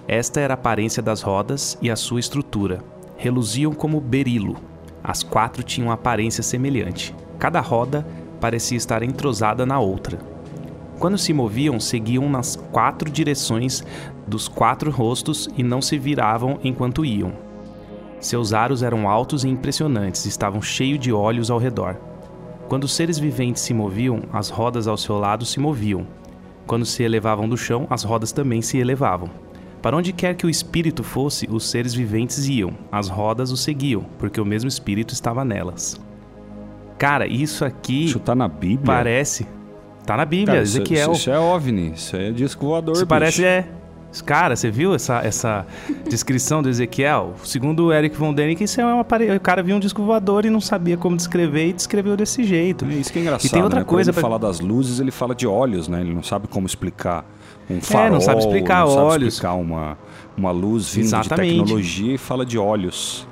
Esta 0.07 0.41
era 0.41 0.53
a 0.53 0.55
aparência 0.55 1.01
das 1.01 1.21
rodas 1.21 1.77
e 1.81 1.89
a 1.89 1.95
sua 1.95 2.19
estrutura. 2.19 2.83
Reluziam 3.15 3.73
como 3.73 4.01
berilo. 4.01 4.57
As 5.01 5.23
quatro 5.23 5.63
tinham 5.63 5.89
aparência 5.89 6.43
semelhante. 6.43 7.15
Cada 7.39 7.61
roda 7.61 8.05
parecia 8.41 8.77
estar 8.77 9.01
entrosada 9.03 9.65
na 9.65 9.79
outra. 9.79 10.19
Quando 10.99 11.17
se 11.17 11.33
moviam, 11.33 11.79
seguiam 11.79 12.29
nas 12.29 12.55
quatro 12.55 13.09
direções 13.09 13.83
dos 14.27 14.47
quatro 14.47 14.91
rostos 14.91 15.49
e 15.57 15.63
não 15.63 15.81
se 15.81 15.97
viravam 15.97 16.59
enquanto 16.63 17.05
iam. 17.05 17.33
Seus 18.19 18.53
aros 18.53 18.83
eram 18.83 19.07
altos 19.07 19.43
e 19.43 19.49
impressionantes, 19.49 20.25
estavam 20.25 20.61
cheios 20.61 20.99
de 20.99 21.11
olhos 21.11 21.49
ao 21.49 21.57
redor. 21.57 21.97
Quando 22.67 22.85
os 22.85 22.93
seres 22.93 23.17
viventes 23.19 23.61
se 23.61 23.73
moviam, 23.73 24.21
as 24.33 24.49
rodas 24.49 24.87
ao 24.87 24.97
seu 24.97 25.17
lado 25.17 25.45
se 25.45 25.59
moviam. 25.59 26.05
Quando 26.65 26.85
se 26.85 27.03
elevavam 27.03 27.47
do 27.47 27.55
chão, 27.57 27.85
as 27.89 28.03
rodas 28.03 28.31
também 28.31 28.61
se 28.61 28.77
elevavam. 28.77 29.29
Para 29.81 29.95
onde 29.95 30.11
quer 30.11 30.33
que 30.35 30.47
o 30.47 30.49
espírito 30.49 31.03
fosse, 31.03 31.47
os 31.49 31.69
seres 31.69 31.93
viventes 31.93 32.47
iam, 32.47 32.71
as 32.91 33.07
rodas 33.07 33.51
o 33.51 33.57
seguiam, 33.57 34.03
porque 34.17 34.41
o 34.41 34.45
mesmo 34.45 34.67
espírito 34.67 35.13
estava 35.13 35.45
nelas. 35.45 35.95
Cara, 36.97 37.27
isso 37.27 37.63
aqui 37.63 38.05
Isso 38.05 38.19
tá 38.19 38.33
na 38.33 38.47
Bíblia? 38.47 38.85
parece. 38.85 39.45
Tá 40.05 40.17
na 40.17 40.25
Bíblia, 40.25 40.53
Cara, 40.55 40.63
isso- 40.63 40.77
Ezequiel. 40.77 41.11
Isso, 41.11 41.21
isso 41.21 41.29
é 41.29 41.37
OVNI, 41.39 41.91
isso 41.93 42.15
é 42.15 42.31
disco 42.31 42.65
voador, 42.65 42.93
Isso 42.93 43.01
bicho. 43.05 43.09
parece 43.09 43.45
é. 43.45 43.67
Cara, 44.21 44.55
você 44.55 44.69
viu 44.71 44.93
essa, 44.95 45.19
essa 45.19 45.65
descrição 46.09 46.61
do 46.61 46.69
Ezequiel? 46.69 47.33
Segundo 47.43 47.85
o 47.87 47.93
Eric 47.93 48.15
von 48.17 48.33
Däniken, 48.33 48.65
isso 48.65 48.79
é 48.79 48.85
uma 48.85 49.03
pare... 49.03 49.35
O 49.35 49.39
cara 49.39 49.61
viu 49.63 49.75
um 49.75 49.79
disco 49.79 50.03
voador 50.03 50.45
e 50.45 50.49
não 50.49 50.61
sabia 50.61 50.97
como 50.97 51.15
descrever 51.17 51.67
e 51.69 51.73
descreveu 51.73 52.15
desse 52.15 52.43
jeito. 52.43 52.85
É 52.85 52.93
isso 52.93 53.11
que 53.11 53.19
é 53.19 53.21
engraçado, 53.21 53.45
E 53.47 53.49
tem 53.51 53.63
outra 53.63 53.79
né? 53.79 53.85
coisa 53.85 54.11
Quando 54.11 54.15
ele 54.17 54.21
pra- 54.21 54.29
fala 54.29 54.39
das 54.39 54.59
luzes, 54.59 54.99
ele 54.99 55.11
fala 55.11 55.33
de 55.35 55.45
olhos, 55.47 55.87
né? 55.87 56.01
Ele 56.01 56.13
não 56.13 56.23
sabe 56.23 56.47
como 56.47 56.65
explicar 56.67 57.25
um 57.69 57.81
farol, 57.81 58.05
É, 58.05 58.09
não 58.11 58.21
sabe 58.21 58.39
explicar 58.39 58.79
não 58.85 58.87
sabe 58.93 59.01
olhos. 59.01 59.33
explicar 59.35 59.53
uma, 59.55 59.97
uma 60.37 60.51
luz 60.51 60.93
vindo 60.93 61.05
Exatamente. 61.05 61.53
de 61.53 61.59
tecnologia 61.59 62.13
e 62.15 62.17
fala 62.17 62.45
de 62.45 62.57
olhos. 62.57 63.27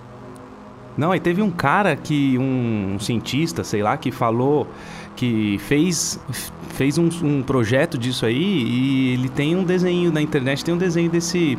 Não, 0.96 1.12
aí 1.12 1.20
teve 1.20 1.42
um 1.42 1.50
cara 1.50 1.96
que, 1.96 2.38
um 2.38 2.98
cientista, 3.00 3.64
sei 3.64 3.82
lá, 3.82 3.98
que 3.98 4.12
falou 4.12 4.68
que 5.16 5.58
fez, 5.60 6.20
fez 6.76 6.98
um, 6.98 7.10
um 7.24 7.42
projeto 7.44 7.98
disso 7.98 8.26
aí 8.26 8.42
e 8.42 9.14
ele 9.14 9.30
tem 9.30 9.56
um 9.56 9.64
desenho 9.64 10.12
na 10.12 10.22
internet, 10.22 10.64
tem 10.64 10.74
um 10.74 10.78
desenho 10.78 11.10
desse 11.10 11.58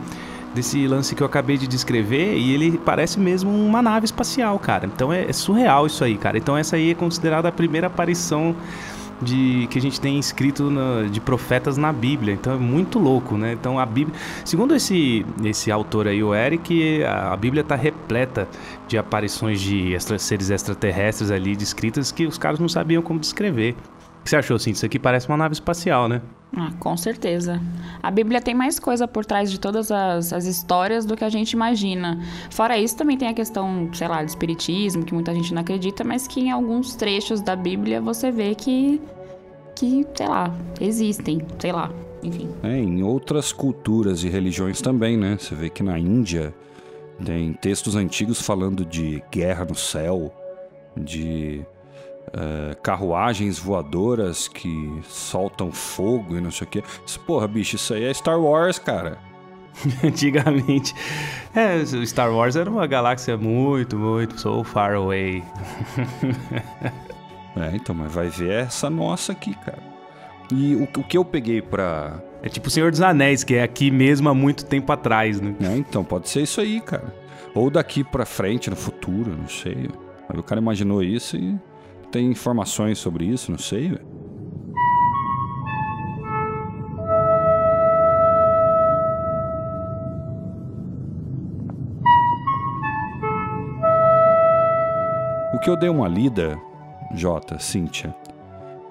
desse 0.54 0.86
lance 0.86 1.16
que 1.16 1.22
eu 1.22 1.26
acabei 1.26 1.58
de 1.58 1.66
descrever 1.66 2.36
e 2.36 2.54
ele 2.54 2.78
parece 2.78 3.18
mesmo 3.18 3.50
uma 3.50 3.82
nave 3.82 4.04
espacial, 4.04 4.56
cara. 4.56 4.86
Então 4.86 5.12
é, 5.12 5.28
é 5.28 5.32
surreal 5.32 5.86
isso 5.86 6.04
aí, 6.04 6.16
cara. 6.16 6.38
Então 6.38 6.56
essa 6.56 6.76
aí 6.76 6.92
é 6.92 6.94
considerada 6.94 7.48
a 7.48 7.52
primeira 7.52 7.88
aparição 7.88 8.54
de 9.22 9.66
que 9.70 9.78
a 9.78 9.82
gente 9.82 10.00
tem 10.00 10.18
escrito 10.18 10.70
na, 10.70 11.02
de 11.08 11.20
profetas 11.20 11.76
na 11.76 11.92
Bíblia. 11.92 12.34
Então 12.34 12.54
é 12.54 12.58
muito 12.58 12.98
louco, 12.98 13.36
né? 13.36 13.52
Então 13.52 13.78
a 13.78 13.86
Bíblia, 13.86 14.16
segundo 14.44 14.74
esse 14.74 15.24
esse 15.44 15.70
autor 15.70 16.08
aí, 16.08 16.22
o 16.22 16.34
Eric, 16.34 17.02
a, 17.04 17.36
Bíblia 17.36 17.62
está 17.62 17.74
repleta 17.74 18.48
de 18.88 18.98
aparições 18.98 19.60
de 19.60 19.94
extra, 19.94 20.18
seres 20.18 20.50
extraterrestres 20.50 21.30
ali 21.30 21.56
descritas 21.56 22.10
que 22.12 22.26
os 22.26 22.38
caras 22.38 22.58
não 22.58 22.68
sabiam 22.68 23.02
como 23.02 23.18
descrever. 23.18 23.74
O 24.24 24.24
que 24.24 24.30
você 24.30 24.36
achou, 24.36 24.56
assim? 24.56 24.70
Isso 24.70 24.86
aqui 24.86 24.98
parece 24.98 25.28
uma 25.28 25.36
nave 25.36 25.52
espacial, 25.52 26.08
né? 26.08 26.22
Ah, 26.56 26.72
com 26.80 26.96
certeza. 26.96 27.60
A 28.02 28.10
Bíblia 28.10 28.40
tem 28.40 28.54
mais 28.54 28.78
coisa 28.78 29.06
por 29.06 29.22
trás 29.22 29.50
de 29.50 29.60
todas 29.60 29.92
as, 29.92 30.32
as 30.32 30.46
histórias 30.46 31.04
do 31.04 31.14
que 31.14 31.22
a 31.22 31.28
gente 31.28 31.52
imagina. 31.52 32.18
Fora 32.48 32.78
isso, 32.78 32.96
também 32.96 33.18
tem 33.18 33.28
a 33.28 33.34
questão, 33.34 33.90
sei 33.92 34.08
lá, 34.08 34.22
do 34.22 34.28
espiritismo, 34.28 35.04
que 35.04 35.12
muita 35.12 35.34
gente 35.34 35.52
não 35.52 35.60
acredita, 35.60 36.02
mas 36.04 36.26
que 36.26 36.40
em 36.40 36.50
alguns 36.50 36.94
trechos 36.94 37.42
da 37.42 37.54
Bíblia 37.54 38.00
você 38.00 38.30
vê 38.30 38.54
que, 38.54 38.98
que 39.76 40.06
sei 40.14 40.26
lá, 40.26 40.54
existem, 40.80 41.42
sei 41.58 41.72
lá, 41.72 41.90
enfim. 42.22 42.48
É, 42.62 42.78
em 42.78 43.02
outras 43.02 43.52
culturas 43.52 44.24
e 44.24 44.30
religiões 44.30 44.80
também, 44.80 45.18
né? 45.18 45.36
Você 45.38 45.54
vê 45.54 45.68
que 45.68 45.82
na 45.82 45.98
Índia 45.98 46.54
tem 47.22 47.52
textos 47.52 47.94
antigos 47.94 48.40
falando 48.40 48.86
de 48.86 49.22
guerra 49.30 49.66
no 49.66 49.74
céu, 49.74 50.32
de 50.96 51.62
é, 52.36 52.74
carruagens 52.82 53.58
voadoras 53.58 54.48
que 54.48 55.00
soltam 55.04 55.70
fogo 55.70 56.36
e 56.36 56.40
não 56.40 56.50
sei 56.50 56.66
o 56.66 56.70
que. 56.70 56.84
Porra, 57.26 57.46
bicho, 57.46 57.76
isso 57.76 57.94
aí 57.94 58.04
é 58.04 58.12
Star 58.12 58.40
Wars, 58.40 58.78
cara. 58.78 59.18
Antigamente. 60.02 60.94
É, 61.54 61.84
Star 62.04 62.32
Wars 62.32 62.56
era 62.56 62.68
uma 62.68 62.86
galáxia 62.86 63.36
muito, 63.36 63.96
muito, 63.96 64.40
so 64.40 64.64
far 64.64 64.94
away. 64.94 65.44
é, 67.56 67.74
então, 67.74 67.94
mas 67.94 68.12
vai 68.12 68.28
ver 68.28 68.64
essa 68.64 68.90
nossa 68.90 69.32
aqui, 69.32 69.54
cara. 69.54 69.82
E 70.52 70.74
o, 70.74 70.82
o 70.82 71.04
que 71.04 71.16
eu 71.16 71.24
peguei 71.24 71.62
pra. 71.62 72.20
É 72.42 72.48
tipo 72.48 72.68
o 72.68 72.70
Senhor 72.70 72.90
dos 72.90 73.00
Anéis, 73.00 73.42
que 73.42 73.54
é 73.54 73.62
aqui 73.62 73.90
mesmo 73.90 74.28
há 74.28 74.34
muito 74.34 74.66
tempo 74.66 74.92
atrás, 74.92 75.40
né? 75.40 75.54
É, 75.62 75.76
então, 75.76 76.04
pode 76.04 76.28
ser 76.28 76.42
isso 76.42 76.60
aí, 76.60 76.80
cara. 76.80 77.14
Ou 77.54 77.70
daqui 77.70 78.04
pra 78.04 78.26
frente, 78.26 78.68
no 78.68 78.76
futuro, 78.76 79.34
não 79.34 79.48
sei. 79.48 79.88
Aí 80.28 80.38
o 80.38 80.42
cara 80.42 80.60
imaginou 80.60 81.02
isso 81.02 81.36
e 81.36 81.58
tem 82.14 82.30
informações 82.30 82.96
sobre 82.98 83.24
isso? 83.24 83.50
Não 83.50 83.58
sei. 83.58 83.90
O 95.52 95.58
que 95.58 95.68
eu 95.68 95.76
dei 95.76 95.88
uma 95.88 96.06
lida, 96.06 96.56
Jota, 97.16 97.58
Cíntia, 97.58 98.14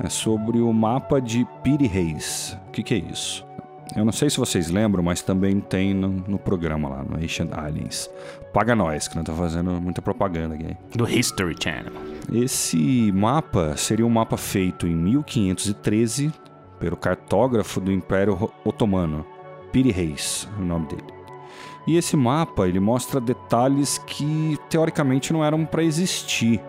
é 0.03 0.09
sobre 0.09 0.59
o 0.59 0.73
mapa 0.73 1.21
de 1.21 1.47
Piri 1.63 1.87
Reis. 1.87 2.57
O 2.67 2.71
que, 2.71 2.83
que 2.83 2.93
é 2.93 2.97
isso? 2.97 3.47
Eu 3.95 4.03
não 4.03 4.11
sei 4.11 4.29
se 4.29 4.37
vocês 4.37 4.69
lembram, 4.69 5.01
mas 5.01 5.21
também 5.21 5.61
tem 5.61 5.93
no, 5.93 6.09
no 6.09 6.37
programa 6.37 6.89
lá, 6.89 7.03
no 7.03 7.15
Ancient 7.15 7.53
Aliens. 7.53 8.09
Paga 8.51 8.75
nós, 8.75 9.07
que 9.07 9.15
não 9.15 9.23
tá 9.23 9.33
fazendo 9.33 9.71
muita 9.79 10.01
propaganda 10.01 10.55
aqui. 10.55 10.75
Do 10.93 11.09
History 11.09 11.55
Channel. 11.57 12.12
Esse 12.31 13.11
mapa 13.11 13.75
seria 13.77 14.05
um 14.05 14.09
mapa 14.09 14.37
feito 14.37 14.87
em 14.87 14.95
1513 14.95 16.31
pelo 16.79 16.97
cartógrafo 16.97 17.79
do 17.79 17.91
Império 17.91 18.51
Otomano, 18.63 19.25
Piri 19.71 19.91
Reis, 19.91 20.47
o 20.57 20.61
nome 20.61 20.87
dele. 20.87 21.13
E 21.85 21.97
esse 21.97 22.15
mapa, 22.15 22.67
ele 22.67 22.79
mostra 22.79 23.19
detalhes 23.19 23.97
que 23.97 24.57
teoricamente 24.69 25.33
não 25.33 25.43
eram 25.43 25.65
para 25.65 25.83
existir. 25.83 26.61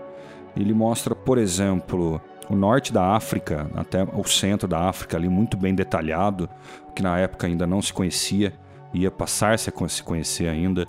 Ele 0.57 0.75
mostra, 0.75 1.15
por 1.15 1.39
exemplo, 1.39 2.21
o 2.49 2.57
norte 2.57 2.93
da 2.93 3.15
África, 3.15 3.71
até 3.75 4.03
o 4.03 4.25
centro 4.25 4.67
da 4.67 4.89
África 4.89 5.17
ali 5.17 5.29
muito 5.29 5.57
bem 5.57 5.75
detalhado, 5.75 6.49
que 6.95 7.03
na 7.03 7.19
época 7.19 7.47
ainda 7.47 7.67
não 7.67 7.81
se 7.81 7.93
conhecia, 7.93 8.53
ia 8.93 9.11
passar-se 9.11 9.71
a 9.71 9.89
se 9.89 10.03
conhecer 10.03 10.49
ainda. 10.49 10.87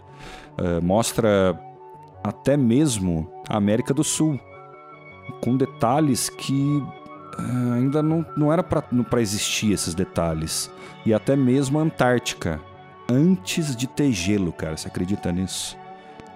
Uh, 0.58 0.84
mostra 0.84 1.60
até 2.24 2.58
mesmo 2.58 3.32
a 3.48 3.58
América 3.58 3.94
do 3.94 4.04
Sul, 4.04 4.40
com 5.42 5.56
detalhes 5.56 6.30
que 6.30 6.84
uh, 7.38 7.74
ainda 7.74 8.02
não, 8.02 8.26
não 8.36 8.52
era 8.52 8.64
para 8.64 9.22
existir 9.22 9.72
esses 9.72 9.94
detalhes. 9.94 10.72
E 11.06 11.14
até 11.14 11.36
mesmo 11.36 11.80
a 11.80 11.82
Antártica, 11.82 12.60
antes 13.10 13.76
de 13.76 13.88
ter 13.88 14.12
gelo, 14.12 14.52
cara, 14.52 14.76
você 14.76 14.88
acredita 14.88 15.32
nisso? 15.32 15.78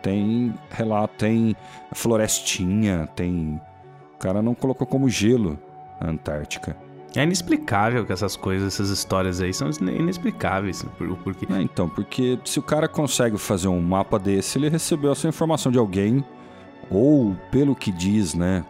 Tem 0.01 0.53
relato, 0.69 1.15
tem 1.17 1.55
florestinha, 1.91 3.07
tem 3.15 3.59
o 4.15 4.19
cara 4.19 4.41
não 4.41 4.53
colocou 4.53 4.85
como 4.85 5.09
gelo 5.09 5.57
a 5.99 6.09
Antártica. 6.09 6.75
É 7.15 7.23
inexplicável 7.23 8.05
que 8.05 8.13
essas 8.13 8.35
coisas, 8.35 8.73
essas 8.73 8.89
histórias 8.89 9.41
aí 9.41 9.53
são 9.53 9.69
inexplicáveis. 9.81 10.83
Por, 10.97 11.17
porque... 11.17 11.51
É, 11.51 11.61
então, 11.61 11.89
porque 11.89 12.37
se 12.45 12.59
o 12.59 12.61
cara 12.61 12.87
consegue 12.87 13.37
fazer 13.37 13.67
um 13.67 13.81
mapa 13.81 14.19
desse, 14.19 14.57
ele 14.59 14.69
recebeu 14.69 15.11
essa 15.11 15.27
informação 15.27 15.71
de 15.71 15.79
alguém, 15.79 16.23
ou 16.89 17.35
pelo 17.49 17.75
que 17.75 17.91
diz, 17.91 18.35
né, 18.35 18.63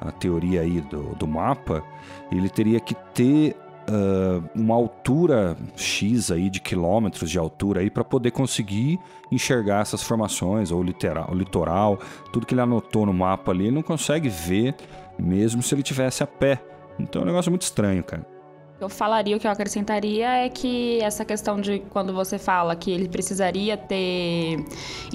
a 0.00 0.10
teoria 0.10 0.60
aí 0.60 0.80
do, 0.80 1.14
do 1.14 1.26
mapa, 1.26 1.82
ele 2.30 2.48
teria 2.48 2.80
que 2.80 2.94
ter 3.14 3.56
uh, 3.88 4.44
uma 4.54 4.74
altura 4.74 5.56
X 5.76 6.30
aí 6.30 6.50
de 6.50 6.60
quilômetros 6.60 7.30
de 7.30 7.38
altura 7.38 7.80
aí 7.80 7.90
para 7.90 8.04
poder 8.04 8.30
conseguir 8.30 8.98
enxergar 9.30 9.82
essas 9.82 10.02
formações, 10.02 10.70
ou 10.70 10.82
literal, 10.82 11.28
o 11.30 11.34
litoral, 11.34 11.98
tudo 12.32 12.46
que 12.46 12.54
ele 12.54 12.60
anotou 12.60 13.06
no 13.06 13.12
mapa 13.12 13.52
ali, 13.52 13.64
ele 13.64 13.74
não 13.74 13.82
consegue 13.82 14.28
ver 14.28 14.74
mesmo 15.18 15.62
se 15.62 15.74
ele 15.74 15.82
tivesse 15.82 16.22
a 16.22 16.26
pé. 16.26 16.62
Então 16.98 17.22
é 17.22 17.24
um 17.24 17.28
negócio 17.28 17.50
muito 17.50 17.62
estranho, 17.62 18.02
cara. 18.02 18.35
Eu 18.78 18.90
falaria, 18.90 19.34
o 19.34 19.40
que 19.40 19.46
eu 19.46 19.50
acrescentaria 19.50 20.28
é 20.44 20.50
que 20.50 21.00
essa 21.00 21.24
questão 21.24 21.58
de 21.58 21.78
quando 21.90 22.12
você 22.12 22.38
fala 22.38 22.76
que 22.76 22.90
ele 22.90 23.08
precisaria 23.08 23.74
ter 23.74 24.62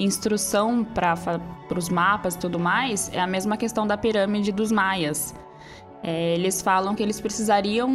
instrução 0.00 0.84
para 0.84 1.14
os 1.76 1.88
mapas 1.88 2.34
e 2.34 2.38
tudo 2.38 2.58
mais, 2.58 3.08
é 3.12 3.20
a 3.20 3.26
mesma 3.26 3.56
questão 3.56 3.86
da 3.86 3.96
pirâmide 3.96 4.50
dos 4.50 4.72
maias. 4.72 5.32
É, 6.02 6.34
eles 6.34 6.60
falam 6.60 6.96
que 6.96 7.02
eles 7.04 7.20
precisariam 7.20 7.88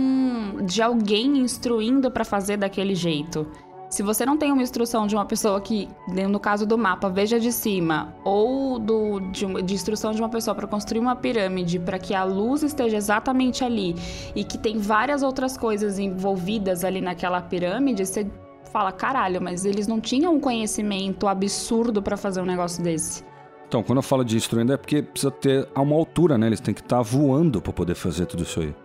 de 0.63 0.81
alguém 0.81 1.39
instruindo 1.39 2.09
para 2.09 2.23
fazer 2.23 2.55
daquele 2.55 2.95
jeito. 2.95 3.45
Se 3.89 4.03
você 4.03 4.25
não 4.25 4.37
tem 4.37 4.51
uma 4.51 4.61
instrução 4.61 5.07
de 5.07 5.15
uma 5.15 5.25
pessoa 5.25 5.61
que, 5.61 5.87
no 6.29 6.39
caso 6.39 6.65
do 6.65 6.77
mapa, 6.77 7.09
veja 7.09 7.39
de 7.39 7.53
cima, 7.53 8.13
ou 8.23 8.77
do, 8.77 9.21
de, 9.31 9.45
de 9.63 9.73
instrução 9.73 10.11
de 10.11 10.21
uma 10.21 10.27
pessoa 10.27 10.53
para 10.53 10.67
construir 10.67 10.99
uma 10.99 11.15
pirâmide 11.15 11.79
para 11.79 11.97
que 11.97 12.13
a 12.13 12.25
luz 12.25 12.63
esteja 12.63 12.97
exatamente 12.97 13.63
ali 13.63 13.95
e 14.35 14.43
que 14.43 14.57
tem 14.57 14.77
várias 14.77 15.23
outras 15.23 15.57
coisas 15.57 15.99
envolvidas 15.99 16.83
ali 16.83 16.99
naquela 16.99 17.41
pirâmide, 17.41 18.05
você 18.05 18.29
fala, 18.73 18.91
caralho, 18.91 19.41
mas 19.41 19.63
eles 19.63 19.87
não 19.87 20.01
tinham 20.01 20.35
um 20.35 20.39
conhecimento 20.39 21.25
absurdo 21.25 22.01
para 22.01 22.17
fazer 22.17 22.41
um 22.41 22.45
negócio 22.45 22.83
desse. 22.83 23.23
Então, 23.67 23.81
quando 23.83 23.97
eu 23.97 24.03
falo 24.03 24.23
de 24.23 24.35
instruindo 24.35 24.73
é 24.73 24.77
porque 24.77 25.01
precisa 25.01 25.31
ter 25.31 25.67
a 25.73 25.81
uma 25.81 25.95
altura, 25.95 26.37
né? 26.37 26.47
Eles 26.47 26.59
têm 26.59 26.73
que 26.73 26.81
estar 26.81 26.97
tá 26.97 27.01
voando 27.01 27.61
para 27.61 27.71
poder 27.71 27.95
fazer 27.95 28.25
tudo 28.25 28.43
isso 28.43 28.59
aí. 28.59 28.75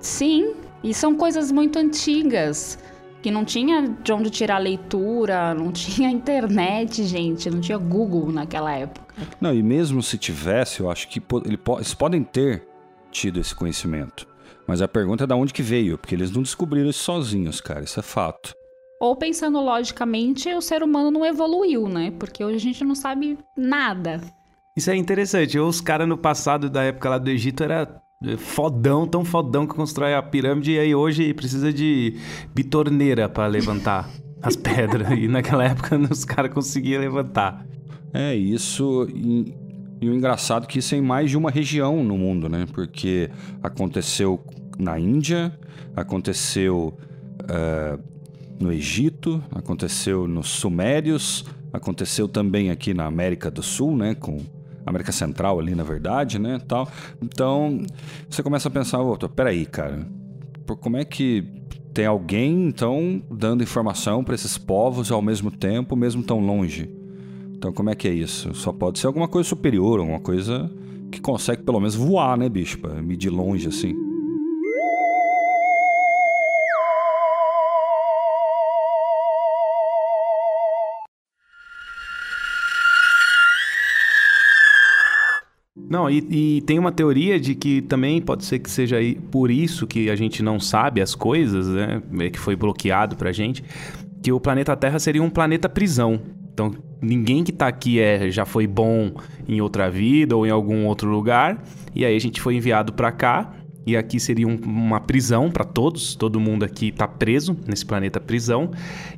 Sim, 0.00 0.54
e 0.82 0.94
são 0.94 1.16
coisas 1.16 1.50
muito 1.50 1.78
antigas. 1.78 2.78
Que 3.22 3.30
não 3.30 3.44
tinha 3.44 3.88
de 4.02 4.12
onde 4.12 4.30
tirar 4.30 4.58
leitura, 4.58 5.54
não 5.54 5.72
tinha 5.72 6.08
internet, 6.10 7.04
gente, 7.04 7.50
não 7.50 7.60
tinha 7.60 7.78
Google 7.78 8.30
naquela 8.30 8.72
época. 8.72 9.14
Não, 9.40 9.52
e 9.52 9.62
mesmo 9.62 10.02
se 10.02 10.16
tivesse, 10.16 10.80
eu 10.80 10.90
acho 10.90 11.08
que 11.08 11.20
eles 11.44 11.94
podem 11.94 12.22
ter 12.22 12.66
tido 13.10 13.40
esse 13.40 13.54
conhecimento. 13.54 14.26
Mas 14.66 14.82
a 14.82 14.88
pergunta 14.88 15.24
é 15.24 15.26
de 15.26 15.34
onde 15.34 15.52
que 15.52 15.62
veio, 15.62 15.96
porque 15.96 16.14
eles 16.14 16.30
não 16.30 16.42
descobriram 16.42 16.90
isso 16.90 17.02
sozinhos, 17.02 17.60
cara, 17.60 17.82
isso 17.82 17.98
é 17.98 18.02
fato. 18.02 18.54
Ou 19.00 19.16
pensando 19.16 19.60
logicamente, 19.60 20.52
o 20.52 20.60
ser 20.60 20.82
humano 20.82 21.10
não 21.10 21.24
evoluiu, 21.24 21.88
né? 21.88 22.12
Porque 22.18 22.44
hoje 22.44 22.56
a 22.56 22.60
gente 22.60 22.84
não 22.84 22.94
sabe 22.94 23.38
nada. 23.56 24.20
Isso 24.76 24.90
é 24.90 24.96
interessante. 24.96 25.58
Os 25.58 25.80
caras 25.80 26.06
no 26.06 26.18
passado, 26.18 26.68
da 26.68 26.82
época 26.82 27.08
lá 27.08 27.18
do 27.18 27.30
Egito, 27.30 27.62
era 27.62 28.00
fodão, 28.36 29.06
tão 29.06 29.24
fodão 29.24 29.66
que 29.66 29.74
constrói 29.74 30.14
a 30.14 30.22
pirâmide 30.22 30.72
e 30.72 30.78
aí 30.78 30.94
hoje 30.94 31.32
precisa 31.34 31.72
de 31.72 32.16
bitorneira 32.54 33.28
para 33.28 33.46
levantar 33.46 34.08
as 34.42 34.56
pedras. 34.56 35.10
E 35.18 35.28
naquela 35.28 35.64
época 35.64 35.96
os 36.10 36.24
caras 36.24 36.52
conseguiam 36.52 37.00
levantar. 37.00 37.64
É, 38.12 38.34
isso. 38.34 39.06
E, 39.14 39.54
e 40.00 40.08
o 40.08 40.14
engraçado 40.14 40.64
é 40.64 40.66
que 40.66 40.78
isso 40.78 40.94
é 40.94 40.98
em 40.98 41.02
mais 41.02 41.30
de 41.30 41.36
uma 41.36 41.50
região 41.50 42.02
no 42.02 42.16
mundo, 42.16 42.48
né? 42.48 42.66
Porque 42.72 43.30
aconteceu 43.62 44.40
na 44.78 44.98
Índia, 44.98 45.56
aconteceu. 45.94 46.96
Uh, 47.42 48.18
no 48.60 48.72
Egito, 48.72 49.42
aconteceu 49.52 50.26
nos 50.26 50.48
Sumérios, 50.48 51.44
aconteceu 51.72 52.26
também 52.26 52.70
aqui 52.70 52.92
na 52.92 53.06
América 53.06 53.50
do 53.50 53.62
Sul, 53.62 53.96
né, 53.96 54.14
com 54.14 54.40
América 54.88 55.12
Central 55.12 55.58
ali, 55.58 55.74
na 55.74 55.84
verdade, 55.84 56.38
né, 56.38 56.60
tal. 56.66 56.88
Então, 57.22 57.82
você 58.28 58.42
começa 58.42 58.68
a 58.68 58.70
pensar, 58.70 59.00
oh, 59.00 59.16
peraí, 59.28 59.66
cara, 59.66 60.06
como 60.80 60.96
é 60.96 61.04
que 61.04 61.44
tem 61.92 62.06
alguém, 62.06 62.66
então, 62.66 63.22
dando 63.30 63.62
informação 63.62 64.22
para 64.22 64.34
esses 64.34 64.56
povos 64.56 65.10
ao 65.10 65.20
mesmo 65.20 65.50
tempo, 65.50 65.96
mesmo 65.96 66.22
tão 66.22 66.38
longe. 66.38 66.88
Então, 67.54 67.72
como 67.72 67.90
é 67.90 67.94
que 67.94 68.06
é 68.06 68.12
isso? 68.12 68.54
Só 68.54 68.72
pode 68.72 69.00
ser 69.00 69.08
alguma 69.08 69.26
coisa 69.26 69.48
superior, 69.48 69.98
alguma 69.98 70.20
coisa 70.20 70.70
que 71.10 71.20
consegue 71.20 71.62
pelo 71.62 71.80
menos 71.80 71.96
voar, 71.96 72.38
né, 72.38 72.48
bicho? 72.48 72.78
Pra 72.78 73.02
medir 73.02 73.30
longe 73.30 73.66
assim. 73.66 74.07
Não, 85.88 86.10
e, 86.10 86.18
e 86.58 86.60
tem 86.62 86.78
uma 86.78 86.92
teoria 86.92 87.40
de 87.40 87.54
que 87.54 87.80
também 87.82 88.20
pode 88.20 88.44
ser 88.44 88.58
que 88.58 88.70
seja 88.70 88.96
por 89.30 89.50
isso 89.50 89.86
que 89.86 90.10
a 90.10 90.16
gente 90.16 90.42
não 90.42 90.60
sabe 90.60 91.00
as 91.00 91.14
coisas, 91.14 91.66
né? 91.68 92.02
Que 92.30 92.38
foi 92.38 92.54
bloqueado 92.54 93.16
pra 93.16 93.32
gente. 93.32 93.64
Que 94.22 94.30
o 94.30 94.38
planeta 94.38 94.76
Terra 94.76 94.98
seria 94.98 95.22
um 95.22 95.30
planeta 95.30 95.68
prisão. 95.68 96.20
Então, 96.52 96.74
ninguém 97.00 97.42
que 97.44 97.52
tá 97.52 97.68
aqui 97.68 98.00
é, 98.00 98.30
já 98.30 98.44
foi 98.44 98.66
bom 98.66 99.12
em 99.48 99.60
outra 99.60 99.90
vida 99.90 100.36
ou 100.36 100.46
em 100.46 100.50
algum 100.50 100.84
outro 100.86 101.08
lugar. 101.08 101.62
E 101.94 102.04
aí 102.04 102.14
a 102.14 102.20
gente 102.20 102.40
foi 102.40 102.54
enviado 102.56 102.92
pra 102.92 103.10
cá. 103.10 103.54
E 103.86 103.96
aqui 103.96 104.20
seria 104.20 104.46
um- 104.46 104.58
uma 104.62 105.00
prisão 105.00 105.50
pra 105.50 105.64
todos. 105.64 106.14
Todo 106.14 106.38
mundo 106.38 106.64
aqui 106.64 106.92
tá 106.92 107.08
preso 107.08 107.56
nesse 107.66 107.86
planeta 107.86 108.20
prisão. 108.20 108.70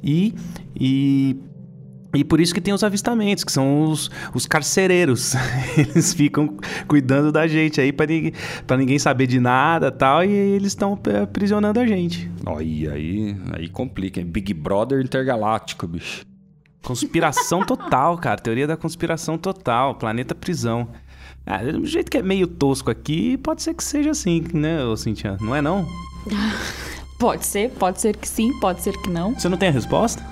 E. 0.05 0.35
e 0.79 1.37
e 2.12 2.24
por 2.24 2.40
isso 2.40 2.52
que 2.52 2.61
tem 2.61 2.74
os 2.74 2.82
avistamentos, 2.82 3.44
que 3.44 3.52
são 3.52 3.84
os, 3.84 4.11
os 4.34 4.46
carcereiros. 4.46 5.34
Eles 5.76 6.12
ficam 6.12 6.56
cuidando 6.88 7.30
da 7.30 7.46
gente 7.46 7.80
aí 7.80 7.92
pra 7.92 8.06
ninguém, 8.06 8.32
pra 8.66 8.76
ninguém 8.76 8.98
saber 8.98 9.26
de 9.26 9.38
nada 9.38 9.88
e 9.88 9.92
tal, 9.92 10.24
e 10.24 10.32
eles 10.32 10.68
estão 10.68 10.98
aprisionando 11.22 11.78
a 11.78 11.86
gente. 11.86 12.30
Ó, 12.44 12.61
e 12.61 12.88
aí, 12.88 13.36
aí 13.52 13.68
complica, 13.68 14.20
hein? 14.20 14.26
Big 14.26 14.52
Brother 14.52 15.00
intergaláctico, 15.00 15.86
bicho. 15.86 16.22
Conspiração 16.82 17.64
total, 17.64 18.16
cara. 18.18 18.40
Teoria 18.40 18.66
da 18.66 18.76
conspiração 18.76 19.36
total. 19.36 19.94
Planeta 19.94 20.34
prisão. 20.34 20.88
Ah, 21.46 21.58
do 21.58 21.86
jeito 21.86 22.11
que 22.11 22.18
é 22.18 22.22
meio 22.22 22.46
tosco 22.46 22.90
aqui, 22.90 23.36
pode 23.36 23.62
ser 23.62 23.74
que 23.74 23.84
seja 23.84 24.11
assim, 24.11 24.44
né, 24.52 24.84
ô 24.84 24.96
Cintia? 24.96 25.36
Não 25.40 25.54
é 25.54 25.62
não? 25.62 25.86
Pode 27.18 27.44
ser, 27.44 27.70
pode 27.72 28.00
ser 28.00 28.16
que 28.16 28.26
sim, 28.26 28.50
pode 28.61 28.80
ser 28.80 28.96
que 28.96 29.11
não. 29.11 29.34
Você 29.34 29.46
não 29.46 29.58
tem 29.58 29.68
a 29.68 29.72
resposta? 29.72 30.24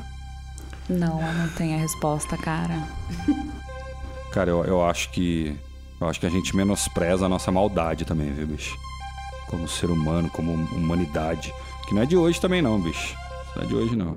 Não, 0.89 1.21
eu 1.21 1.35
não 1.35 1.49
tenho 1.51 1.77
a 1.77 1.81
resposta, 1.81 2.37
cara. 2.37 2.83
Cara, 4.33 4.51
eu, 4.51 4.65
eu 4.65 4.85
acho 4.85 5.11
que. 5.11 5.59
Eu 6.01 6.09
acho 6.09 6.21
que 6.21 6.27
a 6.27 6.31
gente 6.31 6.55
menospreza 6.55 7.27
a 7.27 7.29
nossa 7.29 7.51
maldade 7.51 8.05
também, 8.05 8.31
viu, 8.33 8.47
bicho? 8.47 8.79
Como 9.49 9.67
ser 9.67 9.91
humano, 9.91 10.31
como 10.31 10.53
humanidade. 10.53 11.53
Que 11.87 11.95
não 11.95 12.03
é 12.03 12.07
de 12.07 12.17
hoje 12.17 12.41
também, 12.41 12.63
não, 12.63 12.81
bicho. 12.81 13.17
Não 13.57 13.63
é 13.65 13.67
de 13.67 13.75
hoje, 13.75 13.97
não. 13.97 14.17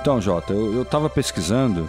Então, 0.00 0.20
Jota, 0.20 0.52
eu, 0.52 0.74
eu 0.74 0.84
tava 0.84 1.08
pesquisando. 1.08 1.88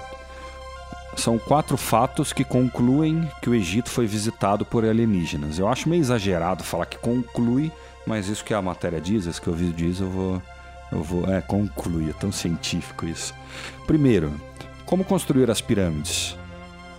São 1.16 1.38
quatro 1.38 1.78
fatos 1.78 2.34
que 2.34 2.44
concluem 2.44 3.30
que 3.42 3.50
o 3.50 3.56
Egito 3.56 3.90
foi 3.90 4.08
visitado 4.08 4.66
por 4.66 4.84
alienígenas. 4.84 5.60
Eu 5.60 5.68
acho 5.68 5.88
meio 5.88 6.02
exagerado 6.02 6.64
falar 6.64 6.86
que 6.86 6.98
conclui, 6.98 7.72
mas 8.06 8.28
isso 8.28 8.44
que 8.44 8.54
a 8.54 8.62
matéria 8.62 9.00
diz, 9.00 9.26
isso 9.26 9.42
que 9.42 9.50
o 9.50 9.54
vídeo 9.54 9.74
diz, 9.74 10.00
eu 10.00 10.10
vou. 10.10 10.42
Eu 10.92 11.04
vou. 11.04 11.32
É, 11.32 11.42
conclui, 11.42 12.10
é 12.10 12.14
tão 12.14 12.32
científico 12.32 13.06
isso. 13.06 13.34
Primeiro, 13.88 14.34
como 14.86 15.04
construir 15.04 15.50
as 15.50 15.62
pirâmides? 15.62 16.38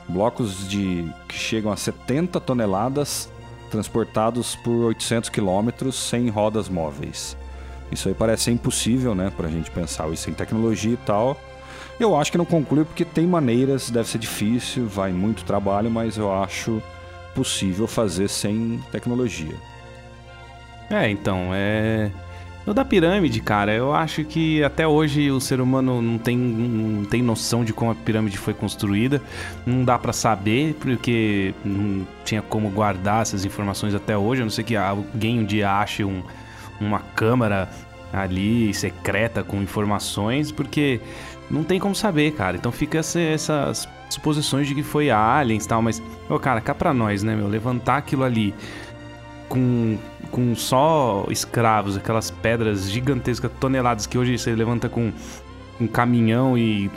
Blocos 0.09 0.69
de 0.69 1.09
que 1.29 1.37
chegam 1.37 1.73
a 1.73 1.77
70 1.77 2.41
toneladas 2.41 3.29
transportados 3.71 4.55
por 4.57 4.87
800 4.87 5.31
quilômetros 5.31 5.97
sem 5.97 6.29
rodas 6.29 6.69
móveis. 6.69 7.37
Isso 7.91 8.09
aí 8.09 8.15
parece 8.15 8.51
impossível, 8.51 9.15
né, 9.15 9.33
pra 9.37 9.49
gente 9.49 9.71
pensar 9.71 10.09
isso 10.11 10.31
em 10.31 10.35
tecnologia 10.35 10.95
e 10.95 10.99
tal. 10.99 11.39
Eu 11.99 12.17
acho 12.17 12.33
que 12.33 12.39
não 12.39 12.45
conclui 12.45 12.85
porque 12.85 13.05
tem 13.05 13.27
maneiras, 13.27 13.91
deve 13.91 14.09
ser 14.09 14.19
difícil, 14.19 14.87
vai 14.87 15.13
muito 15.13 15.45
trabalho, 15.45 15.91
mas 15.91 16.17
eu 16.17 16.33
acho 16.33 16.83
possível 17.35 17.87
fazer 17.87 18.29
sem 18.29 18.83
tecnologia. 18.91 19.55
É, 20.91 21.09
então, 21.09 21.51
é. 21.53 22.11
No 22.67 22.73
da 22.73 22.83
pirâmide, 22.83 23.41
cara, 23.41 23.75
eu 23.75 23.93
acho 23.95 24.25
que 24.25 24.65
até 24.65 24.89
hoje 24.89 25.31
o 25.31 25.39
ser 25.39 25.61
humano 25.61 26.01
não 26.01 26.17
tem, 26.17 26.35
não 26.35 27.05
tem 27.05 27.23
noção 27.23 27.63
de 27.63 27.75
como 27.75 27.91
a 27.91 27.95
pirâmide 27.95 28.39
foi 28.39 28.55
construída. 28.55 29.21
Não 29.67 29.85
dá 29.85 29.99
pra 29.99 30.15
saber, 30.15 30.75
porque 30.81 31.55
não 31.63 32.07
tinha 32.25 32.41
como 32.41 32.71
guardar 32.71 33.21
essas 33.21 33.45
informações 33.45 33.95
até 33.95 34.17
hoje. 34.17 34.41
A 34.41 34.45
não 34.45 34.51
ser 34.51 34.63
que 34.63 34.77
alguém 34.77 35.41
um 35.41 35.45
dia 35.45 35.71
ache 35.73 36.05
um, 36.05 36.23
uma 36.81 37.01
câmara 37.01 37.69
ali 38.11 38.73
secreta 38.73 39.43
com 39.43 39.61
informações, 39.61 40.51
porque 40.51 41.01
não 41.51 41.63
tem 41.65 41.79
como 41.79 41.95
saber, 41.95 42.33
cara. 42.33 42.57
Então 42.57 42.73
fica 42.73 42.99
essa- 42.99 43.21
essas 43.21 43.89
suposições 44.11 44.67
de 44.69 44.75
que 44.75 44.83
foi 44.83 45.11
aliens 45.11 45.65
e 45.65 45.69
tal, 45.69 45.83
mas, 45.83 46.03
ô, 46.29 46.39
cara, 46.39 46.61
cá 46.61 46.75
pra 46.75 46.93
nós, 46.95 47.23
né, 47.23 47.35
meu? 47.35 47.49
Levantar 47.49 47.97
aquilo 47.99 48.23
ali 48.25 48.55
com, 49.49 49.97
com 50.31 50.55
só 50.55 51.27
escravos, 51.31 51.97
aquelas 51.97 52.31
pedras 52.31 52.91
gigantescas, 52.91 53.51
toneladas 53.61 54.07
que 54.07 54.17
hoje 54.19 54.39
você 54.39 54.55
levanta 54.55 54.89
com 54.89 55.13
um 55.81 55.89
caminhão 55.89 56.57
e 56.57 56.89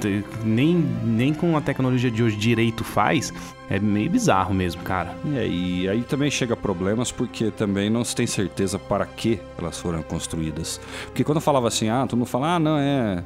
nem, 0.43 0.75
nem 1.03 1.33
com 1.33 1.57
a 1.57 1.61
tecnologia 1.61 2.11
de 2.11 2.21
hoje 2.21 2.35
direito 2.35 2.83
faz, 2.83 3.33
é 3.69 3.79
meio 3.79 4.07
bizarro 4.09 4.53
mesmo, 4.53 4.83
cara. 4.83 5.15
É, 5.35 5.47
e 5.47 5.89
aí 5.89 6.03
também 6.03 6.29
chega 6.29 6.55
problemas 6.55 7.11
porque 7.11 7.49
também 7.49 7.89
não 7.89 8.03
se 8.03 8.15
tem 8.15 8.27
certeza 8.27 8.77
para 8.77 9.05
que 9.05 9.39
elas 9.57 9.79
foram 9.79 10.03
construídas. 10.03 10.79
Porque 11.05 11.23
quando 11.23 11.37
eu 11.37 11.41
falava 11.41 11.67
assim, 11.67 11.89
ah, 11.89 12.05
todo 12.07 12.19
mundo 12.19 12.27
fala, 12.27 12.55
ah, 12.55 12.59
não, 12.59 12.77
é. 12.77 13.23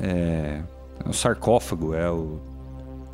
É. 0.00 0.62
é 1.04 1.08
o 1.08 1.12
sarcófago, 1.12 1.94
é 1.94 2.10
o. 2.10 2.40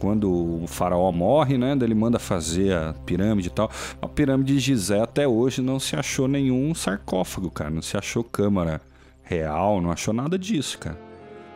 Quando 0.01 0.62
o 0.62 0.64
faraó 0.68 1.11
morre, 1.11 1.59
né? 1.59 1.76
Ele 1.81 1.95
manda 1.95 2.20
fazer 2.20 2.72
a 2.72 2.95
pirâmide 3.05 3.49
e 3.49 3.51
tal. 3.51 3.68
A 4.01 4.07
pirâmide 4.07 4.55
de 4.55 4.61
Gizé 4.61 5.01
até 5.01 5.26
hoje 5.26 5.61
não 5.61 5.81
se 5.81 5.97
achou 5.97 6.29
nenhum 6.29 6.72
sarcófago, 6.72 7.51
cara. 7.51 7.70
Não 7.70 7.83
se 7.83 7.97
achou 7.97 8.22
câmara 8.22 8.81
real, 9.24 9.81
não 9.81 9.91
achou 9.91 10.14
nada 10.14 10.39
disso, 10.39 10.79
cara. 10.79 10.99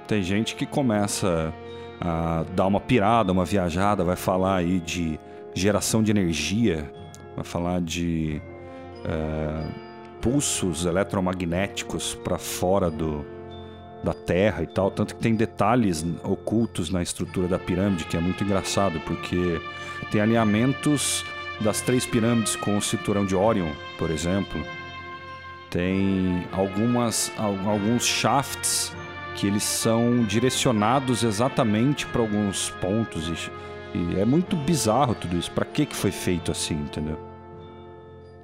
Tem 0.08 0.22
gente 0.22 0.56
que 0.56 0.66
começa 0.66 1.54
a 2.00 2.44
dar 2.56 2.66
uma 2.66 2.80
pirada, 2.80 3.32
uma 3.32 3.44
viajada, 3.44 4.02
vai 4.02 4.16
falar 4.16 4.56
aí 4.56 4.80
de 4.80 5.20
geração 5.54 6.02
de 6.02 6.10
energia, 6.10 6.92
vai 7.36 7.44
falar 7.44 7.80
de 7.80 8.42
eh, 9.04 9.66
pulsos 10.20 10.84
eletromagnéticos 10.84 12.14
para 12.14 12.38
fora 12.38 12.90
do, 12.90 13.24
da 14.02 14.12
Terra 14.12 14.62
e 14.62 14.66
tal, 14.66 14.90
tanto 14.90 15.14
que 15.14 15.20
tem 15.20 15.34
detalhes 15.34 16.04
ocultos 16.24 16.90
na 16.90 17.02
estrutura 17.02 17.46
da 17.46 17.58
pirâmide 17.58 18.04
que 18.04 18.16
é 18.16 18.20
muito 18.20 18.42
engraçado, 18.42 19.00
porque 19.06 19.60
tem 20.10 20.20
alinhamentos 20.20 21.24
das 21.60 21.80
três 21.80 22.04
pirâmides 22.04 22.56
com 22.56 22.76
o 22.76 22.82
cinturão 22.82 23.24
de 23.24 23.36
Orion, 23.36 23.70
por 23.98 24.10
exemplo. 24.10 24.60
Tem 25.70 26.46
algumas 26.52 27.32
al- 27.38 27.58
alguns 27.68 28.04
shafts 28.04 28.92
que 29.34 29.46
eles 29.46 29.62
são 29.62 30.24
direcionados 30.24 31.22
exatamente 31.22 32.04
para 32.06 32.20
alguns 32.20 32.68
pontos 32.80 33.28
e, 33.94 33.98
e 33.98 34.20
é 34.20 34.24
muito 34.24 34.56
bizarro 34.56 35.14
tudo 35.14 35.38
isso. 35.38 35.50
Para 35.52 35.64
que 35.64 35.86
que 35.86 35.96
foi 35.96 36.10
feito 36.10 36.50
assim, 36.50 36.74
entendeu? 36.74 37.18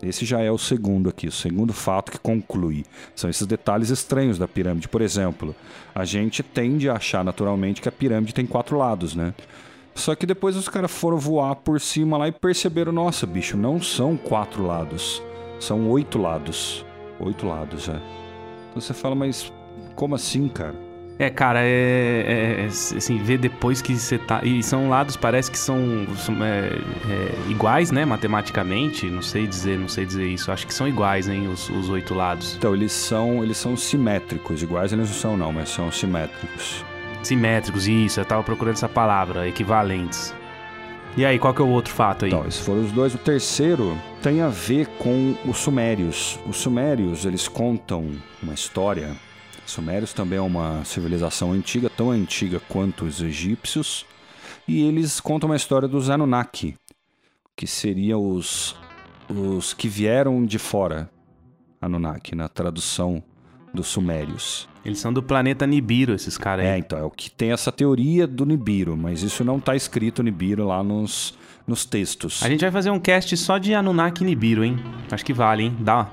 Esse 0.03 0.24
já 0.24 0.40
é 0.40 0.51
o 0.51 0.59
segundo 0.59 1.09
aqui, 1.09 1.26
o 1.26 1.32
segundo 1.32 1.72
fato 1.72 2.12
que 2.12 2.18
conclui. 2.18 2.84
São 3.14 3.28
esses 3.28 3.46
detalhes 3.46 3.90
estranhos 3.90 4.38
da 4.38 4.46
pirâmide. 4.46 4.88
Por 4.88 5.03
exemplo, 5.03 5.55
a 5.94 6.05
gente 6.05 6.42
tende 6.42 6.88
a 6.88 6.94
achar 6.94 7.24
naturalmente 7.24 7.82
que 7.82 7.88
a 7.88 7.92
pirâmide 7.92 8.34
tem 8.34 8.46
quatro 8.46 8.78
lados, 8.78 9.14
né? 9.14 9.34
Só 9.94 10.14
que 10.14 10.26
depois 10.26 10.55
os 10.55 10.68
caras 10.68 10.92
foram 10.92 11.18
voar 11.18 11.57
por 11.57 11.80
cima 11.80 12.16
lá 12.16 12.28
e 12.28 12.32
perceberam, 12.32 12.92
nossa, 12.92 13.26
bicho, 13.26 13.57
não 13.57 13.82
são 13.82 14.16
quatro 14.16 14.64
lados, 14.64 15.20
são 15.59 15.90
oito 15.90 16.18
lados. 16.18 16.84
Oito 17.18 17.46
lados, 17.46 17.88
é. 17.88 18.01
Então 18.70 18.80
você 18.80 18.94
fala, 18.94 19.16
mas 19.16 19.53
como 19.96 20.14
assim, 20.14 20.49
cara? 20.49 20.88
É, 21.19 21.29
cara, 21.29 21.61
é, 21.62 21.66
é- 21.66 22.61
é, 22.62 22.66
assim, 22.66 23.19
ver 23.19 23.39
depois 23.39 23.83
que 23.83 23.97
você 23.97 24.16
tá. 24.19 24.41
E 24.45 24.62
são 24.62 24.89
lados, 24.89 25.16
parece 25.16 25.51
que 25.51 25.59
são, 25.59 26.07
são, 26.16 26.45
é, 26.45 26.69
é, 27.11 27.51
iguais, 27.51 27.91
né, 27.91 28.05
matematicamente. 28.05 29.11
Não 29.11 29.21
sei 29.21 29.45
dizer, 29.47 29.77
não 29.77 29.89
sei 29.89 30.07
dizer 30.07 30.29
isso. 30.29 30.53
Acho 30.53 30.64
que 30.64 30.73
são 30.73 30.87
iguais, 30.87 31.29
hein, 31.29 31.49
os, 31.49 31.69
os 31.71 31.89
oito 31.89 32.14
lados. 32.14 32.55
Então, 32.57 32.73
eles 32.73 32.93
são, 32.93 33.43
eles 33.43 33.57
são 33.57 33.77
simétricos, 33.77 34.62
iguais 34.62 34.93
eles 34.93 35.09
não 35.09 35.16
são 35.16 35.37
não, 35.37 35.53
mas 35.53 35.71
são 35.71 35.91
simétricos. 35.91 36.85
Simétricos, 37.25 37.89
isso, 37.89 38.21
eu 38.21 38.25
tava 38.25 38.45
procurando 38.45 38.75
essa 38.75 38.89
palavra, 38.89 39.49
equivalentes. 39.49 40.33
E 41.16 41.25
aí, 41.25 41.37
qual 41.37 41.53
que 41.53 41.61
é 41.61 41.64
o 41.64 41.69
outro 41.69 41.93
fato 41.93 42.27
aí? 42.27 42.31
Então, 42.31 42.47
esses 42.47 42.61
foram 42.61 42.85
os 42.85 42.93
dois. 42.93 43.12
O 43.12 43.19
terceiro 43.19 43.99
tem 44.23 44.41
a 44.41 44.49
ver 44.49 44.87
com 44.99 45.35
os 45.45 45.57
sumérios. 45.59 46.39
Os 46.47 46.59
sumérios, 46.59 47.25
eles 47.25 47.49
contam 47.49 48.07
uma 48.41 48.55
história 48.55 49.16
Sumérios 49.69 50.12
também 50.12 50.39
é 50.39 50.43
uma 50.43 50.85
civilização 50.85 51.53
antiga, 51.53 51.91
tão 51.91 52.11
antiga 52.11 52.61
quanto 52.69 53.05
os 53.05 53.21
egípcios, 53.21 54.07
e 54.66 54.83
eles 54.83 55.21
contam 55.21 55.49
uma 55.49 55.57
história 55.57 55.87
dos 55.87 56.11
Anunnaki, 56.11 56.75
que 57.57 57.66
seriam 57.66 58.31
os, 58.31 58.77
os 59.29 59.75
que 59.75 59.89
vieram 59.89 60.45
de 60.45 60.59
fora, 60.59 61.11
Anunnaki, 61.81 62.35
na 62.35 62.49
tradução 62.49 63.23
dos 63.73 63.89
Sumérios. 63.89 64.69
Eles 64.85 64.99
são 64.99 65.12
do 65.12 65.23
planeta 65.23 65.66
Nibiru, 65.66 66.14
esses 66.14 66.39
caras 66.39 66.64
aí. 66.64 66.73
É, 66.73 66.79
então, 66.79 66.99
é 66.99 67.03
o 67.03 67.11
que 67.11 67.31
tem 67.31 67.53
essa 67.53 67.71
teoria 67.71 68.27
do 68.27 68.47
Nibiru, 68.47 68.97
mas 68.97 69.23
isso 69.23 69.45
não 69.45 69.61
tá 69.61 69.77
escrito 69.77 70.23
Nibiru 70.23 70.66
lá 70.66 70.83
nos, 70.83 71.37
nos 71.66 71.85
textos. 71.85 72.43
A 72.43 72.49
gente 72.49 72.62
vai 72.62 72.71
fazer 72.71 72.91
um 72.91 72.99
cast 72.99 73.37
só 73.37 73.59
de 73.59 73.75
Anunnaki 73.75 74.23
e 74.23 74.27
Nibiru, 74.27 74.64
hein? 74.64 74.77
Acho 75.11 75.25
que 75.25 75.35
vale, 75.35 75.64
hein? 75.64 75.77
Dá. 75.81 76.11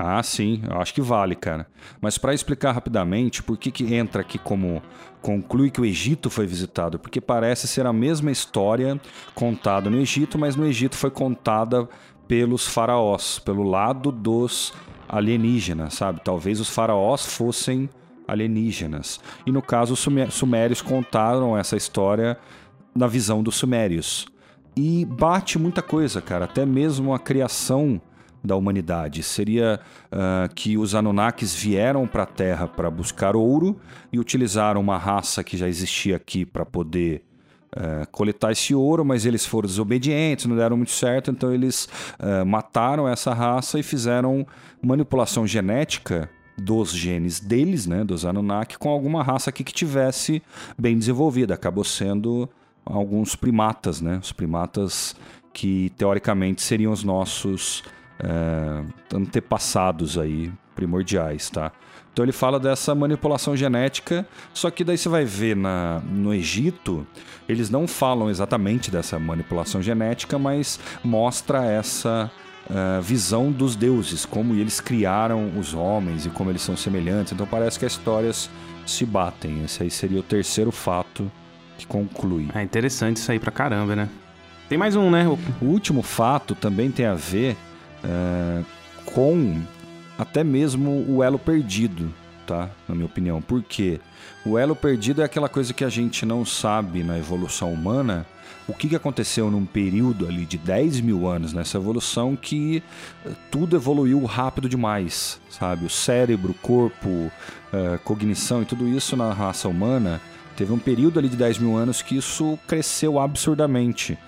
Ah, 0.00 0.22
sim, 0.22 0.62
eu 0.70 0.80
acho 0.80 0.94
que 0.94 1.00
vale, 1.00 1.34
cara. 1.34 1.66
Mas 2.00 2.16
para 2.16 2.32
explicar 2.32 2.70
rapidamente 2.70 3.42
por 3.42 3.58
que, 3.58 3.72
que 3.72 3.92
entra 3.94 4.20
aqui 4.22 4.38
como 4.38 4.80
conclui 5.20 5.70
que 5.72 5.80
o 5.80 5.84
Egito 5.84 6.30
foi 6.30 6.46
visitado, 6.46 7.00
porque 7.00 7.20
parece 7.20 7.66
ser 7.66 7.84
a 7.84 7.92
mesma 7.92 8.30
história 8.30 9.00
contada 9.34 9.90
no 9.90 9.98
Egito, 9.98 10.38
mas 10.38 10.54
no 10.54 10.64
Egito 10.64 10.94
foi 10.96 11.10
contada 11.10 11.88
pelos 12.28 12.64
faraós, 12.64 13.40
pelo 13.40 13.64
lado 13.64 14.12
dos 14.12 14.72
alienígenas, 15.08 15.94
sabe? 15.94 16.20
Talvez 16.22 16.60
os 16.60 16.68
faraós 16.68 17.26
fossem 17.26 17.90
alienígenas. 18.28 19.18
E 19.44 19.50
no 19.50 19.60
caso, 19.62 19.94
os 19.94 19.98
sumé- 19.98 20.30
sumérios 20.30 20.80
contaram 20.80 21.58
essa 21.58 21.76
história 21.76 22.38
na 22.94 23.08
visão 23.08 23.42
dos 23.42 23.56
sumérios. 23.56 24.26
E 24.76 25.04
bate 25.06 25.58
muita 25.58 25.82
coisa, 25.82 26.22
cara. 26.22 26.44
Até 26.44 26.64
mesmo 26.64 27.12
a 27.12 27.18
criação 27.18 28.00
da 28.42 28.56
humanidade. 28.56 29.22
Seria 29.22 29.80
ah, 30.10 30.48
que 30.54 30.78
os 30.78 30.94
Anunnakis 30.94 31.54
vieram 31.54 32.06
para 32.06 32.22
a 32.22 32.26
Terra 32.26 32.66
para 32.66 32.90
buscar 32.90 33.36
ouro 33.36 33.78
e 34.12 34.18
utilizaram 34.18 34.80
uma 34.80 34.98
raça 34.98 35.42
que 35.44 35.56
já 35.56 35.68
existia 35.68 36.16
aqui 36.16 36.44
para 36.44 36.64
poder 36.64 37.22
eh, 37.76 38.06
coletar 38.10 38.50
esse 38.50 38.74
ouro, 38.74 39.04
mas 39.04 39.26
eles 39.26 39.44
foram 39.44 39.66
desobedientes, 39.66 40.46
não 40.46 40.56
deram 40.56 40.74
muito 40.74 40.90
certo, 40.90 41.30
então 41.30 41.52
eles 41.52 41.86
eh, 42.18 42.42
mataram 42.42 43.06
essa 43.06 43.34
raça 43.34 43.78
e 43.78 43.82
fizeram 43.82 44.46
manipulação 44.80 45.46
genética 45.46 46.30
dos 46.56 46.90
genes 46.92 47.40
deles, 47.40 47.86
né, 47.86 48.02
dos 48.04 48.24
Anunnaki, 48.24 48.78
com 48.78 48.88
alguma 48.88 49.22
raça 49.22 49.50
aqui 49.50 49.62
que 49.62 49.72
tivesse 49.72 50.42
bem 50.78 50.98
desenvolvida. 50.98 51.54
Acabou 51.54 51.84
sendo 51.84 52.48
alguns 52.86 53.36
primatas, 53.36 54.00
né, 54.00 54.18
os 54.20 54.32
primatas 54.32 55.14
que 55.52 55.92
teoricamente 55.96 56.62
seriam 56.62 56.90
os 56.90 57.04
nossos 57.04 57.82
eh, 58.20 58.82
antepassados 59.14 60.18
aí 60.18 60.52
primordiais, 60.74 61.50
tá? 61.50 61.72
Então 62.12 62.24
ele 62.24 62.32
fala 62.32 62.58
dessa 62.58 62.94
manipulação 62.94 63.56
genética, 63.56 64.26
só 64.52 64.70
que 64.70 64.82
daí 64.82 64.98
você 64.98 65.08
vai 65.08 65.24
ver 65.24 65.54
na, 65.54 66.00
no 66.00 66.34
Egito, 66.34 67.06
eles 67.48 67.70
não 67.70 67.86
falam 67.86 68.28
exatamente 68.28 68.90
dessa 68.90 69.18
manipulação 69.18 69.80
genética, 69.80 70.38
mas 70.38 70.80
mostra 71.04 71.64
essa 71.64 72.30
eh, 72.70 73.00
visão 73.00 73.50
dos 73.50 73.76
deuses, 73.76 74.26
como 74.26 74.54
eles 74.54 74.80
criaram 74.80 75.52
os 75.58 75.74
homens 75.74 76.26
e 76.26 76.30
como 76.30 76.50
eles 76.50 76.62
são 76.62 76.76
semelhantes. 76.76 77.32
Então 77.32 77.46
parece 77.46 77.78
que 77.78 77.86
as 77.86 77.92
histórias 77.92 78.50
se 78.86 79.06
batem. 79.06 79.64
Esse 79.64 79.82
aí 79.82 79.90
seria 79.90 80.20
o 80.20 80.22
terceiro 80.22 80.70
fato 80.70 81.30
que 81.78 81.86
conclui. 81.86 82.48
É 82.54 82.62
interessante 82.62 83.18
isso 83.18 83.30
aí 83.30 83.38
pra 83.38 83.52
caramba, 83.52 83.94
né? 83.94 84.08
Tem 84.68 84.76
mais 84.76 84.96
um, 84.96 85.10
né? 85.10 85.26
O 85.62 85.64
último 85.64 86.02
fato 86.02 86.54
também 86.54 86.90
tem 86.90 87.06
a 87.06 87.14
ver 87.14 87.56
é, 88.04 88.62
com 89.04 89.60
até 90.18 90.42
mesmo 90.42 91.04
o 91.08 91.22
elo 91.22 91.38
perdido, 91.38 92.12
tá? 92.46 92.68
Na 92.88 92.94
minha 92.94 93.06
opinião. 93.06 93.40
Por 93.40 93.62
quê? 93.62 94.00
O 94.44 94.58
elo 94.58 94.74
perdido 94.74 95.22
é 95.22 95.24
aquela 95.24 95.48
coisa 95.48 95.72
que 95.72 95.84
a 95.84 95.88
gente 95.88 96.26
não 96.26 96.44
sabe 96.44 97.04
na 97.04 97.18
evolução 97.18 97.72
humana. 97.72 98.26
O 98.66 98.74
que, 98.74 98.88
que 98.88 98.96
aconteceu 98.96 99.50
num 99.50 99.64
período 99.64 100.26
ali 100.26 100.44
de 100.44 100.58
10 100.58 101.00
mil 101.00 101.26
anos 101.26 101.52
nessa 101.52 101.78
evolução 101.78 102.36
que 102.36 102.82
eh, 103.24 103.30
tudo 103.50 103.76
evoluiu 103.76 104.22
rápido 104.24 104.68
demais, 104.68 105.40
sabe? 105.48 105.86
O 105.86 105.90
cérebro, 105.90 106.50
o 106.50 106.54
corpo, 106.54 107.30
eh, 107.72 107.98
cognição 108.04 108.60
e 108.60 108.66
tudo 108.66 108.86
isso 108.88 109.16
na 109.16 109.32
raça 109.32 109.68
humana 109.68 110.20
teve 110.56 110.72
um 110.72 110.78
período 110.78 111.18
ali 111.18 111.28
de 111.28 111.36
10 111.36 111.58
mil 111.58 111.76
anos 111.76 112.02
que 112.02 112.16
isso 112.16 112.58
cresceu 112.66 113.18
absurdamente. 113.20 114.18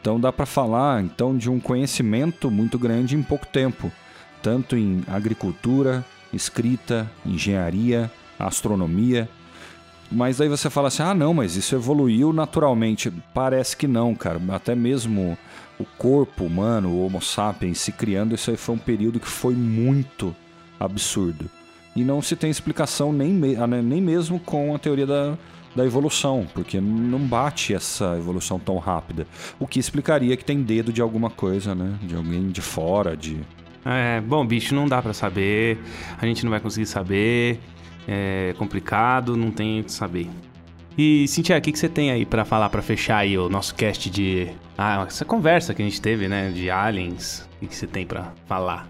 Então 0.00 0.18
dá 0.18 0.32
para 0.32 0.46
falar 0.46 1.02
então 1.02 1.36
de 1.36 1.50
um 1.50 1.60
conhecimento 1.60 2.50
muito 2.50 2.78
grande 2.78 3.16
em 3.16 3.22
pouco 3.22 3.46
tempo, 3.46 3.92
tanto 4.42 4.76
em 4.76 5.02
agricultura, 5.06 6.04
escrita, 6.32 7.10
engenharia, 7.24 8.10
astronomia. 8.38 9.28
Mas 10.10 10.40
aí 10.40 10.48
você 10.48 10.70
fala 10.70 10.88
assim: 10.88 11.02
"Ah, 11.02 11.14
não, 11.14 11.34
mas 11.34 11.54
isso 11.56 11.74
evoluiu 11.74 12.32
naturalmente". 12.32 13.12
Parece 13.34 13.76
que 13.76 13.86
não, 13.86 14.14
cara. 14.14 14.40
Até 14.50 14.74
mesmo 14.74 15.36
o 15.78 15.84
corpo 15.84 16.44
humano, 16.44 16.88
o 16.90 17.04
Homo 17.06 17.20
sapiens 17.22 17.78
se 17.78 17.92
criando, 17.92 18.34
isso 18.34 18.50
aí 18.50 18.56
foi 18.56 18.74
um 18.74 18.78
período 18.78 19.20
que 19.20 19.28
foi 19.28 19.54
muito 19.54 20.34
absurdo. 20.78 21.48
E 21.94 22.02
não 22.04 22.22
se 22.22 22.36
tem 22.36 22.50
explicação 22.50 23.12
nem, 23.12 23.32
me- 23.32 23.56
ah, 23.56 23.66
né, 23.66 23.82
nem 23.82 24.00
mesmo 24.00 24.38
com 24.40 24.74
a 24.74 24.78
teoria 24.78 25.06
da, 25.06 25.36
da 25.74 25.84
evolução, 25.84 26.46
porque 26.52 26.80
não 26.80 27.18
bate 27.18 27.74
essa 27.74 28.16
evolução 28.16 28.58
tão 28.58 28.78
rápida. 28.78 29.26
O 29.58 29.66
que 29.66 29.78
explicaria 29.78 30.36
que 30.36 30.44
tem 30.44 30.62
dedo 30.62 30.92
de 30.92 31.00
alguma 31.00 31.30
coisa, 31.30 31.74
né? 31.74 31.98
De 32.02 32.14
alguém 32.14 32.48
de 32.48 32.60
fora, 32.60 33.16
de. 33.16 33.40
É, 33.84 34.20
bom, 34.20 34.44
bicho, 34.46 34.74
não 34.74 34.86
dá 34.86 35.00
pra 35.00 35.12
saber. 35.12 35.78
A 36.20 36.26
gente 36.26 36.44
não 36.44 36.50
vai 36.50 36.60
conseguir 36.60 36.86
saber. 36.86 37.60
É 38.08 38.54
complicado, 38.58 39.36
não 39.36 39.50
tem 39.50 39.80
o 39.80 39.84
que 39.84 39.92
saber. 39.92 40.28
E, 40.98 41.26
Cintia, 41.28 41.56
o 41.56 41.60
que, 41.60 41.72
que 41.72 41.78
você 41.78 41.88
tem 41.88 42.10
aí 42.10 42.26
pra 42.26 42.44
falar 42.44 42.68
pra 42.68 42.82
fechar 42.82 43.18
aí 43.18 43.38
o 43.38 43.48
nosso 43.48 43.74
cast 43.74 44.10
de. 44.10 44.48
Ah, 44.76 45.04
essa 45.06 45.24
conversa 45.24 45.72
que 45.72 45.82
a 45.82 45.84
gente 45.84 46.00
teve, 46.00 46.28
né? 46.28 46.50
De 46.50 46.70
aliens. 46.70 47.48
O 47.56 47.60
que, 47.60 47.66
que 47.68 47.76
você 47.76 47.86
tem 47.86 48.04
pra 48.04 48.32
falar? 48.46 48.88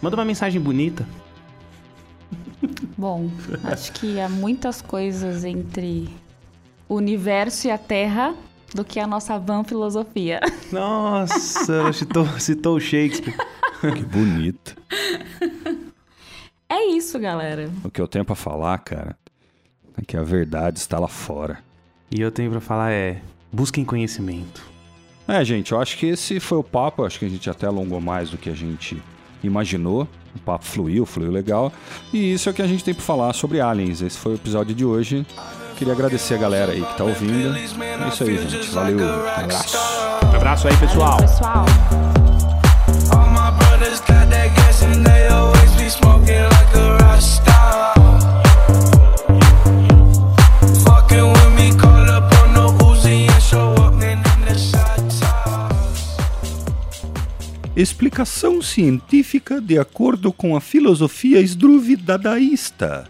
Manda 0.00 0.16
uma 0.16 0.24
mensagem 0.24 0.60
bonita. 0.60 1.06
Bom, 2.96 3.30
acho 3.64 3.92
que 3.92 4.20
há 4.20 4.28
muitas 4.28 4.82
coisas 4.82 5.44
entre 5.44 6.08
o 6.88 6.96
universo 6.96 7.68
e 7.68 7.70
a 7.70 7.78
Terra 7.78 8.34
do 8.74 8.84
que 8.84 8.98
a 8.98 9.06
nossa 9.06 9.38
van 9.38 9.64
filosofia. 9.64 10.40
Nossa, 10.72 11.72
ela 11.72 11.92
citou, 11.92 12.26
citou 12.38 12.76
o 12.76 12.80
Shakespeare. 12.80 13.36
Que 13.80 14.02
bonito. 14.02 14.76
É 16.68 16.84
isso, 16.86 17.18
galera. 17.18 17.70
o 17.84 17.90
que 17.90 18.00
eu 18.00 18.08
tenho 18.08 18.24
pra 18.24 18.34
falar, 18.34 18.78
cara, 18.78 19.16
é 19.96 20.02
que 20.04 20.16
a 20.16 20.22
verdade 20.22 20.78
está 20.78 20.98
lá 20.98 21.08
fora. 21.08 21.58
E 22.10 22.20
eu 22.20 22.30
tenho 22.30 22.50
pra 22.50 22.60
falar 22.60 22.90
é. 22.90 23.20
Busquem 23.50 23.84
conhecimento. 23.84 24.62
É, 25.26 25.44
gente, 25.44 25.72
eu 25.72 25.80
acho 25.80 25.96
que 25.96 26.06
esse 26.06 26.40
foi 26.40 26.58
o 26.58 26.64
papo. 26.64 27.04
Acho 27.04 27.18
que 27.18 27.24
a 27.24 27.28
gente 27.28 27.48
até 27.48 27.66
alongou 27.66 28.00
mais 28.00 28.30
do 28.30 28.38
que 28.38 28.50
a 28.50 28.54
gente 28.54 29.02
imaginou. 29.42 30.08
O 30.34 30.38
papo 30.40 30.64
fluiu, 30.64 31.04
fluiu 31.06 31.30
legal. 31.30 31.72
E 32.12 32.32
isso 32.34 32.48
é 32.48 32.52
o 32.52 32.54
que 32.54 32.62
a 32.62 32.66
gente 32.66 32.84
tem 32.84 32.94
pra 32.94 33.02
falar 33.02 33.32
sobre 33.32 33.60
aliens. 33.60 34.02
Esse 34.02 34.18
foi 34.18 34.32
o 34.32 34.34
episódio 34.34 34.74
de 34.74 34.84
hoje. 34.84 35.26
Queria 35.76 35.92
agradecer 35.92 36.34
a 36.34 36.38
galera 36.38 36.72
aí 36.72 36.82
que 36.82 36.96
tá 36.96 37.04
ouvindo. 37.04 37.56
É 37.56 38.08
isso 38.08 38.24
aí, 38.24 38.48
gente. 38.48 38.70
Valeu. 38.70 38.98
Um 38.98 39.28
abraço. 39.28 39.78
Um 40.24 40.36
abraço 40.36 40.68
aí, 40.68 40.76
pessoal. 40.76 41.16
Pessoal. 41.18 41.64
Explicação 57.78 58.60
científica 58.60 59.60
de 59.60 59.78
acordo 59.78 60.32
com 60.32 60.56
a 60.56 60.60
filosofia 60.60 61.40
Sdruvi-dadaísta. 61.40 63.06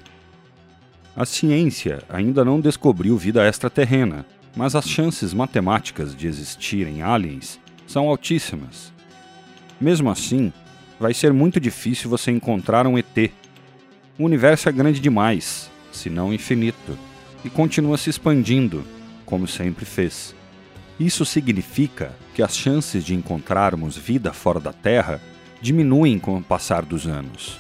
A 1.17 1.25
ciência 1.25 2.03
ainda 2.07 2.45
não 2.45 2.61
descobriu 2.61 3.17
vida 3.17 3.49
extraterrena, 3.49 4.27
mas 4.55 4.75
as 4.75 4.87
chances 4.87 5.33
matemáticas 5.33 6.15
de 6.15 6.27
existirem 6.27 7.01
aliens 7.01 7.59
são 7.87 8.11
altíssimas. 8.11 8.93
Mesmo 9.81 10.11
assim, 10.11 10.53
vai 11.01 11.15
ser 11.15 11.33
muito 11.33 11.59
difícil 11.59 12.11
você 12.11 12.31
encontrar 12.31 12.87
um 12.87 12.99
ET. 12.99 13.31
O 14.19 14.25
universo 14.25 14.69
é 14.69 14.73
grande 14.73 15.01
demais, 15.01 15.71
se 15.91 16.11
não 16.11 16.31
infinito, 16.31 16.99
e 17.43 17.49
continua 17.49 17.97
se 17.97 18.11
expandindo, 18.11 18.85
como 19.25 19.49
sempre 19.49 19.87
fez. 19.87 20.35
Isso 21.01 21.25
significa 21.25 22.15
que 22.39 22.43
as 22.45 22.57
chances 22.57 23.05
de 23.05 23.17
encontrarmos 23.17 23.97
vida 23.97 24.33
fora 24.33 24.61
da 24.61 24.73
Terra 24.73 25.21
diminuem 25.61 26.21
com 26.21 26.39
o 26.39 26.41
passar 26.41 26.85
dos 26.85 27.05
anos. 27.05 27.59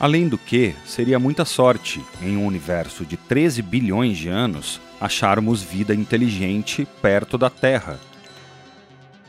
Além 0.00 0.26
do 0.26 0.38
que, 0.38 0.74
seria 0.86 1.18
muita 1.18 1.44
sorte, 1.44 2.02
em 2.22 2.34
um 2.34 2.46
universo 2.46 3.04
de 3.04 3.18
13 3.18 3.60
bilhões 3.60 4.16
de 4.16 4.30
anos, 4.30 4.80
acharmos 4.98 5.60
vida 5.62 5.94
inteligente 5.94 6.88
perto 7.02 7.36
da 7.36 7.50
Terra, 7.50 8.00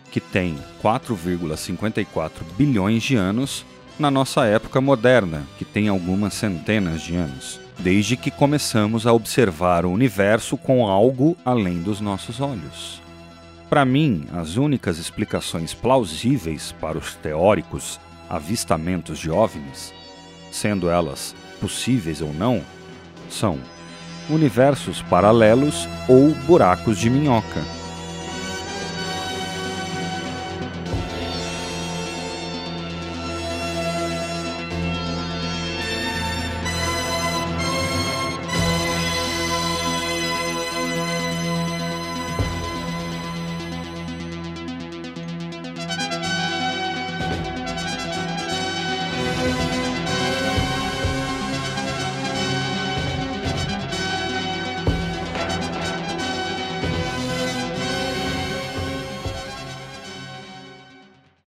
que 0.09 0.21
tem 0.21 0.57
4,54 0.81 2.29
bilhões 2.57 3.03
de 3.03 3.17
anos 3.17 3.65
na 3.99 4.09
nossa 4.09 4.45
época 4.45 4.79
moderna, 4.79 5.43
que 5.57 5.65
tem 5.65 5.89
algumas 5.89 6.33
centenas 6.33 7.01
de 7.01 7.13
anos, 7.13 7.59
desde 7.77 8.15
que 8.15 8.31
começamos 8.31 9.05
a 9.05 9.11
observar 9.11 9.85
o 9.85 9.91
universo 9.91 10.55
com 10.55 10.88
algo 10.88 11.35
além 11.43 11.81
dos 11.81 11.99
nossos 11.99 12.39
olhos. 12.39 13.05
Para 13.70 13.84
mim, 13.84 14.26
as 14.34 14.55
únicas 14.55 14.97
explicações 14.97 15.74
plausíveis 15.74 16.74
para 16.80 16.97
os 16.97 17.15
teóricos 17.15 17.99
avistamentos 18.30 19.20
de 19.20 19.30
OVNIs, 19.30 19.93
sendo 20.51 20.89
elas 20.89 21.36
possíveis 21.59 22.22
ou 22.22 22.34
não, 22.34 22.61
são 23.30 23.59
universos 24.30 25.01
paralelos 25.03 25.88
ou 26.07 26.34
buracos 26.45 26.97
de 26.97 27.09
minhoca 27.09 27.76